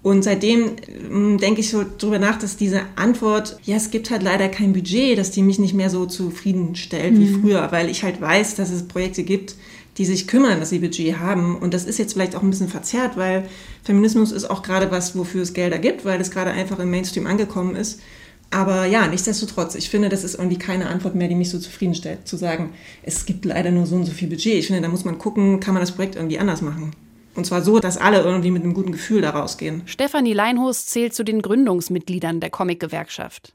Und 0.06 0.22
seitdem 0.22 0.76
ähm, 1.10 1.36
denke 1.38 1.62
ich 1.62 1.68
so 1.68 1.84
drüber 1.98 2.20
nach, 2.20 2.38
dass 2.38 2.56
diese 2.56 2.82
Antwort, 2.94 3.58
ja, 3.64 3.74
es 3.74 3.90
gibt 3.90 4.12
halt 4.12 4.22
leider 4.22 4.48
kein 4.48 4.72
Budget, 4.72 5.18
dass 5.18 5.32
die 5.32 5.42
mich 5.42 5.58
nicht 5.58 5.74
mehr 5.74 5.90
so 5.90 6.06
zufriedenstellt 6.06 7.14
mhm. 7.14 7.18
wie 7.18 7.40
früher, 7.40 7.72
weil 7.72 7.90
ich 7.90 8.04
halt 8.04 8.20
weiß, 8.20 8.54
dass 8.54 8.70
es 8.70 8.86
Projekte 8.86 9.24
gibt, 9.24 9.56
die 9.98 10.04
sich 10.04 10.28
kümmern, 10.28 10.60
dass 10.60 10.70
sie 10.70 10.78
Budget 10.78 11.18
haben. 11.18 11.58
Und 11.58 11.74
das 11.74 11.86
ist 11.86 11.98
jetzt 11.98 12.12
vielleicht 12.12 12.36
auch 12.36 12.44
ein 12.44 12.50
bisschen 12.50 12.68
verzerrt, 12.68 13.16
weil 13.16 13.48
Feminismus 13.82 14.30
ist 14.30 14.48
auch 14.48 14.62
gerade 14.62 14.92
was, 14.92 15.16
wofür 15.16 15.42
es 15.42 15.54
Gelder 15.54 15.80
gibt, 15.80 16.04
weil 16.04 16.20
es 16.20 16.30
gerade 16.30 16.52
einfach 16.52 16.78
im 16.78 16.92
Mainstream 16.92 17.26
angekommen 17.26 17.74
ist. 17.74 17.98
Aber 18.52 18.86
ja, 18.86 19.08
nichtsdestotrotz, 19.08 19.74
ich 19.74 19.90
finde, 19.90 20.08
das 20.08 20.22
ist 20.22 20.36
irgendwie 20.36 20.56
keine 20.60 20.86
Antwort 20.86 21.16
mehr, 21.16 21.26
die 21.26 21.34
mich 21.34 21.50
so 21.50 21.58
zufriedenstellt, 21.58 22.28
zu 22.28 22.36
sagen, 22.36 22.74
es 23.02 23.26
gibt 23.26 23.44
leider 23.44 23.72
nur 23.72 23.86
so 23.86 23.96
und 23.96 24.04
so 24.04 24.12
viel 24.12 24.28
Budget. 24.28 24.54
Ich 24.54 24.68
finde, 24.68 24.82
da 24.82 24.88
muss 24.88 25.04
man 25.04 25.18
gucken, 25.18 25.58
kann 25.58 25.74
man 25.74 25.80
das 25.80 25.90
Projekt 25.90 26.14
irgendwie 26.14 26.38
anders 26.38 26.62
machen. 26.62 26.92
Und 27.36 27.44
zwar 27.44 27.62
so, 27.62 27.78
dass 27.78 27.98
alle 27.98 28.22
irgendwie 28.22 28.50
mit 28.50 28.62
einem 28.62 28.74
guten 28.74 28.92
Gefühl 28.92 29.20
da 29.20 29.30
rausgehen. 29.30 29.82
Stefanie 29.86 30.32
Leinhus 30.32 30.86
zählt 30.86 31.14
zu 31.14 31.22
den 31.22 31.42
Gründungsmitgliedern 31.42 32.40
der 32.40 32.50
Comic-Gewerkschaft. 32.50 33.52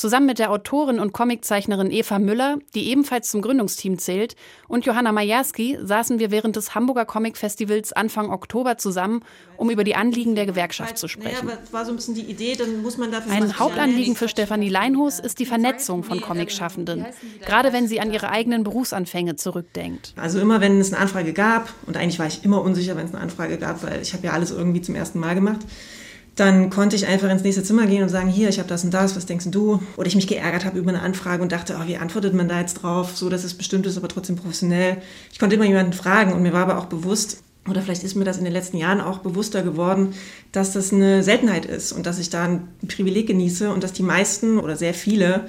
Zusammen 0.00 0.24
mit 0.24 0.38
der 0.38 0.50
Autorin 0.50 0.98
und 0.98 1.12
Comiczeichnerin 1.12 1.90
Eva 1.90 2.18
Müller, 2.18 2.56
die 2.74 2.88
ebenfalls 2.88 3.30
zum 3.30 3.42
Gründungsteam 3.42 3.98
zählt, 3.98 4.34
und 4.66 4.86
Johanna 4.86 5.12
Majerski 5.12 5.76
saßen 5.78 6.18
wir 6.18 6.30
während 6.30 6.56
des 6.56 6.74
Hamburger 6.74 7.04
Comic 7.04 7.36
Festivals 7.36 7.92
Anfang 7.92 8.30
Oktober 8.30 8.78
zusammen, 8.78 9.22
um 9.58 9.68
über 9.68 9.84
die 9.84 9.96
Anliegen 9.96 10.36
der 10.36 10.46
Gewerkschaft 10.46 10.96
zu 10.96 11.06
sprechen. 11.06 11.48
Naja, 11.48 11.58
war 11.70 11.84
so 11.84 11.92
ein 11.92 11.96
bisschen 11.96 12.14
die 12.14 12.22
Idee, 12.22 12.56
dann 12.56 12.80
muss 12.80 12.96
man 12.96 13.12
dafür 13.12 13.30
Ein 13.30 13.58
Hauptanliegen 13.58 14.16
für 14.16 14.30
Stefanie 14.30 14.70
Leinhus 14.70 15.18
ist 15.18 15.38
die 15.38 15.44
Vernetzung 15.44 16.02
von 16.02 16.22
Comicschaffenden, 16.22 17.04
gerade 17.44 17.74
wenn 17.74 17.86
sie 17.86 18.00
an 18.00 18.10
ihre 18.10 18.30
eigenen 18.30 18.64
Berufsanfänge 18.64 19.36
zurückdenkt. 19.36 20.14
Also 20.16 20.40
immer, 20.40 20.62
wenn 20.62 20.80
es 20.80 20.94
eine 20.94 21.02
Anfrage 21.02 21.34
gab, 21.34 21.74
und 21.84 21.98
eigentlich 21.98 22.18
war 22.18 22.26
ich 22.26 22.42
immer 22.42 22.62
unsicher, 22.62 22.96
wenn 22.96 23.04
es 23.04 23.12
eine 23.12 23.22
Anfrage 23.22 23.58
gab, 23.58 23.82
weil 23.82 24.00
ich 24.00 24.14
habe 24.14 24.26
ja 24.26 24.32
alles 24.32 24.50
irgendwie 24.50 24.80
zum 24.80 24.94
ersten 24.94 25.18
Mal 25.18 25.34
gemacht, 25.34 25.60
dann 26.40 26.70
konnte 26.70 26.96
ich 26.96 27.06
einfach 27.06 27.28
ins 27.28 27.42
nächste 27.42 27.62
Zimmer 27.62 27.86
gehen 27.86 28.02
und 28.02 28.08
sagen, 28.08 28.30
hier, 28.30 28.48
ich 28.48 28.58
habe 28.58 28.68
das 28.68 28.82
und 28.82 28.94
das, 28.94 29.14
was 29.14 29.26
denkst 29.26 29.48
du? 29.50 29.82
Oder 29.98 30.06
ich 30.06 30.14
mich 30.14 30.26
geärgert 30.26 30.64
habe 30.64 30.78
über 30.78 30.88
eine 30.88 31.02
Anfrage 31.02 31.42
und 31.42 31.52
dachte, 31.52 31.76
oh, 31.78 31.86
wie 31.86 31.98
antwortet 31.98 32.32
man 32.32 32.48
da 32.48 32.58
jetzt 32.58 32.82
drauf? 32.82 33.14
So, 33.14 33.28
dass 33.28 33.44
es 33.44 33.52
bestimmt 33.52 33.84
ist, 33.84 33.98
aber 33.98 34.08
trotzdem 34.08 34.36
professionell. 34.36 34.96
Ich 35.30 35.38
konnte 35.38 35.56
immer 35.56 35.66
jemanden 35.66 35.92
fragen 35.92 36.32
und 36.32 36.40
mir 36.40 36.54
war 36.54 36.62
aber 36.62 36.78
auch 36.78 36.86
bewusst, 36.86 37.42
oder 37.68 37.82
vielleicht 37.82 38.04
ist 38.04 38.14
mir 38.14 38.24
das 38.24 38.38
in 38.38 38.44
den 38.44 38.54
letzten 38.54 38.78
Jahren 38.78 39.02
auch 39.02 39.18
bewusster 39.18 39.62
geworden, 39.62 40.14
dass 40.50 40.72
das 40.72 40.94
eine 40.94 41.22
Seltenheit 41.22 41.66
ist 41.66 41.92
und 41.92 42.06
dass 42.06 42.18
ich 42.18 42.30
da 42.30 42.44
ein 42.44 42.68
Privileg 42.88 43.26
genieße 43.26 43.70
und 43.70 43.84
dass 43.84 43.92
die 43.92 44.02
meisten 44.02 44.58
oder 44.58 44.76
sehr 44.76 44.94
viele 44.94 45.46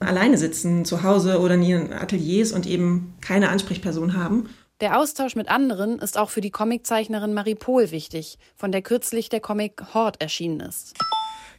alleine 0.00 0.36
sitzen 0.36 0.84
zu 0.84 1.04
Hause 1.04 1.38
oder 1.38 1.54
in 1.54 1.62
ihren 1.62 1.92
Ateliers 1.92 2.50
und 2.50 2.66
eben 2.66 3.14
keine 3.20 3.50
Ansprechperson 3.50 4.16
haben. 4.16 4.48
Der 4.80 4.98
Austausch 4.98 5.36
mit 5.36 5.48
anderen 5.48 6.00
ist 6.00 6.18
auch 6.18 6.30
für 6.30 6.40
die 6.40 6.50
Comiczeichnerin 6.50 7.32
Marie 7.32 7.54
Pohl 7.54 7.92
wichtig, 7.92 8.38
von 8.56 8.72
der 8.72 8.82
kürzlich 8.82 9.28
der 9.28 9.40
Comic 9.40 9.94
Horde 9.94 10.20
erschienen 10.20 10.58
ist. 10.58 10.94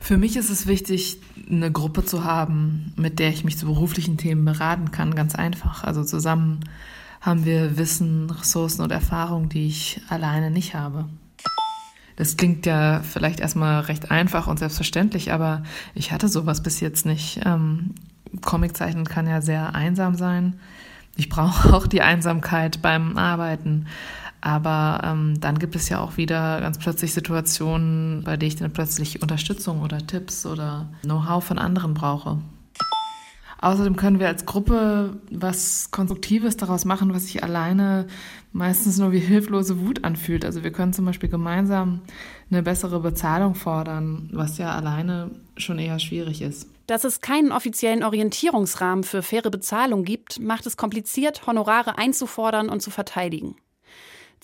Für 0.01 0.17
mich 0.17 0.35
ist 0.35 0.49
es 0.49 0.67
wichtig, 0.67 1.19
eine 1.49 1.71
Gruppe 1.71 2.03
zu 2.03 2.25
haben, 2.25 2.93
mit 2.97 3.19
der 3.19 3.29
ich 3.29 3.45
mich 3.45 3.57
zu 3.57 3.67
beruflichen 3.67 4.17
Themen 4.17 4.43
beraten 4.43 4.91
kann, 4.91 5.15
ganz 5.15 5.33
einfach. 5.33 5.85
Also 5.85 6.03
zusammen 6.03 6.59
haben 7.21 7.45
wir 7.45 7.77
Wissen, 7.77 8.29
Ressourcen 8.29 8.81
und 8.81 8.91
Erfahrungen, 8.91 9.47
die 9.47 9.67
ich 9.67 10.01
alleine 10.09 10.51
nicht 10.51 10.75
habe. 10.75 11.05
Das 12.17 12.35
klingt 12.35 12.65
ja 12.65 13.01
vielleicht 13.01 13.39
erstmal 13.39 13.81
recht 13.81 14.11
einfach 14.11 14.47
und 14.47 14.59
selbstverständlich, 14.59 15.31
aber 15.31 15.63
ich 15.93 16.11
hatte 16.11 16.27
sowas 16.27 16.61
bis 16.61 16.81
jetzt 16.81 17.05
nicht. 17.05 17.39
Ähm, 17.45 17.95
Comiczeichnen 18.41 19.05
kann 19.05 19.27
ja 19.27 19.41
sehr 19.41 19.73
einsam 19.73 20.15
sein. 20.15 20.59
Ich 21.15 21.29
brauche 21.29 21.73
auch 21.73 21.87
die 21.87 22.01
Einsamkeit 22.01 22.81
beim 22.81 23.17
Arbeiten. 23.17 23.87
Aber 24.41 25.01
ähm, 25.03 25.39
dann 25.41 25.57
gibt 25.57 25.75
es 25.75 25.89
ja 25.89 25.99
auch 25.99 26.17
wieder 26.17 26.61
ganz 26.61 26.77
plötzlich 26.77 27.13
Situationen, 27.13 28.23
bei 28.23 28.37
denen 28.37 28.49
ich 28.49 28.55
dann 28.57 28.71
plötzlich 28.71 29.23
Unterstützung 29.23 29.81
oder 29.81 30.05
Tipps 30.05 30.45
oder 30.45 30.87
Know-how 31.01 31.43
von 31.43 31.57
anderen 31.57 31.95
brauche. 31.95 32.37
Außerdem 33.59 33.95
können 33.95 34.19
wir 34.19 34.27
als 34.27 34.45
Gruppe 34.45 35.17
was 35.31 35.89
Konstruktives 35.89 36.57
daraus 36.57 36.85
machen, 36.85 37.15
was 37.15 37.23
sich 37.23 37.43
alleine 37.43 38.05
meistens 38.51 38.99
nur 38.99 39.11
wie 39.11 39.19
hilflose 39.19 39.79
Wut 39.79 40.03
anfühlt. 40.03 40.45
Also 40.45 40.63
wir 40.63 40.71
können 40.71 40.93
zum 40.93 41.05
Beispiel 41.05 41.29
gemeinsam 41.29 42.01
eine 42.51 42.61
bessere 42.61 42.99
Bezahlung 42.99 43.55
fordern, 43.55 44.29
was 44.31 44.59
ja 44.59 44.75
alleine 44.75 45.31
schon 45.57 45.79
eher 45.79 45.97
schwierig 45.97 46.43
ist. 46.43 46.69
Dass 46.87 47.03
es 47.03 47.19
keinen 47.19 47.51
offiziellen 47.51 48.03
Orientierungsrahmen 48.03 49.03
für 49.03 49.23
faire 49.23 49.49
Bezahlung 49.49 50.03
gibt, 50.03 50.39
macht 50.39 50.65
es 50.67 50.77
kompliziert, 50.77 51.47
Honorare 51.47 51.97
einzufordern 51.97 52.69
und 52.69 52.81
zu 52.81 52.91
verteidigen. 52.91 53.55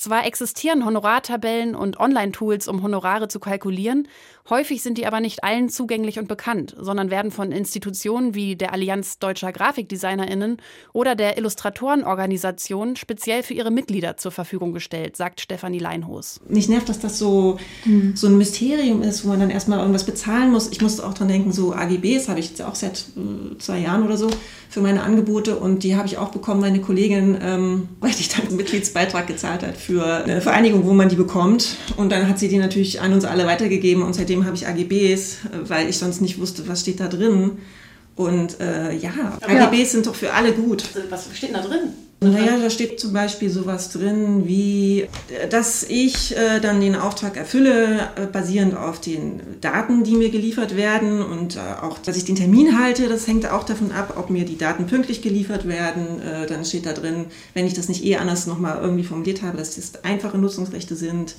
Zwar 0.01 0.25
existieren 0.25 0.83
Honorartabellen 0.83 1.75
und 1.75 1.99
Online-Tools, 1.99 2.67
um 2.67 2.81
Honorare 2.81 3.27
zu 3.27 3.39
kalkulieren, 3.39 4.07
häufig 4.49 4.81
sind 4.81 4.97
die 4.97 5.05
aber 5.05 5.19
nicht 5.19 5.43
allen 5.43 5.69
zugänglich 5.69 6.17
und 6.17 6.27
bekannt, 6.27 6.75
sondern 6.79 7.11
werden 7.11 7.29
von 7.29 7.51
Institutionen 7.51 8.33
wie 8.33 8.55
der 8.55 8.73
Allianz 8.73 9.19
deutscher 9.19 9.51
Grafikdesignerinnen 9.51 10.57
oder 10.91 11.13
der 11.13 11.37
Illustratorenorganisation 11.37 12.95
speziell 12.95 13.43
für 13.43 13.53
ihre 13.53 13.69
Mitglieder 13.69 14.17
zur 14.17 14.31
Verfügung 14.31 14.73
gestellt, 14.73 15.17
sagt 15.17 15.39
Stefanie 15.39 15.77
Leinhos. 15.77 16.39
Mich 16.47 16.67
nervt, 16.67 16.89
dass 16.89 16.99
das 16.99 17.19
so, 17.19 17.59
mhm. 17.85 18.15
so 18.15 18.25
ein 18.25 18.39
Mysterium 18.39 19.03
ist, 19.03 19.23
wo 19.23 19.27
man 19.27 19.39
dann 19.39 19.51
erstmal 19.51 19.77
irgendwas 19.77 20.07
bezahlen 20.07 20.49
muss. 20.49 20.71
Ich 20.71 20.81
musste 20.81 21.05
auch 21.05 21.13
dran 21.13 21.27
denken, 21.27 21.51
so 21.51 21.73
AGBs 21.75 22.27
habe 22.27 22.39
ich 22.39 22.49
jetzt 22.49 22.63
auch 22.63 22.73
seit 22.73 23.05
äh, 23.17 23.55
zwei 23.59 23.77
Jahren 23.77 24.01
oder 24.01 24.17
so 24.17 24.31
für 24.71 24.79
meine 24.79 25.03
Angebote 25.03 25.57
und 25.57 25.84
die 25.84 25.97
habe 25.97 26.07
ich 26.07 26.17
auch 26.17 26.29
bekommen, 26.29 26.62
meine 26.62 26.79
Kollegin, 26.79 27.38
ähm, 27.43 27.89
weil 27.99 28.12
ich 28.12 28.29
dann 28.29 28.47
einen 28.47 28.55
Mitgliedsbeitrag 28.55 29.27
gezahlt 29.27 29.63
hat 29.63 29.75
für 29.75 30.23
eine 30.23 30.39
Vereinigung, 30.39 30.86
wo 30.86 30.93
man 30.93 31.10
die 31.10 31.17
bekommt. 31.17 31.75
Und 31.97 32.10
dann 32.10 32.29
hat 32.29 32.39
sie 32.39 32.47
die 32.47 32.57
natürlich 32.57 33.01
an 33.01 33.12
uns 33.12 33.25
alle 33.25 33.45
weitergegeben 33.45 34.01
und 34.01 34.13
seitdem 34.13 34.45
habe 34.45 34.55
ich 34.55 34.65
AGBs, 34.65 35.39
weil 35.67 35.89
ich 35.89 35.97
sonst 35.97 36.22
nicht 36.22 36.39
wusste, 36.39 36.69
was 36.69 36.80
steht 36.80 37.01
da 37.01 37.09
drin. 37.09 37.57
Und 38.15 38.61
äh, 38.61 38.93
ja, 38.95 39.38
AGBs 39.41 39.91
sind 39.91 40.07
doch 40.07 40.15
für 40.15 40.34
alle 40.34 40.53
gut. 40.53 40.86
Was 41.09 41.28
steht 41.34 41.53
da 41.53 41.59
drin? 41.59 41.93
Naja, 42.24 42.59
da 42.59 42.69
steht 42.69 42.99
zum 42.99 43.13
Beispiel 43.13 43.49
sowas 43.49 43.89
drin 43.89 44.47
wie, 44.47 45.07
dass 45.49 45.82
ich 45.82 46.38
äh, 46.38 46.59
dann 46.59 46.80
den 46.80 46.95
Auftrag 46.95 47.36
erfülle, 47.36 48.11
äh, 48.15 48.28
basierend 48.28 48.78
auf 48.78 49.01
den 49.01 49.41
Daten, 49.59 50.03
die 50.03 50.15
mir 50.15 50.30
geliefert 50.30 50.78
werden 50.78 51.24
und 51.24 51.55
äh, 51.55 51.59
auch, 51.82 51.97
dass 51.97 52.17
ich 52.17 52.26
den 52.26 52.36
Termin 52.36 52.80
halte. 52.80 53.09
Das 53.09 53.26
hängt 53.26 53.49
auch 53.49 53.63
davon 53.63 53.91
ab, 53.91 54.17
ob 54.17 54.30
mir 54.30 54.45
die 54.45 54.55
Daten 54.55 54.86
pünktlich 54.86 55.24
geliefert 55.24 55.67
werden. 55.67 56.22
Äh, 56.22 56.45
dann 56.45 56.63
steht 56.63 56.86
da 56.86 56.93
drin, 56.93 57.26
wenn 57.55 57.65
ich 57.65 57.74
das 57.74 57.89
nicht 57.89 58.05
eh 58.05 58.17
anders 58.17 58.45
nochmal 58.45 58.78
irgendwie 58.84 59.03
formuliert 59.03 59.41
habe, 59.41 59.57
dass 59.57 59.76
das 59.76 60.03
einfache 60.03 60.38
Nutzungsrechte 60.38 60.95
sind 60.95 61.34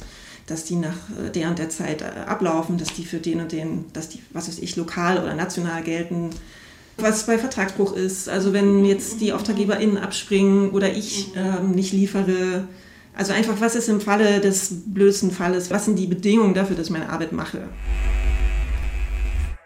dass 0.49 0.64
die 0.64 0.74
nach 0.74 0.97
äh, 1.24 1.30
der 1.30 1.49
und 1.49 1.61
der 1.61 1.70
Zeit 1.70 2.03
äh, 2.03 2.07
ablaufen, 2.26 2.76
dass 2.76 2.93
die 2.93 3.05
für 3.05 3.18
den 3.18 3.41
und 3.41 3.53
den, 3.53 3.85
dass 3.93 4.09
die, 4.09 4.20
was 4.33 4.49
weiß 4.49 4.59
ich, 4.59 4.74
lokal 4.74 5.22
oder 5.22 5.35
national 5.35 5.85
gelten 5.85 6.30
was 6.97 7.26
bei 7.26 7.38
Vertragsbruch 7.38 7.95
ist. 7.95 8.28
Also 8.28 8.53
wenn 8.53 8.84
jetzt 8.84 9.20
die 9.20 9.32
AuftraggeberInnen 9.32 9.99
abspringen 9.99 10.70
oder 10.70 10.90
ich 10.93 11.32
ähm, 11.36 11.72
nicht 11.72 11.93
liefere. 11.93 12.68
Also 13.14 13.32
einfach, 13.32 13.61
was 13.61 13.74
ist 13.74 13.88
im 13.88 14.01
Falle 14.01 14.40
des 14.40 14.70
blödsten 14.86 15.30
Falles? 15.30 15.70
Was 15.70 15.84
sind 15.84 15.99
die 15.99 16.07
Bedingungen 16.07 16.55
dafür, 16.55 16.76
dass 16.76 16.86
ich 16.86 16.93
meine 16.93 17.11
Arbeit 17.11 17.32
mache? 17.32 17.68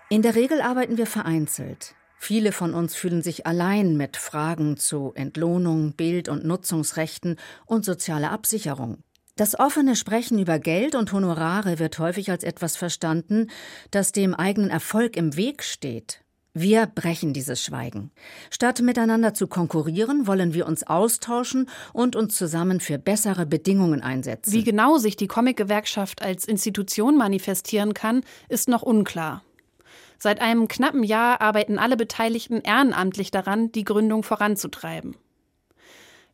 In 0.09 0.23
der 0.23 0.35
Regel 0.35 0.61
arbeiten 0.61 0.99
wir 0.99 1.07
vereinzelt. 1.07 1.95
Viele 2.19 2.51
von 2.51 2.75
uns 2.75 2.95
fühlen 2.95 3.23
sich 3.23 3.47
allein 3.47 3.97
mit 3.97 4.17
Fragen 4.17 4.77
zu 4.77 5.13
Entlohnung, 5.15 5.93
Bild- 5.93 6.29
und 6.29 6.45
Nutzungsrechten 6.45 7.37
und 7.67 7.85
sozialer 7.85 8.33
Absicherung. 8.33 8.99
Das 9.37 9.59
offene 9.59 9.97
Sprechen 9.97 10.39
über 10.39 10.59
Geld 10.59 10.95
und 10.95 11.13
Honorare 11.13 11.79
wird 11.79 11.99
häufig 11.99 12.31
als 12.31 12.43
etwas 12.43 12.75
verstanden, 12.75 13.51
das 13.91 14.13
dem 14.13 14.35
eigenen 14.35 14.71
Erfolg 14.71 15.17
im 15.17 15.37
Weg 15.37 15.63
steht 15.63 16.23
wir 16.59 16.87
brechen 16.87 17.35
dieses 17.35 17.63
Schweigen. 17.63 18.11
Statt 18.51 18.81
miteinander 18.81 19.35
zu 19.35 19.47
konkurrieren, 19.47 20.27
wollen 20.27 20.55
wir 20.55 20.67
uns 20.67 20.87
austauschen 20.87 21.69
und 21.93 22.17
uns 22.17 22.35
zusammen 22.35 22.81
für 22.81 22.99
bessere 22.99 23.45
Bedingungen 23.45 24.01
einsetzen. 24.01 24.55
Wie 24.55 24.65
genau 24.65 24.97
sich 24.97 25.17
die 25.17 25.27
Comic-Gewerkschaft 25.27 26.23
als 26.23 26.47
Institution 26.47 27.19
manifestieren 27.19 27.93
kann, 27.93 28.23
ist 28.49 28.71
noch 28.71 28.83
unklar. 28.83 29.43
Seit 30.19 30.41
einem 30.41 30.67
knappen 30.67 31.05
Jahr 31.05 31.43
arbeiten 31.43 31.79
alle 31.79 31.99
Beteiligten 31.99 32.63
ehrenamtlich 32.63 33.31
daran, 33.31 33.71
die 33.73 33.85
Gründung 33.85 34.23
voranzutreiben. 34.23 35.15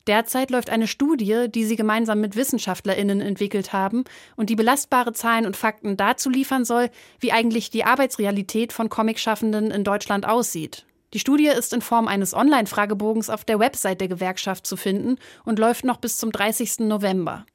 Derzeit 0.07 0.51
läuft 0.51 0.69
eine 0.69 0.87
Studie, 0.87 1.47
die 1.47 1.63
sie 1.63 1.77
gemeinsam 1.77 2.19
mit 2.19 2.35
WissenschaftlerInnen 2.35 3.21
entwickelt 3.21 3.71
haben 3.71 4.03
und 4.35 4.49
die 4.49 4.55
belastbare 4.55 5.13
Zahlen 5.13 5.45
und 5.45 5.55
Fakten 5.55 5.95
dazu 5.95 6.29
liefern 6.29 6.65
soll, 6.65 6.89
wie 7.19 7.31
eigentlich 7.31 7.69
die 7.69 7.85
Arbeitsrealität 7.85 8.73
von 8.73 8.89
Comicschaffenden 8.89 9.71
in 9.71 9.83
Deutschland 9.85 10.27
aussieht. 10.27 10.85
Die 11.13 11.19
Studie 11.19 11.47
ist 11.47 11.73
in 11.73 11.81
Form 11.81 12.07
eines 12.07 12.33
Online-Fragebogens 12.33 13.29
auf 13.29 13.45
der 13.45 13.59
Website 13.59 14.01
der 14.01 14.07
Gewerkschaft 14.07 14.67
zu 14.67 14.75
finden 14.75 15.17
und 15.45 15.59
läuft 15.59 15.85
noch 15.85 15.97
bis 15.97 16.17
zum 16.17 16.31
30. 16.31 16.79
November. 16.79 17.45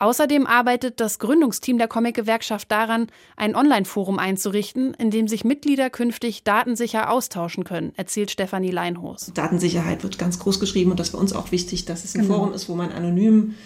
Außerdem 0.00 0.46
arbeitet 0.46 0.98
das 0.98 1.18
Gründungsteam 1.18 1.76
der 1.76 1.86
Comic-Gewerkschaft 1.86 2.72
daran, 2.72 3.08
ein 3.36 3.54
Online-Forum 3.54 4.18
einzurichten, 4.18 4.94
in 4.94 5.10
dem 5.10 5.28
sich 5.28 5.44
Mitglieder 5.44 5.90
künftig 5.90 6.42
datensicher 6.42 7.10
austauschen 7.10 7.64
können, 7.64 7.92
erzählt 7.96 8.30
Stefanie 8.30 8.70
Leinhos. 8.70 9.30
Datensicherheit 9.34 10.02
wird 10.02 10.18
ganz 10.18 10.38
groß 10.38 10.58
geschrieben 10.58 10.90
und 10.90 10.98
das 10.98 11.08
ist 11.08 11.10
für 11.10 11.18
uns 11.18 11.34
auch 11.34 11.52
wichtig, 11.52 11.84
dass 11.84 12.04
es 12.04 12.14
ein 12.14 12.22
genau. 12.22 12.36
Forum 12.36 12.54
ist, 12.54 12.70
wo 12.70 12.74
man 12.76 12.92
anonym 12.92 13.56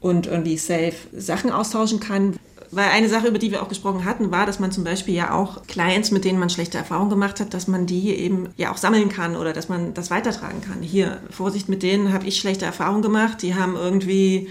und 0.00 0.26
irgendwie 0.26 0.56
safe 0.56 0.94
Sachen 1.12 1.50
austauschen 1.50 2.00
kann. 2.00 2.36
Weil 2.70 2.88
eine 2.88 3.10
Sache, 3.10 3.28
über 3.28 3.38
die 3.38 3.50
wir 3.50 3.62
auch 3.62 3.68
gesprochen 3.68 4.06
hatten, 4.06 4.30
war, 4.30 4.46
dass 4.46 4.58
man 4.58 4.72
zum 4.72 4.82
Beispiel 4.82 5.14
ja 5.14 5.34
auch 5.34 5.66
Clients, 5.66 6.10
mit 6.10 6.24
denen 6.24 6.38
man 6.38 6.48
schlechte 6.48 6.78
Erfahrungen 6.78 7.10
gemacht 7.10 7.38
hat, 7.38 7.52
dass 7.52 7.68
man 7.68 7.84
die 7.84 8.14
eben 8.14 8.48
ja 8.56 8.72
auch 8.72 8.78
sammeln 8.78 9.10
kann 9.10 9.36
oder 9.36 9.52
dass 9.52 9.68
man 9.68 9.92
das 9.92 10.10
weitertragen 10.10 10.62
kann. 10.62 10.80
Hier, 10.80 11.20
Vorsicht, 11.30 11.68
mit 11.68 11.82
denen 11.82 12.14
habe 12.14 12.26
ich 12.26 12.40
schlechte 12.40 12.64
Erfahrungen 12.64 13.02
gemacht. 13.02 13.42
Die 13.42 13.54
haben 13.54 13.76
irgendwie 13.76 14.48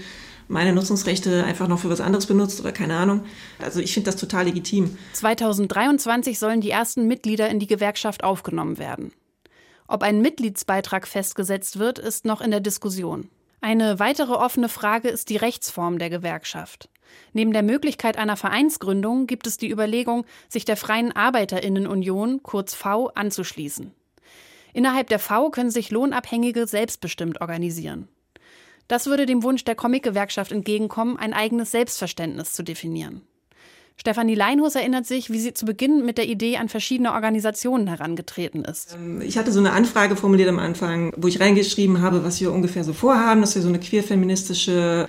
meine 0.48 0.72
Nutzungsrechte 0.72 1.44
einfach 1.44 1.68
noch 1.68 1.80
für 1.80 1.90
was 1.90 2.00
anderes 2.00 2.26
benutzt 2.26 2.60
oder 2.60 2.72
keine 2.72 2.96
Ahnung. 2.96 3.24
Also 3.60 3.80
ich 3.80 3.92
finde 3.92 4.10
das 4.10 4.20
total 4.20 4.44
legitim. 4.44 4.96
2023 5.12 6.38
sollen 6.38 6.60
die 6.60 6.70
ersten 6.70 7.06
Mitglieder 7.06 7.48
in 7.48 7.58
die 7.58 7.66
Gewerkschaft 7.66 8.24
aufgenommen 8.24 8.78
werden. 8.78 9.12
Ob 9.88 10.02
ein 10.02 10.20
Mitgliedsbeitrag 10.20 11.06
festgesetzt 11.06 11.78
wird, 11.78 11.98
ist 11.98 12.24
noch 12.24 12.40
in 12.40 12.50
der 12.50 12.60
Diskussion. 12.60 13.28
Eine 13.60 13.98
weitere 13.98 14.32
offene 14.32 14.68
Frage 14.68 15.08
ist 15.08 15.30
die 15.30 15.36
Rechtsform 15.36 15.98
der 15.98 16.10
Gewerkschaft. 16.10 16.88
Neben 17.32 17.52
der 17.52 17.62
Möglichkeit 17.62 18.18
einer 18.18 18.36
Vereinsgründung 18.36 19.26
gibt 19.26 19.46
es 19.46 19.56
die 19.56 19.70
Überlegung, 19.70 20.24
sich 20.48 20.64
der 20.64 20.76
Freien 20.76 21.12
Arbeiterinnenunion, 21.12 22.42
kurz 22.42 22.74
V, 22.74 23.08
anzuschließen. 23.14 23.92
Innerhalb 24.72 25.08
der 25.08 25.18
V 25.18 25.50
können 25.50 25.70
sich 25.70 25.90
Lohnabhängige 25.90 26.66
selbstbestimmt 26.66 27.40
organisieren. 27.40 28.08
Das 28.88 29.06
würde 29.06 29.26
dem 29.26 29.42
Wunsch 29.42 29.64
der 29.64 29.74
Comic-Gewerkschaft 29.74 30.52
entgegenkommen, 30.52 31.16
ein 31.16 31.32
eigenes 31.32 31.70
Selbstverständnis 31.70 32.52
zu 32.52 32.62
definieren. 32.62 33.22
Stefanie 33.98 34.34
Leinhus 34.34 34.74
erinnert 34.74 35.06
sich, 35.06 35.30
wie 35.30 35.38
sie 35.40 35.54
zu 35.54 35.64
Beginn 35.64 36.04
mit 36.04 36.18
der 36.18 36.28
Idee 36.28 36.58
an 36.58 36.68
verschiedene 36.68 37.12
Organisationen 37.12 37.86
herangetreten 37.86 38.62
ist. 38.64 38.94
Ähm, 38.94 39.22
ich 39.22 39.38
hatte 39.38 39.52
so 39.52 39.58
eine 39.58 39.72
Anfrage 39.72 40.16
formuliert 40.16 40.50
am 40.50 40.58
Anfang, 40.58 41.12
wo 41.16 41.28
ich 41.28 41.40
reingeschrieben 41.40 42.02
habe, 42.02 42.22
was 42.22 42.40
wir 42.40 42.52
ungefähr 42.52 42.84
so 42.84 42.92
vorhaben, 42.92 43.40
dass 43.40 43.54
wir 43.54 43.62
so 43.62 43.68
eine 43.68 43.80
queer-feministische 43.80 45.08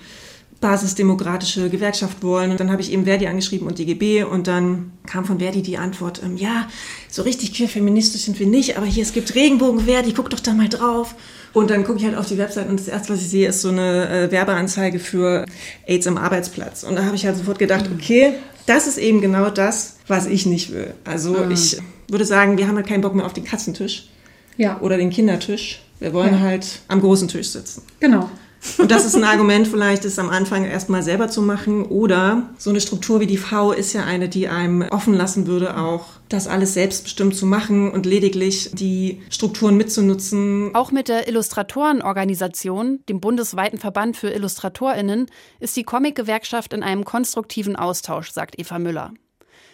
basisdemokratische 0.60 1.70
Gewerkschaft 1.70 2.22
wollen. 2.22 2.50
Und 2.50 2.60
dann 2.60 2.70
habe 2.70 2.82
ich 2.82 2.92
eben 2.92 3.04
Verdi 3.04 3.26
angeschrieben 3.26 3.66
und 3.66 3.78
DGB 3.78 4.24
und 4.24 4.46
dann 4.46 4.92
kam 5.06 5.24
von 5.24 5.38
Verdi 5.38 5.62
die 5.62 5.78
Antwort, 5.78 6.20
ähm, 6.24 6.36
ja, 6.36 6.68
so 7.08 7.22
richtig 7.22 7.54
queer-feministisch 7.54 8.22
sind 8.22 8.38
wir 8.38 8.46
nicht, 8.46 8.76
aber 8.76 8.86
hier, 8.86 9.02
es 9.02 9.12
gibt 9.12 9.34
Regenbogen 9.34 9.80
Verdi, 9.80 10.12
guck 10.12 10.30
doch 10.30 10.40
da 10.40 10.54
mal 10.54 10.68
drauf. 10.68 11.14
Und 11.52 11.70
dann 11.70 11.84
gucke 11.84 11.98
ich 11.98 12.04
halt 12.04 12.16
auf 12.16 12.26
die 12.26 12.38
Website 12.38 12.68
und 12.68 12.78
das 12.78 12.88
erste, 12.88 13.12
was 13.12 13.22
ich 13.22 13.30
sehe, 13.30 13.48
ist 13.48 13.62
so 13.62 13.68
eine 13.70 14.08
äh, 14.08 14.30
Werbeanzeige 14.30 14.98
für 14.98 15.46
AIDS 15.86 16.06
am 16.06 16.18
Arbeitsplatz. 16.18 16.82
Und 16.82 16.96
da 16.96 17.04
habe 17.04 17.16
ich 17.16 17.24
halt 17.24 17.36
sofort 17.36 17.58
gedacht, 17.58 17.88
okay, 17.92 18.34
das 18.66 18.86
ist 18.86 18.98
eben 18.98 19.20
genau 19.20 19.48
das, 19.48 19.96
was 20.08 20.26
ich 20.26 20.44
nicht 20.44 20.72
will. 20.72 20.92
Also 21.04 21.32
mhm. 21.32 21.50
ich 21.50 21.78
würde 22.08 22.24
sagen, 22.24 22.58
wir 22.58 22.68
haben 22.68 22.76
halt 22.76 22.86
keinen 22.86 23.00
Bock 23.00 23.14
mehr 23.14 23.24
auf 23.24 23.32
den 23.32 23.44
Katzentisch 23.44 24.08
ja. 24.56 24.78
oder 24.80 24.98
den 24.98 25.10
Kindertisch. 25.10 25.80
Wir 26.00 26.12
wollen 26.12 26.34
ja. 26.34 26.40
halt 26.40 26.80
am 26.88 27.00
großen 27.00 27.28
Tisch 27.28 27.48
sitzen. 27.48 27.82
Genau. 27.98 28.28
Und 28.76 28.90
das 28.90 29.04
ist 29.04 29.14
ein 29.14 29.24
Argument, 29.24 29.68
vielleicht 29.68 30.04
ist 30.04 30.18
am 30.18 30.30
Anfang 30.30 30.64
erstmal 30.64 31.02
selber 31.02 31.28
zu 31.28 31.42
machen. 31.42 31.84
Oder 31.84 32.50
so 32.58 32.70
eine 32.70 32.80
Struktur 32.80 33.20
wie 33.20 33.26
die 33.26 33.36
V 33.36 33.72
ist 33.72 33.92
ja 33.92 34.04
eine, 34.04 34.28
die 34.28 34.48
einem 34.48 34.82
offen 34.82 35.14
lassen 35.14 35.46
würde, 35.46 35.76
auch 35.76 36.06
das 36.28 36.46
alles 36.46 36.74
selbstbestimmt 36.74 37.34
zu 37.34 37.46
machen 37.46 37.90
und 37.90 38.04
lediglich 38.04 38.70
die 38.74 39.22
Strukturen 39.30 39.76
mitzunutzen. 39.76 40.74
Auch 40.74 40.90
mit 40.90 41.08
der 41.08 41.28
Illustratorenorganisation, 41.28 43.00
dem 43.08 43.20
bundesweiten 43.20 43.78
Verband 43.78 44.16
für 44.16 44.30
IllustratorInnen, 44.30 45.26
ist 45.60 45.76
die 45.76 45.84
Comic-Gewerkschaft 45.84 46.72
in 46.74 46.82
einem 46.82 47.04
konstruktiven 47.04 47.76
Austausch, 47.76 48.30
sagt 48.30 48.58
Eva 48.58 48.78
Müller. 48.78 49.12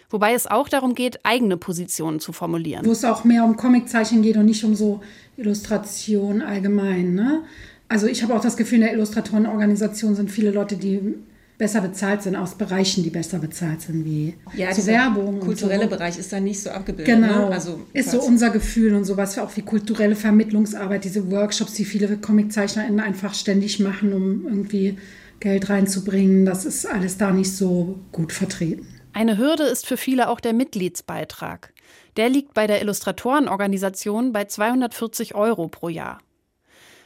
Wobei 0.09 0.33
es 0.33 0.47
auch 0.47 0.69
darum 0.69 0.93
geht, 0.95 1.25
eigene 1.25 1.57
Positionen 1.57 2.19
zu 2.19 2.31
formulieren. 2.31 2.85
Wo 2.85 2.91
es 2.91 3.03
auch 3.03 3.23
mehr 3.23 3.43
um 3.43 3.57
Comiczeichen 3.57 4.21
geht 4.21 4.37
und 4.37 4.45
nicht 4.45 4.63
um 4.63 4.75
so 4.75 5.01
Illustration 5.35 6.41
allgemein. 6.41 7.15
Ne? 7.15 7.43
Also 7.87 8.07
ich 8.07 8.23
habe 8.23 8.33
auch 8.35 8.41
das 8.41 8.57
Gefühl, 8.57 8.79
in 8.79 8.85
der 8.85 8.93
Illustratorenorganisation 8.93 10.15
sind 10.15 10.31
viele 10.31 10.51
Leute, 10.51 10.75
die 10.75 11.15
besser 11.57 11.81
bezahlt 11.81 12.21
sind, 12.21 12.35
aus 12.35 12.55
Bereichen, 12.55 13.03
die 13.03 13.09
besser 13.09 13.39
bezahlt 13.39 13.81
sind, 13.81 14.03
wie 14.03 14.33
ja, 14.55 14.73
so 14.73 14.85
Werbung. 14.87 15.39
kulturelle 15.39 15.83
so. 15.83 15.89
Bereich 15.89 16.17
ist 16.17 16.33
da 16.33 16.39
nicht 16.39 16.59
so 16.59 16.69
abgebildet. 16.69 17.15
Genau, 17.15 17.47
ne? 17.47 17.55
also, 17.55 17.79
ist 17.93 18.11
so 18.11 18.21
unser 18.21 18.49
Gefühl 18.49 18.93
und 18.93 19.05
sowas, 19.05 19.37
auch 19.39 19.55
wie 19.55 19.61
kulturelle 19.61 20.15
Vermittlungsarbeit, 20.15 21.05
diese 21.05 21.31
Workshops, 21.31 21.73
die 21.73 21.85
viele 21.85 22.17
ComiczeichnerInnen 22.17 22.99
einfach 22.99 23.33
ständig 23.33 23.79
machen, 23.79 24.13
um 24.13 24.45
irgendwie 24.45 24.97
Geld 25.39 25.69
reinzubringen, 25.69 26.45
das 26.45 26.65
ist 26.65 26.85
alles 26.85 27.17
da 27.17 27.31
nicht 27.31 27.55
so 27.55 27.99
gut 28.11 28.33
vertreten. 28.33 28.87
Eine 29.13 29.37
Hürde 29.37 29.63
ist 29.63 29.85
für 29.85 29.97
viele 29.97 30.27
auch 30.27 30.41
der 30.41 30.53
Mitgliedsbeitrag. 30.53 31.73
Der 32.17 32.29
liegt 32.29 32.53
bei 32.53 32.67
der 32.67 32.81
Illustratorenorganisation 32.81 34.33
bei 34.33 34.45
240 34.45 35.35
Euro 35.35 35.67
pro 35.69 35.87
Jahr. 35.87 36.19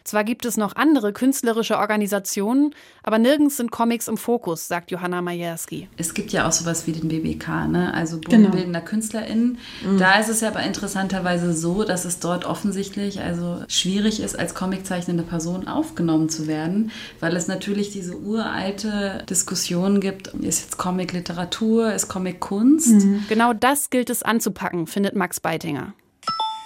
Zwar 0.09 0.23
gibt 0.23 0.45
es 0.45 0.57
noch 0.57 0.75
andere 0.75 1.13
künstlerische 1.13 1.77
Organisationen, 1.77 2.73
aber 3.03 3.19
nirgends 3.19 3.57
sind 3.57 3.69
Comics 3.69 4.07
im 4.07 4.17
Fokus, 4.17 4.67
sagt 4.67 4.89
Johanna 4.89 5.21
Majerski. 5.21 5.87
Es 5.97 6.15
gibt 6.15 6.31
ja 6.31 6.47
auch 6.47 6.51
sowas 6.51 6.87
wie 6.87 6.93
den 6.93 7.09
BBK, 7.09 7.67
ne? 7.67 7.93
also 7.93 8.17
Bodenbildender 8.17 8.79
genau. 8.79 8.89
KünstlerInnen. 8.89 9.59
Mhm. 9.85 9.99
Da 9.99 10.15
ist 10.15 10.29
es 10.29 10.41
ja 10.41 10.47
aber 10.47 10.63
interessanterweise 10.63 11.53
so, 11.53 11.83
dass 11.83 12.05
es 12.05 12.17
dort 12.17 12.45
offensichtlich 12.45 13.21
also 13.21 13.63
schwierig 13.67 14.19
ist, 14.19 14.35
als 14.35 14.55
comiczeichnende 14.55 15.21
Person 15.21 15.67
aufgenommen 15.67 16.29
zu 16.29 16.47
werden, 16.47 16.89
weil 17.19 17.35
es 17.35 17.47
natürlich 17.47 17.91
diese 17.91 18.17
uralte 18.17 19.23
Diskussion 19.29 19.99
gibt, 19.99 20.29
ist 20.29 20.61
jetzt 20.61 20.77
Comic 20.79 21.13
Literatur, 21.13 21.93
ist 21.93 22.07
Comic 22.07 22.39
Kunst? 22.39 22.87
Mhm. 22.87 23.25
Genau 23.29 23.53
das 23.53 23.91
gilt 23.91 24.09
es 24.09 24.23
anzupacken, 24.23 24.87
findet 24.87 25.15
Max 25.15 25.39
Beitinger. 25.39 25.93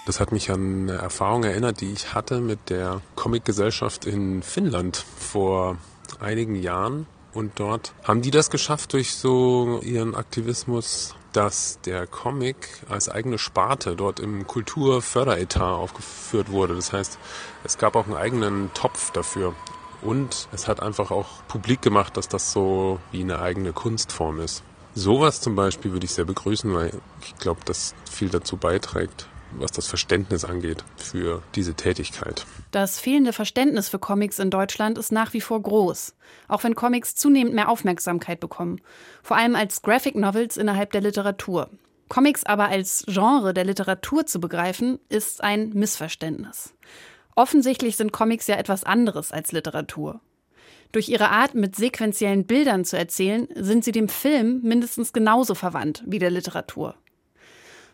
Das 0.06 0.20
hat 0.20 0.32
mich 0.32 0.50
an 0.50 0.90
eine 0.90 0.98
Erfahrung 0.98 1.44
erinnert, 1.44 1.80
die 1.80 1.90
ich 1.90 2.12
hatte 2.12 2.40
mit 2.40 2.68
der 2.68 3.00
Comic-Gesellschaft 3.16 4.04
in 4.04 4.42
Finnland 4.42 5.02
vor 5.18 5.78
einigen 6.20 6.56
Jahren. 6.56 7.06
Und 7.32 7.58
dort 7.58 7.94
haben 8.04 8.20
die 8.20 8.30
das 8.30 8.50
geschafft 8.50 8.92
durch 8.92 9.14
so 9.14 9.80
ihren 9.82 10.14
Aktivismus, 10.14 11.14
dass 11.32 11.80
der 11.86 12.06
Comic 12.06 12.68
als 12.88 13.08
eigene 13.08 13.38
Sparte 13.38 13.96
dort 13.96 14.20
im 14.20 14.46
Kulturförderetat 14.46 15.62
aufgeführt 15.62 16.50
wurde. 16.50 16.74
Das 16.74 16.92
heißt, 16.92 17.18
es 17.64 17.78
gab 17.78 17.96
auch 17.96 18.04
einen 18.04 18.14
eigenen 18.14 18.70
Topf 18.74 19.10
dafür. 19.10 19.54
Und 20.02 20.48
es 20.52 20.68
hat 20.68 20.82
einfach 20.82 21.10
auch 21.10 21.42
publik 21.48 21.80
gemacht, 21.80 22.18
dass 22.18 22.28
das 22.28 22.52
so 22.52 23.00
wie 23.10 23.22
eine 23.22 23.40
eigene 23.40 23.72
Kunstform 23.72 24.40
ist. 24.40 24.62
Sowas 24.94 25.40
zum 25.40 25.56
Beispiel 25.56 25.92
würde 25.92 26.04
ich 26.04 26.12
sehr 26.12 26.26
begrüßen, 26.26 26.72
weil 26.74 26.92
ich 27.22 27.34
glaube, 27.36 27.62
das 27.64 27.94
viel 28.08 28.28
dazu 28.28 28.58
beiträgt, 28.58 29.26
was 29.58 29.72
das 29.72 29.86
Verständnis 29.86 30.44
angeht 30.44 30.84
für 30.96 31.42
diese 31.54 31.74
Tätigkeit. 31.74 32.46
Das 32.70 32.98
fehlende 32.98 33.32
Verständnis 33.32 33.88
für 33.88 33.98
Comics 33.98 34.38
in 34.38 34.50
Deutschland 34.50 34.98
ist 34.98 35.12
nach 35.12 35.32
wie 35.32 35.40
vor 35.40 35.62
groß, 35.62 36.14
auch 36.48 36.64
wenn 36.64 36.74
Comics 36.74 37.14
zunehmend 37.14 37.54
mehr 37.54 37.68
Aufmerksamkeit 37.68 38.40
bekommen, 38.40 38.80
vor 39.22 39.36
allem 39.36 39.54
als 39.54 39.82
Graphic 39.82 40.16
Novels 40.16 40.56
innerhalb 40.56 40.92
der 40.92 41.00
Literatur. 41.00 41.70
Comics 42.08 42.44
aber 42.44 42.68
als 42.68 43.04
Genre 43.08 43.54
der 43.54 43.64
Literatur 43.64 44.26
zu 44.26 44.40
begreifen, 44.40 44.98
ist 45.08 45.42
ein 45.42 45.70
Missverständnis. 45.70 46.74
Offensichtlich 47.34 47.96
sind 47.96 48.12
Comics 48.12 48.46
ja 48.46 48.56
etwas 48.56 48.84
anderes 48.84 49.32
als 49.32 49.52
Literatur. 49.52 50.20
Durch 50.92 51.08
ihre 51.08 51.30
Art, 51.30 51.54
mit 51.54 51.74
sequentiellen 51.74 52.46
Bildern 52.46 52.84
zu 52.84 52.96
erzählen, 52.96 53.48
sind 53.56 53.82
sie 53.82 53.90
dem 53.90 54.08
Film 54.08 54.60
mindestens 54.62 55.12
genauso 55.12 55.56
verwandt 55.56 56.04
wie 56.06 56.20
der 56.20 56.30
Literatur. 56.30 56.94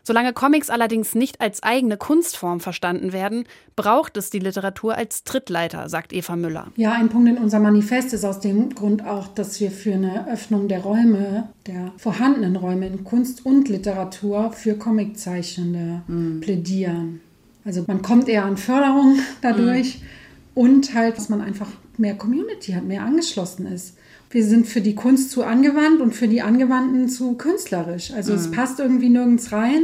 Solange 0.03 0.33
Comics 0.33 0.69
allerdings 0.69 1.13
nicht 1.13 1.41
als 1.41 1.61
eigene 1.61 1.97
Kunstform 1.97 2.59
verstanden 2.59 3.13
werden, 3.13 3.45
braucht 3.75 4.17
es 4.17 4.29
die 4.29 4.39
Literatur 4.39 4.95
als 4.95 5.23
Trittleiter, 5.23 5.89
sagt 5.89 6.11
Eva 6.11 6.35
Müller. 6.35 6.67
Ja, 6.75 6.93
ein 6.93 7.09
Punkt 7.09 7.29
in 7.29 7.37
unserem 7.37 7.63
Manifest 7.63 8.13
ist 8.13 8.25
aus 8.25 8.39
dem 8.39 8.73
Grund 8.73 9.05
auch, 9.05 9.27
dass 9.27 9.59
wir 9.59 9.71
für 9.71 9.93
eine 9.93 10.27
Öffnung 10.27 10.67
der 10.67 10.81
Räume, 10.81 11.49
der 11.67 11.91
vorhandenen 11.97 12.55
Räume 12.55 12.87
in 12.87 13.03
Kunst 13.03 13.45
und 13.45 13.69
Literatur 13.69 14.51
für 14.51 14.75
Comiczeichnende 14.75 16.01
mhm. 16.07 16.41
plädieren. 16.41 17.21
Also 17.63 17.83
man 17.87 18.01
kommt 18.01 18.27
eher 18.27 18.45
an 18.45 18.57
Förderung 18.57 19.19
dadurch 19.41 19.99
mhm. 19.99 20.61
und 20.63 20.93
halt, 20.95 21.17
dass 21.17 21.29
man 21.29 21.41
einfach 21.41 21.67
mehr 21.97 22.15
Community 22.15 22.71
hat, 22.71 22.83
mehr 22.83 23.03
angeschlossen 23.03 23.67
ist. 23.67 23.97
Wir 24.31 24.45
sind 24.45 24.65
für 24.65 24.81
die 24.81 24.95
Kunst 24.95 25.31
zu 25.31 25.43
angewandt 25.43 25.99
und 25.99 26.15
für 26.15 26.27
die 26.27 26.41
Angewandten 26.41 27.09
zu 27.09 27.33
künstlerisch. 27.33 28.11
Also 28.13 28.31
mhm. 28.31 28.39
es 28.39 28.51
passt 28.51 28.79
irgendwie 28.79 29.09
nirgends 29.09 29.51
rein 29.51 29.83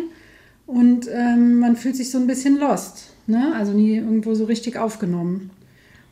und 0.65 1.07
ähm, 1.11 1.59
man 1.59 1.75
fühlt 1.75 1.97
sich 1.97 2.11
so 2.11 2.17
ein 2.17 2.27
bisschen 2.27 2.57
lost. 2.57 3.13
Ne? 3.27 3.53
Also 3.55 3.73
nie 3.73 3.97
irgendwo 3.97 4.33
so 4.35 4.45
richtig 4.45 4.77
aufgenommen. 4.77 5.51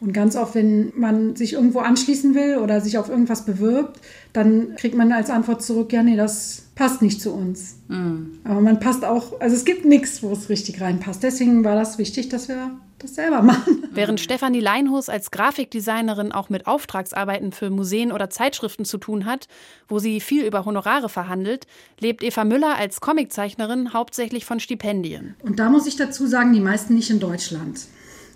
Und 0.05 0.13
ganz 0.13 0.35
oft, 0.35 0.53
wenn 0.53 0.93
man 0.95 1.35
sich 1.35 1.53
irgendwo 1.53 1.79
anschließen 1.79 2.35
will 2.35 2.57
oder 2.57 2.79
sich 2.79 2.99
auf 2.99 3.09
irgendwas 3.09 3.43
bewirbt, 3.43 3.99
dann 4.33 4.75
kriegt 4.75 4.95
man 4.95 5.11
als 5.11 5.31
Antwort 5.31 5.63
zurück, 5.63 5.91
ja, 5.91 6.03
nee, 6.03 6.15
das 6.15 6.67
passt 6.75 7.01
nicht 7.01 7.19
zu 7.19 7.33
uns. 7.33 7.77
Mhm. 7.87 8.37
Aber 8.43 8.61
man 8.61 8.79
passt 8.79 9.03
auch, 9.03 9.41
also 9.41 9.55
es 9.55 9.65
gibt 9.65 9.83
nichts, 9.83 10.21
wo 10.21 10.31
es 10.31 10.47
richtig 10.49 10.79
reinpasst. 10.79 11.23
Deswegen 11.23 11.63
war 11.63 11.73
das 11.73 11.97
wichtig, 11.97 12.29
dass 12.29 12.49
wir 12.49 12.69
das 12.99 13.15
selber 13.15 13.41
machen. 13.41 13.83
Während 13.91 14.19
Stefanie 14.19 14.59
Leinhus 14.59 15.09
als 15.09 15.31
Grafikdesignerin 15.31 16.31
auch 16.31 16.49
mit 16.49 16.67
Auftragsarbeiten 16.67 17.51
für 17.51 17.71
Museen 17.71 18.11
oder 18.11 18.29
Zeitschriften 18.29 18.85
zu 18.85 18.99
tun 18.99 19.25
hat, 19.25 19.47
wo 19.87 19.97
sie 19.97 20.19
viel 20.19 20.45
über 20.45 20.65
Honorare 20.65 21.09
verhandelt, 21.09 21.65
lebt 21.99 22.21
Eva 22.21 22.43
Müller 22.43 22.77
als 22.77 23.01
Comiczeichnerin 23.01 23.91
hauptsächlich 23.91 24.45
von 24.45 24.59
Stipendien. 24.59 25.35
Und 25.41 25.57
da 25.57 25.71
muss 25.71 25.87
ich 25.87 25.95
dazu 25.95 26.27
sagen, 26.27 26.53
die 26.53 26.61
meisten 26.61 26.93
nicht 26.93 27.09
in 27.09 27.19
Deutschland. 27.19 27.87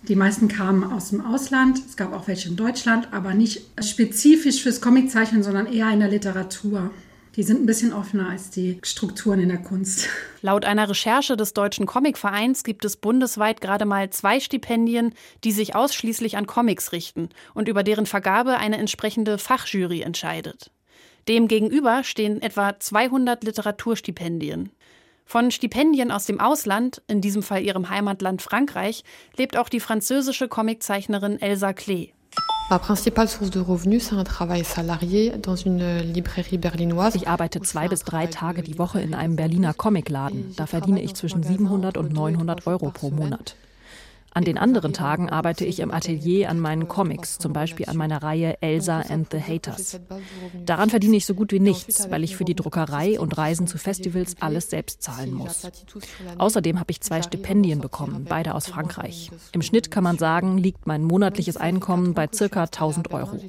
Die 0.07 0.15
meisten 0.15 0.47
kamen 0.47 0.83
aus 0.91 1.09
dem 1.09 1.25
Ausland. 1.25 1.79
Es 1.87 1.97
gab 1.97 2.13
auch 2.13 2.27
welche 2.27 2.49
in 2.49 2.55
Deutschland, 2.55 3.09
aber 3.11 3.33
nicht 3.33 3.61
spezifisch 3.81 4.63
fürs 4.63 4.81
Comiczeichnen, 4.81 5.43
sondern 5.43 5.65
eher 5.65 5.89
in 5.91 5.99
der 5.99 6.09
Literatur. 6.09 6.89
Die 7.35 7.43
sind 7.43 7.61
ein 7.61 7.65
bisschen 7.65 7.93
offener 7.93 8.29
als 8.29 8.49
die 8.49 8.79
Strukturen 8.83 9.39
in 9.39 9.49
der 9.49 9.59
Kunst. 9.59 10.09
Laut 10.41 10.65
einer 10.65 10.89
Recherche 10.89 11.37
des 11.37 11.53
Deutschen 11.53 11.85
Comicvereins 11.85 12.63
gibt 12.63 12.85
es 12.85 12.97
bundesweit 12.97 13.61
gerade 13.61 13.85
mal 13.85 14.09
zwei 14.09 14.39
Stipendien, 14.39 15.13
die 15.43 15.51
sich 15.51 15.75
ausschließlich 15.75 16.37
an 16.37 16.47
Comics 16.47 16.91
richten 16.91 17.29
und 17.53 17.67
über 17.67 17.83
deren 17.83 18.07
Vergabe 18.07 18.57
eine 18.57 18.77
entsprechende 18.77 19.37
Fachjury 19.37 20.01
entscheidet. 20.01 20.71
Demgegenüber 21.27 22.03
stehen 22.03 22.41
etwa 22.41 22.79
200 22.79 23.43
Literaturstipendien. 23.43 24.71
Von 25.31 25.51
Stipendien 25.51 26.09
aus 26.09 26.25
dem 26.25 26.39
Ausland, 26.39 27.03
in 27.05 27.21
diesem 27.21 27.43
Fall 27.43 27.61
ihrem 27.61 27.91
Heimatland 27.91 28.41
Frankreich, 28.41 29.03
lebt 29.37 29.57
auch 29.57 29.69
die 29.69 29.79
französische 29.79 30.47
Comiczeichnerin 30.47 31.39
Elsa 31.39 31.71
Klee. 31.71 32.13
Ma 32.71 32.79
principale 32.79 33.27
source 33.27 33.51
de 33.51 33.61
revenus, 33.61 34.09
c'est 34.09 34.15
un 34.15 34.23
travail 34.23 34.63
salarié 34.63 35.33
dans 35.39 35.55
une 35.55 35.99
librairie 35.99 36.57
berlinoise. 36.57 37.15
Ich 37.15 37.27
arbeite 37.27 37.61
zwei 37.61 37.87
bis 37.87 38.03
drei 38.03 38.25
Tage 38.25 38.63
die 38.63 38.79
Woche 38.79 39.01
in 39.01 39.13
einem 39.13 39.35
Berliner 39.35 39.75
Comicladen. 39.75 40.55
Da 40.55 40.65
verdiene 40.65 40.99
ich 40.99 41.13
zwischen 41.13 41.43
700 41.43 41.97
und 41.97 42.11
900 42.11 42.65
Euro 42.65 42.89
pro 42.89 43.11
Monat. 43.11 43.55
An 44.31 44.43
den 44.43 44.57
anderen 44.57 44.93
Tagen 44.93 45.29
arbeite 45.29 45.65
ich 45.65 45.79
im 45.79 45.91
Atelier 45.91 46.49
an 46.49 46.59
meinen 46.59 46.87
Comics, 46.87 47.39
zum 47.39 47.51
Beispiel 47.51 47.87
an 47.87 47.97
meiner 47.97 48.21
Reihe 48.21 48.61
Elsa 48.61 49.01
and 49.01 49.27
the 49.31 49.39
Haters. 49.41 49.99
Daran 50.65 50.89
verdiene 50.89 51.17
ich 51.17 51.25
so 51.25 51.33
gut 51.33 51.51
wie 51.51 51.59
nichts, 51.59 52.09
weil 52.11 52.23
ich 52.23 52.35
für 52.35 52.45
die 52.45 52.55
Druckerei 52.55 53.19
und 53.19 53.37
Reisen 53.37 53.67
zu 53.67 53.77
Festivals 53.77 54.35
alles 54.39 54.69
selbst 54.69 55.01
zahlen 55.01 55.33
muss. 55.33 55.67
Außerdem 56.37 56.79
habe 56.79 56.91
ich 56.91 57.01
zwei 57.01 57.21
Stipendien 57.21 57.81
bekommen, 57.81 58.25
beide 58.29 58.53
aus 58.53 58.67
Frankreich. 58.67 59.31
Im 59.51 59.61
Schnitt 59.61 59.89
kann 59.89 60.03
man 60.03 60.17
sagen, 60.17 60.57
liegt 60.57 60.85
mein 60.85 61.03
monatliches 61.03 61.57
Einkommen 61.57 62.13
bei 62.13 62.27
circa 62.31 62.63
1000 62.63 63.11
Euro. 63.11 63.39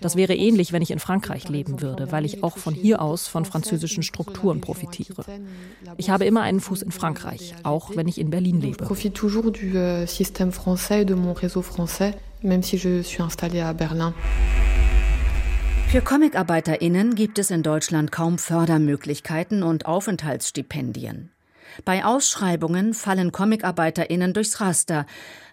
Das 0.00 0.16
wäre 0.16 0.34
ähnlich, 0.34 0.72
wenn 0.72 0.82
ich 0.82 0.92
in 0.92 1.00
Frankreich 1.00 1.48
leben 1.48 1.80
würde, 1.80 2.12
weil 2.12 2.24
ich 2.24 2.44
auch 2.44 2.58
von 2.58 2.74
hier 2.74 3.02
aus 3.02 3.26
von 3.26 3.44
französischen 3.44 4.02
Strukturen 4.02 4.60
profitiere. 4.60 5.24
Ich 5.96 6.10
habe 6.10 6.24
immer 6.26 6.42
einen 6.42 6.60
Fuß 6.60 6.82
in 6.82 6.92
Frankreich, 6.92 7.54
auch 7.64 7.96
wenn 7.96 8.06
ich 8.08 8.18
in 8.18 8.30
Berlin 8.30 8.60
lebe 8.60 8.86
système 10.12 10.52
français 10.52 11.02
et 11.02 11.04
de 11.04 11.14
mon 11.14 11.32
réseau 11.32 11.62
français, 11.62 12.14
même 12.42 12.62
si 12.62 12.78
je 12.78 13.02
suis 13.02 13.22
installée 13.22 13.60
à 13.60 13.72
Berlin. 13.72 14.14
Für 15.88 16.00
Comicarbeiterinnen 16.00 17.14
gibt 17.14 17.38
es 17.38 17.50
in 17.50 17.62
Deutschland 17.62 18.10
kaum 18.10 18.38
Fördermöglichkeiten 18.38 19.62
und 19.62 19.84
Aufenthaltsstipendien. 19.84 21.30
Bei 21.84 22.04
Ausschreibungen 22.04 22.94
fallen 22.94 23.32
Comicarbeiterinnen 23.32 24.32
durchs 24.32 24.60
Raster, 24.60 25.06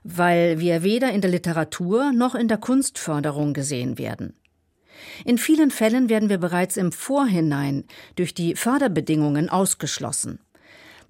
weil 0.03 0.60
wir 0.60 0.84
weder 0.84 1.12
in 1.12 1.22
der 1.22 1.32
Literatur 1.32 2.12
noch 2.14 2.36
in 2.36 2.47
der 2.47 2.57
Kunstförderung 2.57 3.53
gesehen 3.53 3.97
werden. 3.97 4.34
In 5.26 5.38
vielen 5.38 5.72
Fällen 5.72 6.10
werden 6.10 6.30
wir 6.30 6.38
bereits 6.38 6.78
im 6.78 6.91
Vorhinein 6.91 7.86
durch 8.16 8.34
die 8.34 8.55
Förderbedingungen 8.55 9.49
ausgeschlossen. 9.49 10.39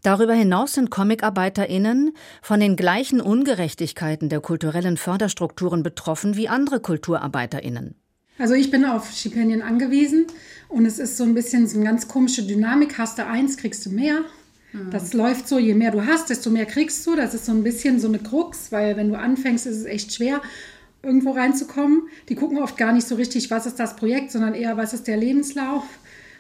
Darüber 0.01 0.33
hinaus 0.33 0.73
sind 0.73 0.89
Comicarbeiterinnen 0.89 2.13
von 2.41 2.59
den 2.59 2.75
gleichen 2.75 3.19
Ungerechtigkeiten 3.19 4.29
der 4.29 4.39
kulturellen 4.39 4.97
Förderstrukturen 4.97 5.83
betroffen 5.83 6.35
wie 6.35 6.47
andere 6.47 6.79
Kulturarbeiterinnen. 6.79 7.95
Also 8.37 8.53
ich 8.53 8.71
bin 8.71 8.85
auf 8.85 9.11
Stipendien 9.11 9.61
angewiesen 9.61 10.25
und 10.69 10.85
es 10.85 10.97
ist 10.97 11.17
so 11.17 11.25
ein 11.25 11.33
bisschen 11.33 11.67
so 11.67 11.77
eine 11.77 11.85
ganz 11.85 12.07
komische 12.07 12.43
Dynamik. 12.43 12.97
Hast 12.97 13.17
du 13.17 13.25
eins, 13.25 13.57
kriegst 13.57 13.85
du 13.85 13.89
mehr. 13.89 14.21
Mhm. 14.71 14.91
Das 14.91 15.13
läuft 15.13 15.49
so, 15.49 15.59
je 15.59 15.73
mehr 15.73 15.91
du 15.91 16.05
hast, 16.05 16.29
desto 16.29 16.49
mehr 16.49 16.65
kriegst 16.65 17.05
du. 17.05 17.17
Das 17.17 17.33
ist 17.33 17.45
so 17.45 17.51
ein 17.51 17.63
bisschen 17.63 17.99
so 17.99 18.07
eine 18.07 18.19
Krux, 18.19 18.71
weil 18.71 18.95
wenn 18.95 19.09
du 19.09 19.17
anfängst, 19.17 19.65
ist 19.65 19.77
es 19.77 19.85
echt 19.85 20.13
schwer, 20.13 20.41
irgendwo 21.03 21.31
reinzukommen. 21.31 22.03
Die 22.29 22.35
gucken 22.35 22.59
oft 22.59 22.77
gar 22.77 22.93
nicht 22.93 23.07
so 23.07 23.15
richtig, 23.15 23.51
was 23.51 23.65
ist 23.65 23.77
das 23.77 23.97
Projekt, 23.97 24.31
sondern 24.31 24.53
eher, 24.53 24.77
was 24.77 24.93
ist 24.93 25.07
der 25.07 25.17
Lebenslauf. 25.17 25.83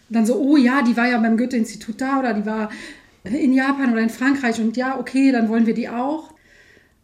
Und 0.09 0.15
dann 0.15 0.25
so, 0.25 0.35
oh 0.39 0.55
ja, 0.55 0.81
die 0.81 0.95
war 0.95 1.07
ja 1.07 1.19
beim 1.19 1.37
Goethe-Institut 1.37 1.99
da 1.99 2.19
oder 2.19 2.33
die 2.33 2.45
war 2.45 2.69
in 3.23 3.53
Japan 3.53 3.91
oder 3.91 4.01
in 4.01 4.09
Frankreich 4.09 4.59
und 4.59 4.77
ja, 4.77 4.99
okay, 4.99 5.31
dann 5.31 5.49
wollen 5.49 5.65
wir 5.65 5.73
die 5.73 5.89
auch. 5.89 6.33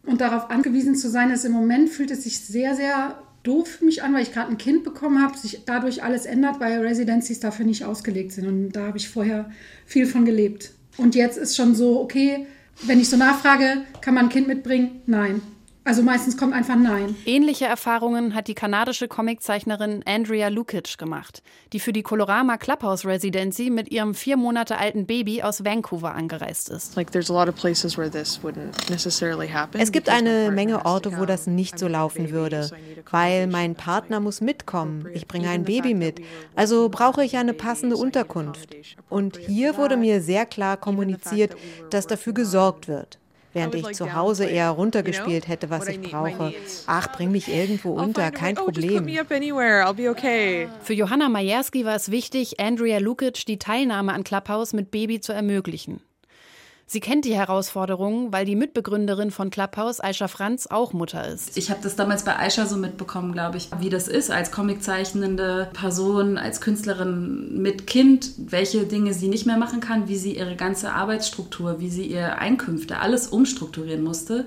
Und 0.03 0.22
darauf 0.22 0.51
angewiesen 0.51 0.95
zu 0.95 1.09
sein, 1.09 1.32
ist 1.32 1.45
im 1.45 1.51
Moment 1.51 1.89
fühlt 1.89 2.11
es 2.11 2.24
sich 2.24 2.39
sehr, 2.39 2.76
sehr 2.76 3.18
doof 3.43 3.68
für 3.68 3.86
mich 3.86 4.03
an, 4.03 4.13
weil 4.13 4.24
ich 4.24 4.34
gerade 4.34 4.51
ein 4.51 4.57
Kind 4.57 4.84
bekommen 4.84 5.22
habe, 5.22 5.38
sich 5.38 5.63
dadurch 5.66 6.03
alles 6.03 6.26
ändert, 6.26 6.59
weil 6.59 6.80
Residencies 6.82 7.39
dafür 7.39 7.66
nicht 7.66 7.86
ausgelegt 7.86 8.32
sind. 8.32 8.47
Und 8.47 8.72
da 8.72 8.88
habe 8.88 8.97
ich 8.97 9.09
vorher 9.09 9.51
viel 9.86 10.05
von 10.05 10.26
gelebt. 10.26 10.72
Und 10.97 11.16
jetzt 11.16 11.38
ist 11.38 11.55
schon 11.55 11.76
so, 11.76 11.99
okay, 12.01 12.45
wenn 12.84 12.99
ich 12.99 13.09
so 13.09 13.18
nachfrage, 13.18 13.84
kann 14.01 14.13
man 14.13 14.26
ein 14.26 14.30
Kind 14.30 14.47
mitbringen? 14.47 15.01
Nein. 15.05 15.41
Also 15.88 16.02
meistens 16.02 16.36
kommt 16.36 16.54
einfach 16.54 16.76
Nein. 16.76 17.16
Ähnliche 17.28 17.66
Erfahrungen 17.66 18.34
hat 18.34 18.48
die 18.48 18.56
kanadische 18.56 19.08
Comiczeichnerin 19.08 20.02
Andrea 20.06 20.48
Lukic 20.48 20.98
gemacht, 20.98 21.44
die 21.74 21.80
für 21.80 21.94
die 21.94 22.02
Colorama 22.02 22.58
Clubhouse 22.58 23.06
Residency 23.06 23.70
mit 23.70 23.92
ihrem 23.92 24.16
vier 24.16 24.36
Monate 24.36 24.80
alten 24.80 25.06
Baby 25.06 25.44
aus 25.44 25.64
Vancouver 25.64 26.16
angereist 26.16 26.72
ist. 26.72 26.98
Es 29.78 29.92
gibt 29.92 30.10
eine 30.10 30.52
Menge 30.52 30.86
Orte, 30.86 31.18
wo 31.20 31.26
das 31.26 31.46
nicht 31.46 31.78
so 31.78 31.88
laufen 31.88 32.32
würde, 32.32 32.72
weil 33.12 33.46
mein 33.46 33.76
Partner 33.76 34.20
muss 34.20 34.42
mitkommen. 34.42 35.08
Ich 35.14 35.28
bringe 35.28 35.50
ein 35.50 35.66
Baby 35.66 35.94
mit, 35.94 36.20
also 36.56 36.90
brauche 36.90 37.24
ich 37.24 37.38
eine 37.38 37.54
passende 37.54 37.96
Unterkunft. 37.96 38.76
Und 39.08 39.38
hier 39.38 39.78
wurde 39.78 39.98
mir 39.98 40.20
sehr 40.22 40.48
klar 40.48 40.78
kommuniziert, 40.78 41.56
dass 41.92 42.08
dafür 42.08 42.34
gesorgt 42.34 42.88
wird. 42.88 43.20
Während 43.56 43.74
ich 43.74 43.93
zu 43.93 44.14
Hause 44.14 44.45
eher 44.45 44.70
runtergespielt 44.70 45.47
hätte, 45.47 45.70
was 45.70 45.88
ich 45.88 46.01
brauche. 46.01 46.53
Ach, 46.86 47.12
bring 47.14 47.32
mich 47.32 47.47
irgendwo 47.47 47.93
unter, 47.93 48.30
kein 48.32 48.56
Problem. 48.56 49.08
Für 50.82 50.93
Johanna 50.93 51.30
Majerski 51.30 51.86
war 51.86 51.95
es 51.95 52.12
wichtig, 52.12 52.60
Andrea 52.60 52.99
Lukic 52.99 53.45
die 53.45 53.58
Teilnahme 53.58 54.14
an 54.14 54.24
Clubhouse 54.24 54.74
mit 54.74 54.91
Baby 54.91 55.20
zu 55.22 55.34
ermöglichen. 55.34 56.01
Sie 56.88 57.00
kennt 57.00 57.26
die 57.26 57.34
Herausforderungen, 57.34 58.32
weil 58.32 58.46
die 58.46 58.56
Mitbegründerin 58.56 59.32
von 59.32 59.50
Clubhouse, 59.50 60.00
Aisha 60.00 60.28
Franz, 60.28 60.68
auch 60.68 60.94
Mutter 60.94 61.28
ist. 61.28 61.58
Ich 61.58 61.72
habe 61.72 61.80
das 61.82 61.96
damals 61.96 62.24
bei 62.24 62.38
Aisha 62.38 62.68
so 62.68 62.78
mitbekommen, 62.78 63.32
glaube 63.32 63.58
ich, 63.58 63.70
wie 63.80 63.90
das 63.90 64.08
ist 64.08 64.30
als 64.30 64.52
comiczeichnende 64.52 65.68
Person, 65.74 66.38
als 66.38 66.62
Künstlerin 66.62 67.60
mit 67.60 67.88
Kind, 67.88 68.34
welche 68.38 68.86
Dinge 68.86 69.16
sie 69.16 69.30
nicht 69.30 69.48
mehr 69.48 69.58
machen 69.58 69.80
kann, 69.80 70.08
wie 70.08 70.18
sie 70.18 70.38
ihre 70.38 70.56
ganze 70.56 70.94
Arbeitsstruktur, 70.94 71.80
wie 71.80 71.90
sie 71.90 72.06
ihre 72.06 72.38
Einkünfte, 72.38 73.00
alles 73.00 73.28
umstrukturieren 73.30 74.04
musste 74.04 74.46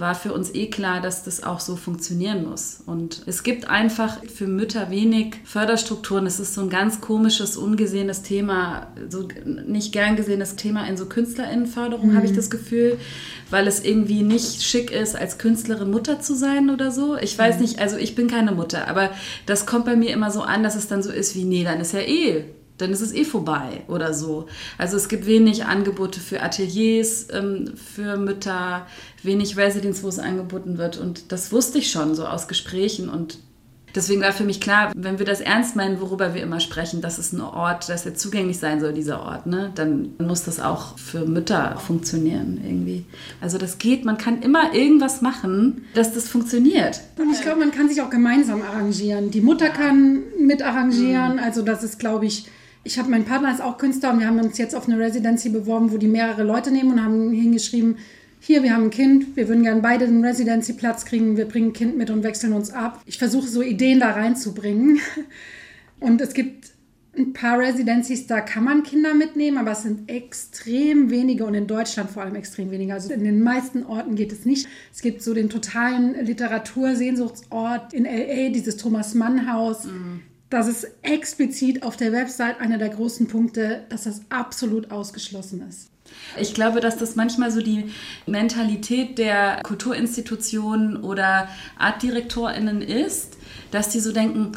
war 0.00 0.14
für 0.14 0.32
uns 0.32 0.54
eh 0.54 0.66
klar, 0.68 1.00
dass 1.00 1.22
das 1.22 1.42
auch 1.42 1.60
so 1.60 1.76
funktionieren 1.76 2.48
muss. 2.48 2.82
Und 2.86 3.22
es 3.26 3.42
gibt 3.42 3.68
einfach 3.68 4.24
für 4.24 4.46
Mütter 4.46 4.90
wenig 4.90 5.36
Förderstrukturen. 5.44 6.26
Es 6.26 6.40
ist 6.40 6.54
so 6.54 6.62
ein 6.62 6.70
ganz 6.70 7.00
komisches, 7.00 7.56
ungesehenes 7.56 8.22
Thema, 8.22 8.88
so 9.08 9.28
nicht 9.66 9.92
gern 9.92 10.16
gesehenes 10.16 10.56
Thema 10.56 10.86
in 10.86 10.96
so 10.96 11.06
KünstlerInnenförderung, 11.06 12.12
mhm. 12.12 12.16
habe 12.16 12.26
ich 12.26 12.34
das 12.34 12.50
Gefühl, 12.50 12.98
weil 13.50 13.66
es 13.66 13.84
irgendwie 13.84 14.22
nicht 14.22 14.62
schick 14.62 14.90
ist, 14.90 15.16
als 15.16 15.38
Künstlerin 15.38 15.90
Mutter 15.90 16.20
zu 16.20 16.34
sein 16.34 16.70
oder 16.70 16.90
so. 16.90 17.16
Ich 17.16 17.38
weiß 17.38 17.56
mhm. 17.56 17.62
nicht, 17.62 17.78
also 17.78 17.96
ich 17.96 18.14
bin 18.14 18.28
keine 18.28 18.52
Mutter, 18.52 18.88
aber 18.88 19.10
das 19.46 19.66
kommt 19.66 19.84
bei 19.84 19.96
mir 19.96 20.12
immer 20.12 20.30
so 20.30 20.42
an, 20.42 20.62
dass 20.62 20.74
es 20.74 20.88
dann 20.88 21.02
so 21.02 21.10
ist 21.10 21.36
wie, 21.36 21.44
nee, 21.44 21.64
dann 21.64 21.80
ist 21.80 21.92
ja 21.92 22.00
eh 22.00 22.44
dann 22.80 22.92
ist 22.92 23.00
es 23.00 23.14
eh 23.14 23.24
vorbei 23.24 23.82
oder 23.88 24.14
so. 24.14 24.46
Also 24.78 24.96
es 24.96 25.08
gibt 25.08 25.26
wenig 25.26 25.64
Angebote 25.64 26.20
für 26.20 26.42
Ateliers, 26.42 27.28
ähm, 27.32 27.72
für 27.76 28.16
Mütter, 28.16 28.86
wenig 29.22 29.56
Residence, 29.56 30.02
wo 30.02 30.08
es 30.08 30.18
angeboten 30.18 30.78
wird. 30.78 30.98
Und 30.98 31.32
das 31.32 31.52
wusste 31.52 31.78
ich 31.78 31.90
schon 31.90 32.14
so 32.14 32.26
aus 32.26 32.48
Gesprächen 32.48 33.08
und 33.08 33.38
Deswegen 33.94 34.20
war 34.20 34.32
für 34.32 34.44
mich 34.44 34.60
klar, 34.60 34.92
wenn 34.94 35.18
wir 35.18 35.26
das 35.26 35.40
ernst 35.40 35.74
meinen, 35.74 36.00
worüber 36.00 36.34
wir 36.34 36.42
immer 36.42 36.60
sprechen, 36.60 37.00
dass 37.00 37.18
es 37.18 37.32
ein 37.32 37.40
Ort, 37.40 37.88
dass 37.88 38.06
er 38.06 38.14
zugänglich 38.14 38.58
sein 38.58 38.80
soll, 38.80 38.92
dieser 38.92 39.20
Ort, 39.22 39.46
ne? 39.46 39.72
dann 39.74 40.10
muss 40.18 40.44
das 40.44 40.60
auch 40.60 40.96
für 40.98 41.26
Mütter 41.26 41.76
funktionieren 41.76 42.60
irgendwie. 42.64 43.04
Also 43.40 43.58
das 43.58 43.78
geht, 43.78 44.04
man 44.04 44.16
kann 44.16 44.42
immer 44.42 44.74
irgendwas 44.74 45.22
machen, 45.22 45.86
dass 45.94 46.14
das 46.14 46.28
funktioniert. 46.28 47.00
Und 47.18 47.32
ich 47.32 47.40
glaube, 47.40 47.60
man 47.60 47.72
kann 47.72 47.88
sich 47.88 48.00
auch 48.00 48.10
gemeinsam 48.10 48.62
arrangieren. 48.62 49.30
Die 49.30 49.40
Mutter 49.40 49.70
kann 49.70 50.20
mit 50.38 50.62
arrangieren, 50.62 51.34
mhm. 51.34 51.42
also 51.42 51.62
das 51.62 51.82
ist, 51.82 51.98
glaube 51.98 52.26
ich, 52.26 52.46
ich 52.82 52.98
habe, 52.98 53.10
mein 53.10 53.24
Partner 53.24 53.52
ist 53.52 53.60
auch 53.60 53.78
Künstler 53.78 54.12
und 54.12 54.20
wir 54.20 54.26
haben 54.26 54.38
uns 54.40 54.58
jetzt 54.58 54.74
auf 54.74 54.88
eine 54.88 54.98
Residency 54.98 55.50
beworben, 55.50 55.92
wo 55.92 55.98
die 55.98 56.08
mehrere 56.08 56.42
Leute 56.42 56.70
nehmen 56.70 56.92
und 56.92 57.04
haben 57.04 57.30
hingeschrieben, 57.32 57.98
hier, 58.42 58.62
wir 58.62 58.72
haben 58.72 58.84
ein 58.84 58.90
Kind, 58.90 59.36
wir 59.36 59.48
würden 59.48 59.62
gerne 59.64 59.82
beide 59.82 60.06
einen 60.06 60.24
Residency-Platz 60.24 61.04
kriegen, 61.04 61.36
wir 61.36 61.44
bringen 61.44 61.68
ein 61.68 61.72
Kind 61.74 61.98
mit 61.98 62.08
und 62.08 62.22
wechseln 62.22 62.54
uns 62.54 62.70
ab. 62.70 63.02
Ich 63.04 63.18
versuche 63.18 63.46
so 63.46 63.60
Ideen 63.60 64.00
da 64.00 64.12
reinzubringen. 64.12 64.98
Und 66.00 66.22
es 66.22 66.32
gibt 66.32 66.70
ein 67.14 67.34
paar 67.34 67.58
Residencies, 67.58 68.26
da 68.26 68.40
kann 68.40 68.64
man 68.64 68.82
Kinder 68.82 69.12
mitnehmen, 69.12 69.58
aber 69.58 69.72
es 69.72 69.82
sind 69.82 70.10
extrem 70.10 71.10
wenige 71.10 71.44
und 71.44 71.54
in 71.54 71.66
Deutschland 71.66 72.08
vor 72.08 72.22
allem 72.22 72.36
extrem 72.36 72.70
wenige. 72.70 72.94
Also 72.94 73.12
in 73.12 73.24
den 73.24 73.42
meisten 73.42 73.84
Orten 73.84 74.14
geht 74.14 74.32
es 74.32 74.46
nicht. 74.46 74.68
Es 74.90 75.02
gibt 75.02 75.20
so 75.22 75.34
den 75.34 75.50
totalen 75.50 76.14
Literatursehnsuchtsort 76.24 77.92
in 77.92 78.04
LA, 78.04 78.48
dieses 78.50 78.78
Thomas 78.78 79.14
Mann 79.14 79.52
Haus. 79.52 79.84
Mhm. 79.84 80.22
Das 80.50 80.66
ist 80.66 80.88
explizit 81.02 81.84
auf 81.84 81.96
der 81.96 82.12
Website 82.12 82.60
einer 82.60 82.76
der 82.76 82.88
großen 82.88 83.28
Punkte, 83.28 83.84
dass 83.88 84.04
das 84.04 84.22
absolut 84.30 84.90
ausgeschlossen 84.90 85.64
ist. 85.68 85.90
Ich 86.40 86.54
glaube, 86.54 86.80
dass 86.80 86.96
das 86.96 87.14
manchmal 87.14 87.52
so 87.52 87.62
die 87.62 87.90
Mentalität 88.26 89.16
der 89.16 89.60
Kulturinstitutionen 89.62 90.96
oder 91.04 91.48
ArtdirektorInnen 91.78 92.82
ist, 92.82 93.36
dass 93.70 93.90
die 93.90 94.00
so 94.00 94.10
denken, 94.12 94.52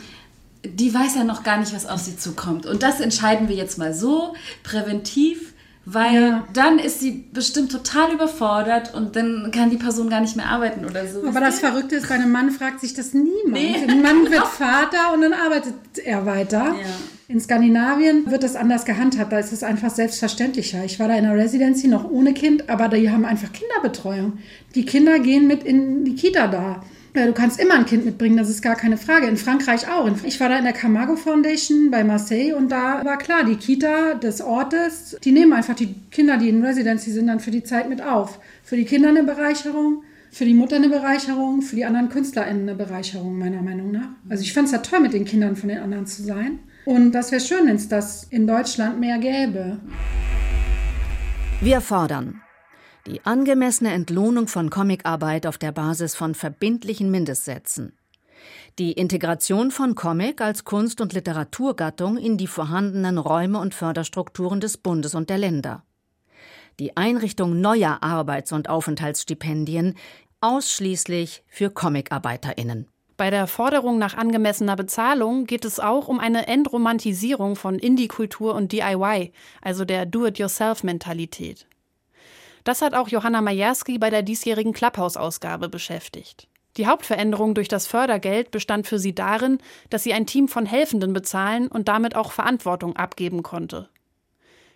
die 0.66 0.92
weiß 0.92 1.16
ja 1.16 1.24
noch 1.24 1.44
gar 1.44 1.58
nicht, 1.58 1.76
was 1.76 1.86
auf 1.86 2.00
sie 2.00 2.18
zukommt. 2.18 2.66
Und 2.66 2.82
das 2.82 3.00
entscheiden 3.00 3.48
wir 3.48 3.56
jetzt 3.56 3.78
mal 3.78 3.94
so, 3.94 4.34
präventiv 4.64 5.53
weil 5.86 6.24
ja. 6.24 6.48
dann 6.54 6.80
ist 6.80 7.02
sie 7.02 7.26
bestimmt 7.34 7.72
total 7.72 8.14
überfordert 8.14 8.94
und 8.94 9.16
dann 9.16 9.52
kann 9.52 9.70
die 9.70 9.78
Person 9.78 10.10
gar 10.10 10.22
nicht 10.22 10.36
mehr 10.38 10.48
arbeiten 10.48 10.86
oder 10.86 11.06
so. 11.08 11.28
Aber 11.28 11.42
das 11.42 11.60
Verrückte 11.60 11.96
ist, 11.96 12.08
bei 12.08 12.16
einem 12.16 12.32
Mann 12.32 12.52
fragt 12.52 12.80
sich 12.80 12.94
das 12.94 13.14
niemand. 13.14 13.52
Nee. 13.52 13.76
Ein 13.88 14.02
Mann 14.02 14.24
wird 14.32 14.48
Vater 14.48 15.14
und 15.14 15.22
dann 15.22 15.34
arbeitet 15.34 15.74
er 16.04 16.26
weiter. 16.26 16.76
Ja. 16.80 16.88
In 17.28 17.40
Skandinavien 17.40 18.30
wird 18.30 18.44
das 18.44 18.56
anders 18.56 18.86
gehandhabt, 18.86 19.32
da 19.32 19.40
ist 19.40 19.52
es 19.52 19.64
einfach 19.64 19.90
selbstverständlicher. 19.90 20.84
Ich 20.86 21.00
war 21.00 21.08
da 21.08 21.16
in 21.16 21.26
einer 21.26 21.36
Residency 21.36 21.88
noch 21.88 22.10
ohne 22.10 22.34
Kind, 22.34 22.70
aber 22.70 22.90
die 22.90 23.10
haben 23.10 23.26
einfach 23.26 23.52
Kinderbetreuung. 23.52 24.40
Die 24.76 24.86
Kinder 24.86 25.20
gehen 25.20 25.48
mit 25.48 25.64
in 25.64 26.06
die 26.06 26.16
Kita 26.16 26.48
da. 26.48 26.84
Du 27.14 27.32
kannst 27.32 27.60
immer 27.60 27.76
ein 27.76 27.86
Kind 27.86 28.06
mitbringen, 28.06 28.38
das 28.38 28.50
ist 28.50 28.64
gar 28.64 28.76
keine 28.76 28.98
Frage. 28.98 29.28
In 29.28 29.38
Frankreich 29.38 29.88
auch. 29.88 30.10
Ich 30.24 30.40
war 30.40 30.50
da 30.50 30.58
in 30.58 30.64
der 30.64 30.74
Camargo 30.74 31.16
Foundation 31.16 31.92
bei 31.92 32.04
Marseille 32.04 32.54
und 32.54 32.70
da 32.70 33.06
war 33.06 33.20
klar, 33.20 33.44
die 33.44 33.56
Kita 33.56 34.16
des 34.16 34.42
Ortes, 34.42 35.16
die 35.24 35.32
nehmen 35.32 35.54
einfach 35.54 35.76
die 35.76 35.94
Kinder, 36.10 36.38
die 36.38 36.50
in 36.50 36.66
Residency 36.66 37.12
sind, 37.12 37.28
dann 37.28 37.40
für 37.40 37.52
die 37.52 37.64
Zeit 37.64 37.88
mit 37.88 38.02
auf. 38.02 38.40
Für 38.64 38.78
die 38.78 38.86
Kinder 38.86 39.10
eine 39.10 39.24
Bereicherung, 39.24 40.04
für 40.32 40.46
die 40.46 40.56
Mutter 40.56 40.78
eine 40.78 40.90
Bereicherung, 40.90 41.62
für 41.62 41.76
die 41.76 41.86
anderen 41.86 42.10
KünstlerInnen 42.10 42.68
eine 42.68 42.76
Bereicherung, 42.76 43.38
meiner 43.38 43.62
Meinung 43.62 43.92
nach. 43.92 44.10
Also 44.28 44.42
ich 44.42 44.52
fand 44.52 44.66
es 44.66 44.72
ja 44.72 44.80
toll, 44.80 45.02
mit 45.02 45.14
den 45.14 45.26
Kindern 45.26 45.56
von 45.56 45.70
den 45.70 45.78
anderen 45.78 46.08
zu 46.08 46.24
sein. 46.24 46.60
Und 46.86 47.12
das 47.12 47.32
wäre 47.32 47.42
schön, 47.42 47.68
wenn 47.68 47.76
es 47.76 47.88
das 47.88 48.24
in 48.32 48.48
Deutschland 48.48 49.00
mehr 49.00 49.20
gäbe. 49.20 49.78
Wir 51.62 51.80
fordern 51.80 52.42
die 53.06 53.26
angemessene 53.26 53.92
Entlohnung 53.92 54.48
von 54.48 54.70
Comicarbeit 54.70 55.46
auf 55.46 55.58
der 55.58 55.74
Basis 55.74 56.16
von 56.16 56.36
verbindlichen 56.36 57.12
Mindestsätzen, 57.12 57.98
die 58.80 58.94
Integration 58.94 59.72
von 59.72 59.96
Comic 59.96 60.40
als 60.40 60.64
Kunst- 60.64 61.02
und 61.02 61.12
Literaturgattung 61.12 62.18
in 62.18 62.38
die 62.38 62.48
vorhandenen 62.48 63.18
Räume 63.18 63.60
und 63.60 63.74
Förderstrukturen 63.74 64.62
des 64.62 64.78
Bundes 64.78 65.16
und 65.16 65.30
der 65.30 65.38
Länder, 65.38 65.84
die 66.80 66.96
Einrichtung 66.96 67.60
neuer 67.60 67.98
Arbeits- 68.02 68.54
und 68.54 68.70
Aufenthaltsstipendien 68.70 69.96
ausschließlich 70.40 71.44
für 71.48 71.70
Comicarbeiterinnen. 71.70 72.88
Bei 73.18 73.30
der 73.30 73.48
Forderung 73.48 74.00
nach 74.00 74.16
angemessener 74.16 74.76
Bezahlung 74.76 75.46
geht 75.46 75.66
es 75.66 75.80
auch 75.80 76.08
um 76.08 76.20
eine 76.20 76.48
Entromantisierung 76.48 77.56
von 77.56 77.78
Indie-Kultur 77.78 78.56
und 78.56 78.72
DIY, 78.72 79.34
also 79.62 79.86
der 79.86 80.06
Do-it-yourself-Mentalität. 80.06 81.68
Das 82.64 82.82
hat 82.82 82.94
auch 82.94 83.10
Johanna 83.10 83.42
Majerski 83.42 83.98
bei 83.98 84.10
der 84.10 84.22
diesjährigen 84.22 84.74
Clubhouse-Ausgabe 84.74 85.70
beschäftigt. 85.70 86.48
Die 86.78 86.88
Hauptveränderung 86.88 87.54
durch 87.54 87.68
das 87.68 87.86
Fördergeld 87.86 88.50
bestand 88.50 88.88
für 88.88 88.98
sie 88.98 89.14
darin, 89.14 89.60
dass 89.90 90.04
sie 90.04 90.14
ein 90.14 90.26
Team 90.26 90.48
von 90.48 90.66
Helfenden 90.66 91.14
bezahlen 91.14 91.68
und 91.68 91.88
damit 91.88 92.16
auch 92.16 92.32
Verantwortung 92.32 92.96
abgeben 92.96 93.44
konnte. 93.44 93.90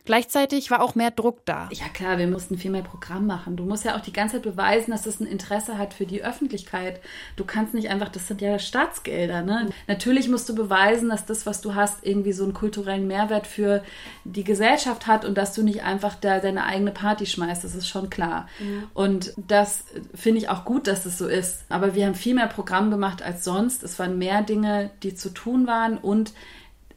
Gleichzeitig 0.07 0.71
war 0.71 0.81
auch 0.81 0.95
mehr 0.95 1.11
Druck 1.11 1.43
da. 1.43 1.67
Ja 1.73 1.89
klar, 1.89 2.17
wir 2.17 2.27
mussten 2.27 2.57
viel 2.57 2.71
mehr 2.71 2.81
Programm 2.81 3.27
machen. 3.27 3.57
Du 3.57 3.65
musst 3.65 3.83
ja 3.83 3.97
auch 3.97 3.99
die 3.99 4.13
ganze 4.13 4.35
Zeit 4.35 4.43
beweisen, 4.43 4.91
dass 4.91 5.01
das 5.01 5.19
ein 5.19 5.27
Interesse 5.27 5.77
hat 5.77 5.93
für 5.93 6.05
die 6.05 6.23
Öffentlichkeit. 6.23 7.01
Du 7.35 7.43
kannst 7.43 7.73
nicht 7.73 7.89
einfach, 7.89 8.07
das 8.07 8.25
sind 8.25 8.39
ja 8.39 8.57
Staatsgelder. 8.57 9.41
Ne? 9.41 9.69
Natürlich 9.85 10.29
musst 10.29 10.47
du 10.47 10.55
beweisen, 10.55 11.09
dass 11.09 11.25
das, 11.25 11.45
was 11.45 11.59
du 11.59 11.75
hast, 11.75 12.05
irgendwie 12.05 12.31
so 12.31 12.45
einen 12.45 12.53
kulturellen 12.53 13.05
Mehrwert 13.05 13.47
für 13.47 13.83
die 14.23 14.45
Gesellschaft 14.45 15.07
hat 15.07 15.25
und 15.25 15.37
dass 15.37 15.51
du 15.53 15.61
nicht 15.61 15.83
einfach 15.83 16.15
da 16.15 16.39
deine 16.39 16.63
eigene 16.63 16.91
Party 16.91 17.25
schmeißt. 17.25 17.65
Das 17.65 17.75
ist 17.75 17.89
schon 17.89 18.09
klar. 18.09 18.47
Mhm. 18.59 18.83
Und 18.93 19.33
das 19.35 19.83
finde 20.15 20.39
ich 20.39 20.47
auch 20.47 20.63
gut, 20.63 20.87
dass 20.87 21.03
das 21.03 21.17
so 21.17 21.27
ist. 21.27 21.65
Aber 21.67 21.95
wir 21.95 22.05
haben 22.05 22.15
viel 22.15 22.33
mehr 22.33 22.47
Programm 22.47 22.91
gemacht 22.91 23.21
als 23.21 23.43
sonst. 23.43 23.83
Es 23.83 23.99
waren 23.99 24.17
mehr 24.17 24.41
Dinge, 24.41 24.89
die 25.03 25.15
zu 25.15 25.33
tun 25.33 25.67
waren 25.67 25.97
und 25.97 26.31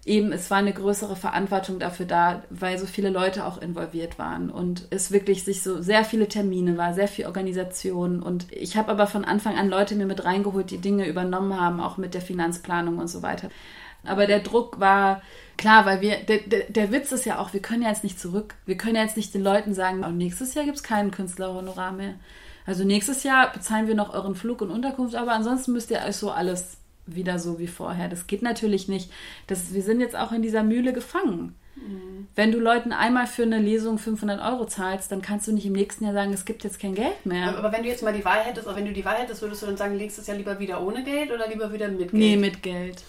eben, 0.04 0.32
es 0.32 0.50
war 0.50 0.58
eine 0.58 0.72
größere 0.72 1.14
Verantwortung 1.14 1.78
dafür 1.78 2.06
da, 2.06 2.42
weil 2.48 2.78
so 2.78 2.86
viele 2.86 3.10
Leute 3.10 3.44
auch 3.44 3.60
involviert 3.60 4.18
waren 4.18 4.50
und 4.50 4.86
es 4.90 5.10
wirklich 5.10 5.44
sich 5.44 5.62
so 5.62 5.82
sehr 5.82 6.04
viele 6.04 6.26
Termine 6.26 6.78
war, 6.78 6.94
sehr 6.94 7.08
viel 7.08 7.26
Organisation 7.26 8.22
und 8.22 8.50
ich 8.50 8.76
habe 8.76 8.90
aber 8.90 9.06
von 9.06 9.24
Anfang 9.24 9.58
an 9.58 9.68
Leute 9.68 9.94
mir 9.94 10.06
mit 10.06 10.24
reingeholt, 10.24 10.70
die 10.70 10.78
Dinge 10.78 11.06
übernommen 11.06 11.58
haben, 11.58 11.80
auch 11.80 11.98
mit 11.98 12.14
der 12.14 12.22
Finanzplanung 12.22 12.98
und 12.98 13.08
so 13.08 13.22
weiter. 13.22 13.50
Aber 14.04 14.26
der 14.26 14.40
Druck 14.40 14.80
war 14.80 15.20
klar, 15.58 15.84
weil 15.84 16.00
wir, 16.00 16.16
der, 16.16 16.38
der, 16.38 16.64
der 16.70 16.90
Witz 16.90 17.12
ist 17.12 17.26
ja 17.26 17.38
auch, 17.38 17.52
wir 17.52 17.60
können 17.60 17.82
ja 17.82 17.90
jetzt 17.90 18.02
nicht 18.02 18.18
zurück. 18.18 18.54
Wir 18.64 18.78
können 18.78 18.96
ja 18.96 19.02
jetzt 19.02 19.18
nicht 19.18 19.34
den 19.34 19.42
Leuten 19.42 19.74
sagen, 19.74 20.04
oh, 20.06 20.10
nächstes 20.10 20.54
Jahr 20.54 20.64
gibt 20.64 20.78
es 20.78 20.82
keinen 20.82 21.10
Künstlerhonorar 21.10 21.92
mehr. 21.92 22.14
Also 22.64 22.84
nächstes 22.84 23.24
Jahr 23.24 23.52
bezahlen 23.52 23.86
wir 23.86 23.94
noch 23.94 24.14
euren 24.14 24.34
Flug 24.34 24.62
und 24.62 24.70
Unterkunft, 24.70 25.14
aber 25.14 25.32
ansonsten 25.32 25.72
müsst 25.72 25.90
ihr 25.90 26.00
euch 26.06 26.16
so 26.16 26.30
alles 26.30 26.79
wieder 27.14 27.38
so 27.38 27.58
wie 27.58 27.66
vorher. 27.66 28.08
Das 28.08 28.26
geht 28.26 28.42
natürlich 28.42 28.88
nicht. 28.88 29.10
Das, 29.46 29.74
wir 29.74 29.82
sind 29.82 30.00
jetzt 30.00 30.16
auch 30.16 30.32
in 30.32 30.42
dieser 30.42 30.62
Mühle 30.62 30.92
gefangen. 30.92 31.54
Mhm. 31.76 32.28
Wenn 32.34 32.52
du 32.52 32.58
Leuten 32.58 32.92
einmal 32.92 33.26
für 33.26 33.42
eine 33.42 33.58
Lesung 33.58 33.98
500 33.98 34.40
Euro 34.40 34.66
zahlst, 34.66 35.10
dann 35.12 35.22
kannst 35.22 35.46
du 35.46 35.52
nicht 35.52 35.66
im 35.66 35.72
nächsten 35.72 36.04
Jahr 36.04 36.14
sagen, 36.14 36.32
es 36.32 36.44
gibt 36.44 36.64
jetzt 36.64 36.80
kein 36.80 36.94
Geld 36.94 37.24
mehr. 37.24 37.48
Aber, 37.48 37.58
aber 37.58 37.72
wenn 37.72 37.82
du 37.82 37.88
jetzt 37.88 38.02
mal 38.02 38.12
die 38.12 38.24
Wahl 38.24 38.40
hättest, 38.40 38.66
oder 38.66 38.76
wenn 38.76 38.86
du 38.86 38.92
die 38.92 39.04
Wahl 39.04 39.16
hättest, 39.16 39.42
würdest 39.42 39.62
du 39.62 39.66
dann 39.66 39.76
sagen, 39.76 39.96
nächstes 39.96 40.26
Jahr 40.26 40.36
lieber 40.36 40.58
wieder 40.58 40.82
ohne 40.82 41.02
Geld 41.04 41.30
oder 41.30 41.48
lieber 41.48 41.72
wieder 41.72 41.88
mit 41.88 41.98
Geld? 41.98 42.12
Nee, 42.12 42.36
mit 42.36 42.62
Geld. 42.62 43.02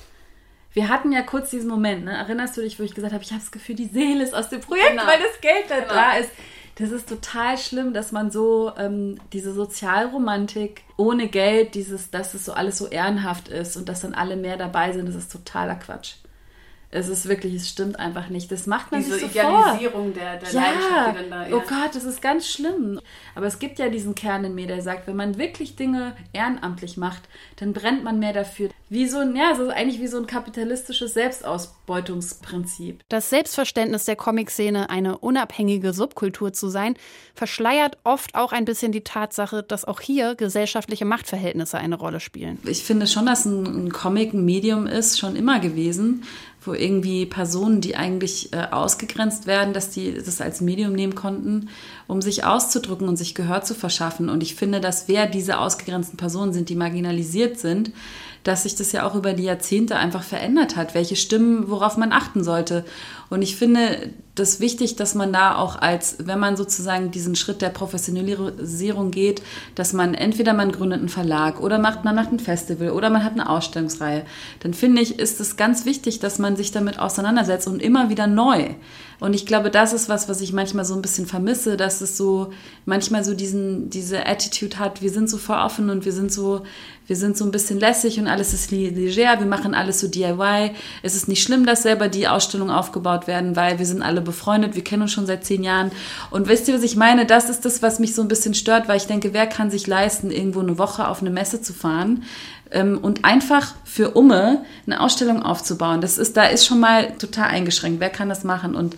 Wir 0.74 0.88
hatten 0.88 1.12
ja 1.12 1.22
kurz 1.22 1.50
diesen 1.50 1.70
Moment, 1.70 2.06
ne? 2.06 2.14
erinnerst 2.14 2.56
du 2.56 2.62
dich, 2.62 2.80
wo 2.80 2.84
ich 2.84 2.96
gesagt 2.96 3.14
habe, 3.14 3.24
ich 3.24 3.32
habe 3.32 3.42
das 3.42 3.52
Gefühl, 3.52 3.76
die 3.76 3.88
Seele 3.88 4.24
ist 4.24 4.34
aus 4.34 4.48
dem 4.48 4.62
Projekt, 4.62 4.92
genau. 4.92 5.06
weil 5.06 5.20
das 5.20 5.42
Geld 5.42 5.66
da, 5.68 5.80
genau. 5.80 5.94
da 5.94 6.14
ist. 6.14 6.32
Das 6.76 6.92
ist 6.92 7.10
total 7.10 7.58
schlimm, 7.58 7.94
dass 7.94 8.12
man 8.12 8.32
so 8.32 8.72
ähm, 8.78 9.20
diese 9.34 9.54
Sozialromantik 9.54 10.84
ohne 10.98 11.28
Geld, 11.28 11.76
dieses, 11.76 12.10
dass 12.12 12.34
es 12.34 12.46
so 12.46 12.54
alles 12.54 12.78
so 12.78 12.88
ehrenhaft 12.88 13.50
ist 13.50 13.76
und 13.78 13.90
dass 13.90 14.02
dann 14.02 14.14
alle 14.14 14.36
mehr 14.36 14.58
dabei 14.58 14.92
sind, 14.92 15.08
das 15.08 15.16
ist 15.16 15.32
totaler 15.32 15.76
Quatsch. 15.76 16.16
Es 16.94 17.08
ist 17.08 17.30
wirklich, 17.30 17.56
es 17.56 17.70
stimmt 17.70 17.98
einfach 18.00 18.28
nicht. 18.28 18.52
Das 18.52 18.68
macht 18.68 18.92
man 18.92 19.02
Diese 19.02 19.14
sich 19.14 19.22
so 19.22 19.28
Idealisierung 19.28 20.14
vor. 20.14 20.22
der, 20.22 20.38
der 20.38 20.50
ja. 20.52 20.62
Leidenschaft, 20.62 21.10
die 21.10 21.22
dann 21.22 21.30
da, 21.30 21.48
ja. 21.48 21.56
Oh 21.56 21.62
Gott, 21.62 21.96
das 21.96 22.04
ist 22.04 22.22
ganz 22.22 22.50
schlimm. 22.50 23.00
Aber 23.34 23.46
es 23.46 23.60
gibt 23.60 23.80
ja 23.80 23.88
diesen 23.88 24.14
Kern 24.14 24.44
in 24.44 24.56
mir, 24.56 24.68
der 24.68 24.82
sagt, 24.82 25.08
wenn 25.08 25.16
man 25.16 25.38
wirklich 25.38 25.78
Dinge 25.78 26.16
ehrenamtlich 26.34 26.98
macht, 26.98 27.24
dann 27.56 27.72
brennt 27.72 28.04
man 28.04 28.20
mehr 28.20 28.34
dafür. 28.34 28.70
Wie 28.90 29.08
so 29.08 29.20
ein, 29.20 29.38
ja, 29.38 29.52
es 29.54 29.60
ist 29.60 29.70
eigentlich 29.70 30.02
wie 30.02 30.08
so 30.08 30.18
ein 30.18 30.28
kapitalistisches 30.28 31.14
Selbstausbeutungsprinzip. 31.14 33.04
Das 33.08 33.30
Selbstverständnis 33.30 34.04
der 34.04 34.18
Comic-Szene, 34.18 34.90
eine 34.90 35.18
unabhängige 35.18 35.94
Subkultur 35.94 36.52
zu 36.52 36.68
sein, 36.68 36.96
verschleiert 37.34 37.98
oft 38.04 38.36
auch 38.36 38.52
ein 38.52 38.66
bisschen 38.66 38.92
die 38.92 39.06
Tatsache, 39.06 39.64
dass 39.64 39.86
auch 39.86 40.02
hier 40.02 40.36
gesellschaftliche 40.36 41.06
Machtverhältnisse 41.06 41.78
eine 41.78 41.96
Rolle 41.96 42.20
spielen. 42.20 42.60
Ich 42.66 42.84
finde 42.84 43.08
schon, 43.08 43.26
dass 43.26 43.46
ein, 43.46 43.86
ein 43.86 43.94
Comic 43.94 44.34
ein 44.34 44.44
Medium 44.44 44.88
ist, 44.88 45.20
schon 45.20 45.38
immer 45.38 45.60
gewesen, 45.60 46.24
wo 46.64 46.74
irgendwie 46.74 47.26
Personen, 47.26 47.82
die 47.82 47.96
eigentlich 47.96 48.54
äh, 48.54 48.68
ausgegrenzt 48.70 49.48
werden, 49.48 49.74
dass 49.74 49.90
die 49.90 50.14
das 50.14 50.42
als 50.42 50.62
Medium 50.62 50.94
nehmen 50.94 51.16
konnten, 51.16 51.70
um 52.08 52.22
sich 52.22 52.44
auszudrücken 52.44 53.08
und 53.08 53.18
sich 53.18 53.34
Gehör 53.34 53.64
zu 53.64 53.74
verschaffen. 53.74 54.30
Und 54.30 54.44
ich 54.44 54.56
finde, 54.56 54.80
dass 54.80 55.08
wer 55.08 55.26
diese 55.26 55.58
ausgegrenzten 55.58 56.18
Personen 56.18 56.54
sind, 56.54 56.70
die 56.70 56.76
marginalisiert 56.76 57.60
sind, 57.60 57.92
dass 58.44 58.64
sich 58.64 58.76
das 58.76 58.92
ja 58.92 59.08
auch 59.08 59.16
über 59.16 59.34
die 59.34 59.44
Jahrzehnte 59.44 59.98
einfach 59.98 60.24
verändert 60.24 60.76
hat, 60.76 60.94
welche 60.94 61.16
Stimmen, 61.16 61.70
worauf 61.70 61.98
man 61.98 62.12
achten 62.12 62.44
sollte. 62.44 62.86
Und 63.30 63.42
ich 63.42 63.56
finde 63.56 64.12
das 64.36 64.62
wichtig, 64.62 64.96
dass 64.96 65.14
man 65.14 65.34
da 65.34 65.56
auch 65.56 65.76
als, 65.76 66.16
wenn 66.20 66.40
man 66.40 66.56
sozusagen 66.56 67.12
diesen 67.12 67.36
Schritt 67.36 67.62
der 67.62 67.70
Professionalisierung 67.70 69.12
geht, 69.12 69.42
dass 69.76 69.92
man 69.92 70.14
entweder 70.14 70.54
man 70.54 70.72
gründet 70.72 71.00
einen 71.00 71.10
Verlag 71.10 71.60
oder 71.60 71.80
macht, 71.80 72.06
man 72.06 72.16
macht 72.16 72.32
ein 72.32 72.40
Festival 72.40 72.92
oder 72.92 73.10
man 73.10 73.26
hat 73.26 73.34
eine 73.34 73.50
Ausstellungsreihe, 73.50 74.26
dann 74.62 74.74
finde 74.74 75.02
ich, 75.02 75.20
ist 75.20 75.42
es 75.42 75.58
ganz 75.58 75.86
wichtig, 75.86 76.20
dass 76.20 76.40
man 76.40 76.56
sich 76.56 76.72
damit 76.72 76.98
auseinandersetzt 76.98 77.68
und 77.68 77.82
immer 77.82 78.10
wieder 78.10 78.28
neu. 78.28 78.76
Und 79.22 79.36
ich 79.36 79.46
glaube, 79.46 79.70
das 79.70 79.94
ist 79.94 80.10
was, 80.10 80.28
was 80.30 80.42
ich 80.42 80.52
manchmal 80.52 80.84
so 80.84 80.96
ein 80.96 81.04
bisschen 81.04 81.28
vermisse, 81.28 81.78
dass 81.78 82.02
es 82.02 82.18
so 82.18 82.52
manchmal 82.86 83.24
so 83.24 83.36
diesen, 83.36 83.92
diese 83.92 84.26
Attitude 84.26 84.80
hat, 84.80 85.04
wir 85.04 85.12
sind 85.12 85.30
so 85.30 85.38
voll 85.38 85.60
offen 85.60 85.92
und 85.92 86.06
wir 86.06 86.12
sind 86.12 86.34
so, 86.34 86.64
wir 87.06 87.16
sind 87.16 87.38
so 87.38 87.46
ein 87.46 87.52
bisschen 87.52 87.80
lässig 87.80 88.20
und 88.20 88.28
alles 88.28 88.52
ist 88.52 88.72
leger, 88.72 89.40
wir 89.40 89.46
machen 89.46 89.76
alles 89.76 90.00
so 90.00 90.08
DIY. 90.08 90.72
Es 91.04 91.14
ist 91.14 91.28
nicht 91.28 91.44
schlimm, 91.44 91.68
dass 91.68 91.84
selber 91.84 92.08
die 92.08 92.28
Ausstellungen 92.28 92.74
aufgebaut 92.74 93.28
werden, 93.28 93.56
weil 93.56 93.78
wir 93.78 93.86
sind 93.86 94.02
alle 94.02 94.21
befreundet, 94.22 94.76
wir 94.76 94.84
kennen 94.84 95.04
uns 95.04 95.12
schon 95.12 95.26
seit 95.26 95.46
zehn 95.46 95.64
Jahren. 95.64 95.92
Und 96.30 96.48
wisst 96.48 96.68
ihr, 96.68 96.76
was 96.76 96.84
ich 96.84 96.96
meine? 96.96 97.26
Das 97.26 97.50
ist 97.50 97.66
das, 97.66 97.82
was 97.82 98.00
mich 98.00 98.16
so 98.16 98.22
ein 98.22 98.28
bisschen 98.28 98.54
stört, 98.54 98.88
weil 98.88 98.98
ich 98.98 99.08
denke, 99.08 99.34
wer 99.34 99.48
kann 99.48 99.72
sich 99.72 99.88
leisten, 99.88 100.32
irgendwo 100.32 100.60
eine 100.60 100.78
Woche 100.78 101.08
auf 101.08 101.22
eine 101.22 101.30
Messe 101.30 101.62
zu 101.62 101.74
fahren? 101.74 102.24
ähm, 102.72 102.98
und 103.02 103.26
einfach 103.26 103.74
für 103.84 104.12
Umme 104.12 104.64
eine 104.86 105.02
Ausstellung 105.02 105.44
aufzubauen. 105.44 106.02
Das 106.02 106.18
ist, 106.18 106.38
da 106.38 106.46
ist 106.46 106.66
schon 106.66 106.80
mal 106.80 107.12
total 107.18 107.50
eingeschränkt. 107.50 108.00
Wer 108.00 108.10
kann 108.10 108.30
das 108.30 108.44
machen? 108.44 108.76
Und 108.76 108.96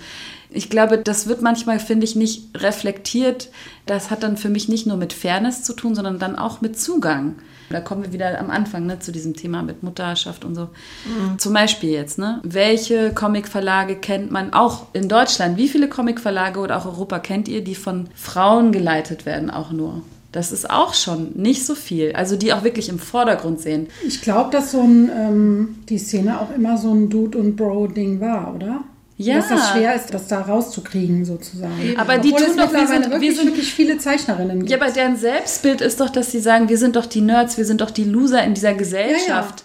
ich 0.53 0.69
glaube, 0.69 0.97
das 0.97 1.27
wird 1.27 1.41
manchmal, 1.41 1.79
finde 1.79 2.05
ich, 2.05 2.15
nicht 2.15 2.49
reflektiert. 2.55 3.49
Das 3.85 4.11
hat 4.11 4.23
dann 4.23 4.37
für 4.37 4.49
mich 4.49 4.69
nicht 4.69 4.85
nur 4.85 4.97
mit 4.97 5.13
Fairness 5.13 5.63
zu 5.63 5.73
tun, 5.73 5.95
sondern 5.95 6.19
dann 6.19 6.37
auch 6.37 6.61
mit 6.61 6.79
Zugang. 6.79 7.35
Da 7.69 7.81
kommen 7.81 8.03
wir 8.03 8.13
wieder 8.13 8.39
am 8.39 8.49
Anfang 8.49 8.85
ne, 8.85 8.99
zu 8.99 9.11
diesem 9.11 9.35
Thema 9.35 9.63
mit 9.63 9.83
Mutterschaft 9.83 10.45
und 10.45 10.55
so. 10.55 10.63
Mhm. 11.05 11.39
Zum 11.39 11.53
Beispiel 11.53 11.89
jetzt, 11.89 12.19
ne? 12.19 12.39
Welche 12.43 13.11
Comicverlage 13.13 13.95
kennt 13.95 14.31
man 14.31 14.53
auch 14.53 14.87
in 14.93 15.09
Deutschland? 15.09 15.57
Wie 15.57 15.67
viele 15.67 15.89
Comicverlage 15.89 16.59
oder 16.59 16.77
auch 16.77 16.85
Europa 16.85 17.19
kennt 17.19 17.47
ihr, 17.47 17.63
die 17.63 17.75
von 17.75 18.09
Frauen 18.15 18.71
geleitet 18.71 19.25
werden, 19.25 19.49
auch 19.49 19.71
nur? 19.71 20.03
Das 20.31 20.51
ist 20.51 20.69
auch 20.69 20.93
schon 20.93 21.31
nicht 21.35 21.65
so 21.65 21.75
viel. 21.75 22.13
Also 22.13 22.35
die 22.35 22.53
auch 22.53 22.63
wirklich 22.63 22.89
im 22.89 22.99
Vordergrund 22.99 23.59
sehen. 23.59 23.87
Ich 24.05 24.21
glaube, 24.21 24.49
dass 24.51 24.71
so 24.71 24.81
ein, 24.81 25.09
ähm, 25.15 25.75
die 25.89 25.99
Szene 25.99 26.39
auch 26.39 26.49
immer 26.55 26.77
so 26.77 26.91
ein 26.91 27.09
Dude- 27.09 27.37
und 27.37 27.55
Bro-Ding 27.55 28.19
war, 28.19 28.53
oder? 28.55 28.83
Ja. 29.17 29.35
Dass 29.37 29.49
das 29.49 29.69
schwer 29.71 29.95
ist, 29.95 30.13
das 30.13 30.27
da 30.27 30.41
rauszukriegen, 30.41 31.23
sozusagen. 31.23 31.95
Aber 31.97 32.17
die 32.17 32.33
Obwohl 32.33 32.47
tun 32.47 32.57
es 32.57 32.65
doch, 32.65 32.73
wir 32.73 32.87
sind, 32.87 33.03
wirklich, 33.11 33.21
wir 33.21 33.35
sind 33.35 33.45
wirklich 33.47 33.73
viele 33.73 33.97
Zeichnerinnen 33.99 34.59
gibt. 34.59 34.71
Ja, 34.71 34.77
aber 34.81 34.91
deren 34.91 35.15
Selbstbild 35.17 35.81
ist 35.81 35.99
doch, 35.99 36.09
dass 36.09 36.31
sie 36.31 36.39
sagen, 36.39 36.67
wir 36.67 36.77
sind 36.79 36.95
doch 36.95 37.05
die 37.05 37.21
Nerds, 37.21 37.57
wir 37.57 37.65
sind 37.65 37.81
doch 37.81 37.91
die 37.91 38.05
Loser 38.05 38.43
in 38.43 38.55
dieser 38.55 38.73
Gesellschaft. 38.73 39.63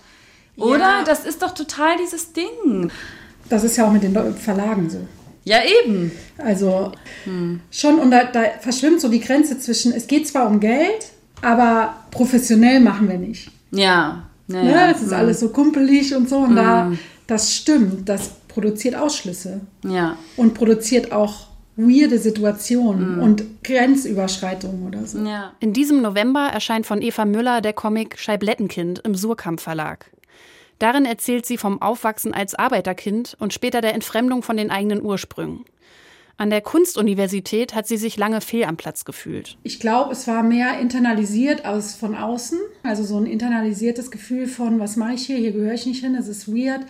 Ja, 0.56 0.64
ja. 0.64 0.70
Oder? 0.70 0.78
Ja. 0.80 1.04
Das 1.04 1.24
ist 1.24 1.40
doch 1.42 1.52
total 1.54 1.96
dieses 2.02 2.32
Ding. 2.34 2.90
Das 3.48 3.64
ist 3.64 3.76
ja 3.78 3.86
auch 3.86 3.92
mit 3.92 4.02
den 4.02 4.14
Verlagen 4.34 4.90
so. 4.90 4.98
Ja, 5.44 5.58
eben. 5.82 6.12
Also 6.36 6.92
schon, 7.70 7.98
und 7.98 8.10
da, 8.10 8.24
da 8.24 8.42
verschwimmt 8.60 9.00
so 9.00 9.08
die 9.08 9.20
Grenze 9.20 9.58
zwischen, 9.58 9.92
es 9.92 10.06
geht 10.06 10.28
zwar 10.28 10.46
um 10.46 10.60
Geld, 10.60 11.06
aber 11.40 11.94
professionell 12.10 12.80
machen 12.80 13.08
wir 13.08 13.16
nicht. 13.16 13.50
Ja. 13.70 14.24
ja, 14.48 14.62
ne? 14.62 14.92
Es 14.94 15.00
ist 15.00 15.10
Hm. 15.12 15.16
alles 15.18 15.40
so 15.40 15.48
kumpelig 15.48 16.14
und 16.14 16.28
so. 16.28 16.36
Und 16.38 16.56
da, 16.56 16.86
Hm. 16.86 16.98
das 17.26 17.54
stimmt, 17.54 18.08
das 18.08 18.30
produziert 18.58 18.96
Ausschlüsse. 18.96 19.60
Ja. 19.84 20.16
Und 20.36 20.54
produziert 20.54 21.12
auch 21.12 21.46
weirde 21.76 22.18
Situationen 22.18 23.14
Mhm. 23.16 23.22
und 23.22 23.44
Grenzüberschreitungen 23.62 24.84
oder 24.84 25.06
so. 25.06 25.18
Ja. 25.24 25.52
In 25.60 25.72
diesem 25.72 26.02
November 26.02 26.48
erscheint 26.52 26.84
von 26.84 27.00
Eva 27.00 27.24
Müller 27.24 27.60
der 27.60 27.72
Comic 27.72 28.18
Scheiblettenkind 28.18 28.98
im 29.04 29.14
Surkamp 29.14 29.60
Verlag. 29.60 30.10
Darin 30.80 31.04
erzählt 31.04 31.46
sie 31.46 31.56
vom 31.56 31.80
Aufwachsen 31.80 32.34
als 32.34 32.56
Arbeiterkind 32.56 33.36
und 33.38 33.52
später 33.54 33.80
der 33.80 33.94
Entfremdung 33.94 34.42
von 34.42 34.56
den 34.56 34.72
eigenen 34.72 35.02
Ursprüngen. 35.02 35.64
An 36.36 36.50
der 36.50 36.60
Kunstuniversität 36.60 37.74
hat 37.76 37.86
sie 37.86 37.96
sich 37.96 38.16
lange 38.16 38.40
fehl 38.40 38.64
am 38.64 38.76
Platz 38.76 39.04
gefühlt. 39.04 39.56
Ich 39.62 39.78
glaube, 39.78 40.12
es 40.12 40.26
war 40.26 40.42
mehr 40.42 40.80
internalisiert 40.80 41.64
als 41.64 41.94
von 41.94 42.16
außen. 42.16 42.58
Also 42.82 43.04
so 43.04 43.18
ein 43.18 43.26
internalisiertes 43.26 44.10
Gefühl 44.10 44.46
von, 44.48 44.80
was 44.80 44.96
mache 44.96 45.14
ich 45.14 45.26
hier? 45.26 45.36
Hier 45.36 45.52
gehöre 45.52 45.74
ich 45.74 45.86
nicht 45.86 46.02
hin, 46.04 46.16
es 46.16 46.26
ist 46.26 46.48
weird. 46.48 46.82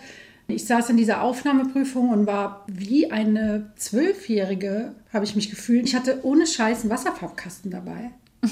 Ich 0.49 0.65
saß 0.65 0.89
in 0.89 0.97
dieser 0.97 1.21
Aufnahmeprüfung 1.21 2.09
und 2.09 2.25
war 2.25 2.65
wie 2.67 3.11
eine 3.11 3.71
Zwölfjährige, 3.75 4.93
habe 5.13 5.23
ich 5.23 5.35
mich 5.35 5.49
gefühlt. 5.49 5.85
Ich 5.85 5.95
hatte 5.95 6.19
ohne 6.23 6.47
Scheiß 6.47 6.81
einen 6.81 6.89
Wasserfarbkasten 6.89 7.71
dabei. 7.71 8.11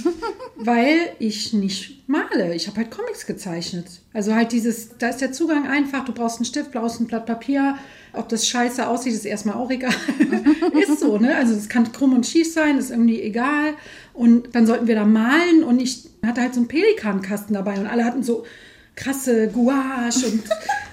weil 0.57 0.97
ich 1.19 1.53
nicht 1.53 2.07
male. 2.09 2.53
Ich 2.53 2.67
habe 2.67 2.77
halt 2.77 2.91
Comics 2.91 3.25
gezeichnet. 3.25 3.85
Also 4.13 4.35
halt 4.35 4.51
dieses, 4.51 4.97
da 4.97 5.09
ist 5.09 5.21
der 5.21 5.31
Zugang 5.31 5.67
einfach, 5.67 6.03
du 6.03 6.11
brauchst 6.11 6.37
einen 6.37 6.45
Stift, 6.45 6.71
brauchst 6.71 6.99
ein 6.99 7.07
Blatt 7.07 7.25
Papier. 7.25 7.77
Ob 8.13 8.27
das 8.29 8.47
scheiße 8.47 8.87
aussieht, 8.87 9.13
ist 9.13 9.25
erstmal 9.25 9.55
auch 9.55 9.71
egal. 9.71 9.93
ist 10.73 10.99
so, 10.99 11.17
ne? 11.17 11.35
Also 11.35 11.53
es 11.53 11.69
kann 11.69 11.91
krumm 11.91 12.13
und 12.13 12.25
schief 12.25 12.51
sein, 12.51 12.77
ist 12.77 12.91
irgendwie 12.91 13.21
egal. 13.21 13.75
Und 14.13 14.55
dann 14.55 14.65
sollten 14.65 14.87
wir 14.87 14.95
da 14.95 15.05
malen 15.05 15.63
und 15.63 15.81
ich 15.81 16.09
hatte 16.25 16.41
halt 16.41 16.53
so 16.53 16.59
einen 16.59 16.67
Pelikankasten 16.67 17.53
dabei 17.53 17.79
und 17.79 17.87
alle 17.87 18.03
hatten 18.03 18.23
so 18.23 18.45
krasse 18.97 19.47
Gouache 19.47 20.25
und 20.25 20.43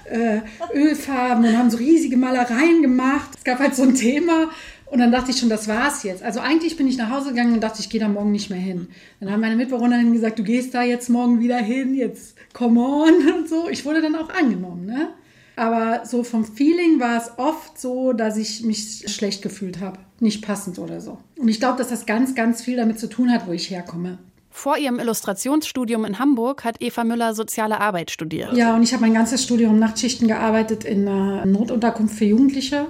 äh, 0.05 0.39
Ölfarben 0.73 1.43
und 1.43 1.57
haben 1.57 1.69
so 1.69 1.77
riesige 1.77 2.15
Malereien 2.15 2.81
gemacht. 2.81 3.31
Es 3.37 3.43
gab 3.43 3.59
halt 3.59 3.75
so 3.75 3.83
ein 3.83 3.95
Thema 3.95 4.49
und 4.85 4.99
dann 4.99 5.11
dachte 5.11 5.31
ich 5.31 5.37
schon, 5.37 5.49
das 5.49 5.67
war's 5.67 6.03
jetzt. 6.03 6.23
Also 6.23 6.39
eigentlich 6.39 6.77
bin 6.77 6.87
ich 6.87 6.97
nach 6.97 7.09
Hause 7.09 7.29
gegangen 7.29 7.53
und 7.53 7.61
dachte, 7.61 7.81
ich 7.81 7.89
gehe 7.89 7.99
da 7.99 8.07
morgen 8.07 8.31
nicht 8.31 8.49
mehr 8.49 8.59
hin. 8.59 8.87
Dann 9.19 9.31
haben 9.31 9.41
meine 9.41 9.55
Mitbewohnerinnen 9.55 10.13
gesagt, 10.13 10.39
du 10.39 10.43
gehst 10.43 10.73
da 10.73 10.83
jetzt 10.83 11.09
morgen 11.09 11.39
wieder 11.39 11.57
hin, 11.57 11.95
jetzt 11.95 12.35
come 12.53 12.79
on 12.79 13.33
und 13.35 13.49
so. 13.49 13.67
Ich 13.69 13.83
wurde 13.83 14.01
dann 14.01 14.15
auch 14.15 14.29
angenommen, 14.29 14.85
ne? 14.85 15.09
Aber 15.57 16.05
so 16.05 16.23
vom 16.23 16.43
Feeling 16.43 16.99
war 16.99 17.17
es 17.17 17.31
oft 17.37 17.79
so, 17.79 18.11
dass 18.11 18.35
ich 18.35 18.63
mich 18.63 19.05
schlecht 19.07 19.41
gefühlt 19.41 19.79
habe. 19.79 19.99
Nicht 20.19 20.45
passend 20.45 20.79
oder 20.79 20.99
so. 20.99 21.17
Und 21.37 21.47
ich 21.47 21.59
glaube, 21.59 21.77
dass 21.77 21.87
das 21.87 22.05
ganz, 22.05 22.35
ganz 22.35 22.61
viel 22.61 22.75
damit 22.75 22.99
zu 22.99 23.07
tun 23.07 23.31
hat, 23.31 23.47
wo 23.47 23.53
ich 23.53 23.69
herkomme. 23.69 24.17
Vor 24.57 24.77
ihrem 24.77 24.99
Illustrationsstudium 24.99 26.05
in 26.05 26.17
Hamburg 26.17 26.63
hat 26.63 26.81
Eva 26.81 27.03
Müller 27.03 27.35
soziale 27.35 27.81
Arbeit 27.81 28.09
studiert. 28.09 28.53
Ja, 28.53 28.73
und 28.73 28.83
ich 28.83 28.93
habe 28.93 29.01
mein 29.01 29.13
ganzes 29.13 29.43
Studium 29.43 29.79
Nachtschichten 29.79 30.29
gearbeitet 30.29 30.85
in 30.85 31.09
einer 31.09 31.45
Notunterkunft 31.45 32.15
für 32.15 32.23
Jugendliche. 32.23 32.87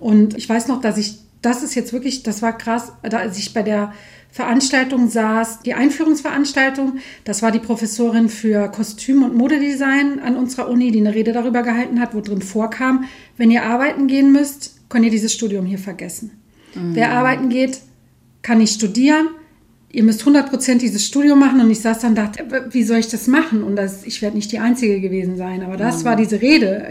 Und 0.00 0.36
ich 0.36 0.48
weiß 0.48 0.66
noch, 0.66 0.80
dass 0.80 0.98
ich, 0.98 1.20
das 1.40 1.62
ist 1.62 1.76
jetzt 1.76 1.92
wirklich, 1.92 2.24
das 2.24 2.42
war 2.42 2.58
krass, 2.58 2.92
als 3.02 3.38
ich 3.38 3.54
bei 3.54 3.62
der 3.62 3.92
Veranstaltung 4.32 5.08
saß, 5.08 5.60
die 5.60 5.74
Einführungsveranstaltung. 5.74 6.98
Das 7.22 7.42
war 7.42 7.52
die 7.52 7.60
Professorin 7.60 8.28
für 8.28 8.66
Kostüm- 8.66 9.22
und 9.22 9.36
Modedesign 9.36 10.18
an 10.18 10.34
unserer 10.36 10.68
Uni, 10.68 10.90
die 10.90 10.98
eine 10.98 11.14
Rede 11.14 11.32
darüber 11.32 11.62
gehalten 11.62 12.00
hat, 12.00 12.16
wo 12.16 12.22
drin 12.22 12.42
vorkam, 12.42 13.04
wenn 13.36 13.52
ihr 13.52 13.62
arbeiten 13.62 14.08
gehen 14.08 14.32
müsst, 14.32 14.80
könnt 14.88 15.04
ihr 15.04 15.12
dieses 15.12 15.32
Studium 15.32 15.64
hier 15.64 15.78
vergessen. 15.78 16.32
Mhm. 16.74 16.96
Wer 16.96 17.12
arbeiten 17.12 17.50
geht, 17.50 17.82
kann 18.42 18.58
nicht 18.58 18.74
studieren. 18.74 19.28
Ihr 19.94 20.02
müsst 20.02 20.24
100% 20.24 20.78
dieses 20.78 21.06
Studium 21.06 21.38
machen. 21.38 21.60
Und 21.60 21.70
ich 21.70 21.80
saß 21.80 22.00
dann 22.00 22.10
und 22.10 22.16
dachte, 22.16 22.44
wie 22.70 22.82
soll 22.82 22.98
ich 22.98 23.08
das 23.08 23.28
machen? 23.28 23.62
Und 23.62 23.76
das, 23.76 24.02
ich 24.04 24.22
werde 24.22 24.36
nicht 24.36 24.50
die 24.50 24.58
Einzige 24.58 25.00
gewesen 25.00 25.36
sein. 25.36 25.62
Aber 25.62 25.76
das 25.76 26.00
Mhm. 26.00 26.04
war 26.06 26.16
diese 26.16 26.42
Rede. 26.42 26.88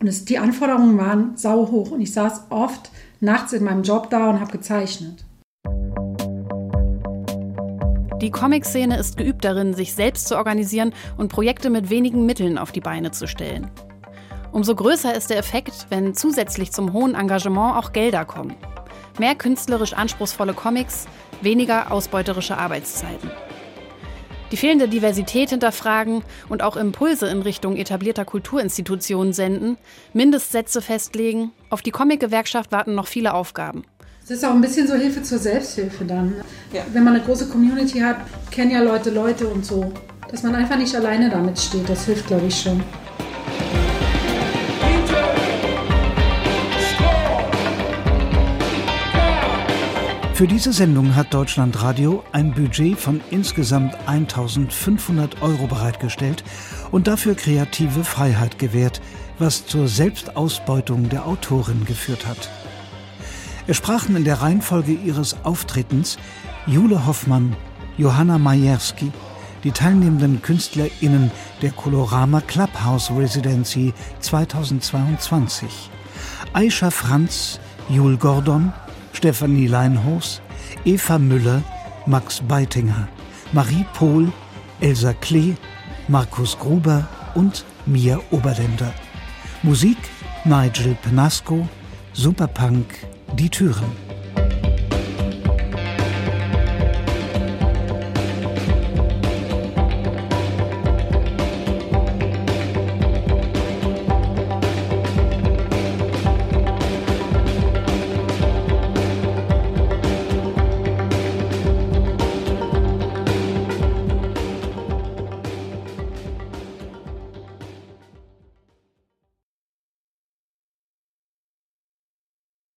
Und 0.00 0.06
es, 0.06 0.24
die 0.24 0.38
Anforderungen 0.38 0.96
waren 0.96 1.32
sau 1.36 1.68
hoch. 1.72 1.90
Und 1.90 2.00
ich 2.00 2.12
saß 2.12 2.42
oft 2.50 2.92
nachts 3.18 3.52
in 3.54 3.64
meinem 3.64 3.82
Job 3.82 4.08
da 4.08 4.30
und 4.30 4.38
habe 4.38 4.52
gezeichnet. 4.52 5.24
Die 8.20 8.30
Comic-Szene 8.30 8.98
ist 8.98 9.16
geübt 9.16 9.44
darin, 9.44 9.74
sich 9.74 9.92
selbst 9.92 10.28
zu 10.28 10.36
organisieren 10.36 10.92
und 11.16 11.32
Projekte 11.32 11.70
mit 11.70 11.90
wenigen 11.90 12.24
Mitteln 12.24 12.56
auf 12.56 12.70
die 12.70 12.80
Beine 12.80 13.10
zu 13.10 13.26
stellen. 13.26 13.68
Umso 14.52 14.76
größer 14.76 15.12
ist 15.12 15.28
der 15.28 15.38
Effekt, 15.38 15.88
wenn 15.90 16.14
zusätzlich 16.14 16.70
zum 16.70 16.92
hohen 16.92 17.16
Engagement 17.16 17.76
auch 17.76 17.92
Gelder 17.92 18.24
kommen. 18.24 18.54
Mehr 19.18 19.34
künstlerisch 19.34 19.92
anspruchsvolle 19.92 20.54
Comics, 20.54 21.06
weniger 21.40 21.92
ausbeuterische 21.92 22.58
Arbeitszeiten. 22.58 23.30
Die 24.50 24.56
fehlende 24.56 24.88
Diversität 24.88 25.50
hinterfragen 25.50 26.22
und 26.48 26.62
auch 26.62 26.76
Impulse 26.76 27.26
in 27.26 27.42
Richtung 27.42 27.76
etablierter 27.76 28.24
Kulturinstitutionen 28.24 29.32
senden, 29.32 29.78
Mindestsätze 30.12 30.80
festlegen. 30.80 31.50
Auf 31.70 31.82
die 31.82 31.90
Comic-Gewerkschaft 31.90 32.70
warten 32.70 32.94
noch 32.94 33.06
viele 33.06 33.34
Aufgaben. 33.34 33.84
Es 34.22 34.30
ist 34.30 34.44
auch 34.44 34.52
ein 34.52 34.60
bisschen 34.60 34.86
so 34.86 34.94
Hilfe 34.94 35.22
zur 35.22 35.38
Selbsthilfe 35.38 36.04
dann. 36.04 36.34
Ja. 36.72 36.82
Wenn 36.92 37.04
man 37.04 37.14
eine 37.14 37.24
große 37.24 37.48
Community 37.48 37.98
hat, 37.98 38.16
kennen 38.50 38.70
ja 38.70 38.80
Leute 38.80 39.10
Leute 39.10 39.46
und 39.46 39.66
so. 39.66 39.92
Dass 40.30 40.42
man 40.42 40.54
einfach 40.54 40.76
nicht 40.76 40.94
alleine 40.94 41.30
damit 41.30 41.58
steht, 41.58 41.88
das 41.88 42.06
hilft, 42.06 42.26
glaube 42.26 42.46
ich, 42.46 42.62
schon. 42.62 42.82
Für 50.34 50.48
diese 50.48 50.72
Sendung 50.72 51.14
hat 51.14 51.32
Deutschlandradio 51.32 52.24
ein 52.32 52.52
Budget 52.52 52.98
von 52.98 53.20
insgesamt 53.30 53.96
1500 54.06 55.40
Euro 55.42 55.68
bereitgestellt 55.68 56.42
und 56.90 57.06
dafür 57.06 57.36
kreative 57.36 58.02
Freiheit 58.02 58.58
gewährt, 58.58 59.00
was 59.38 59.64
zur 59.64 59.86
Selbstausbeutung 59.86 61.08
der 61.08 61.24
Autorin 61.24 61.84
geführt 61.84 62.26
hat. 62.26 62.50
Es 63.68 63.76
sprachen 63.76 64.16
in 64.16 64.24
der 64.24 64.42
Reihenfolge 64.42 64.90
ihres 64.90 65.36
Auftretens 65.44 66.18
Jule 66.66 67.06
Hoffmann, 67.06 67.54
Johanna 67.96 68.36
Majerski, 68.36 69.12
die 69.62 69.70
teilnehmenden 69.70 70.42
KünstlerInnen 70.42 71.30
der 71.62 71.70
Colorama 71.70 72.40
Clubhouse 72.40 73.08
Residency 73.16 73.94
2022, 74.18 75.90
Aisha 76.54 76.90
Franz, 76.90 77.60
Jule 77.88 78.16
Gordon, 78.16 78.72
Stefanie 79.14 79.68
Leinhos, 79.68 80.42
Eva 80.84 81.18
Müller, 81.18 81.62
Max 82.06 82.42
Beitinger, 82.46 83.08
Marie 83.52 83.86
Pohl, 83.94 84.30
Elsa 84.80 85.14
Klee, 85.14 85.54
Markus 86.08 86.58
Gruber 86.58 87.08
und 87.34 87.64
Mia 87.86 88.20
Oberländer. 88.30 88.92
Musik 89.62 89.96
Nigel 90.44 90.94
Penasco, 91.02 91.66
Superpunk, 92.12 93.06
Die 93.38 93.48
Türen. 93.48 94.13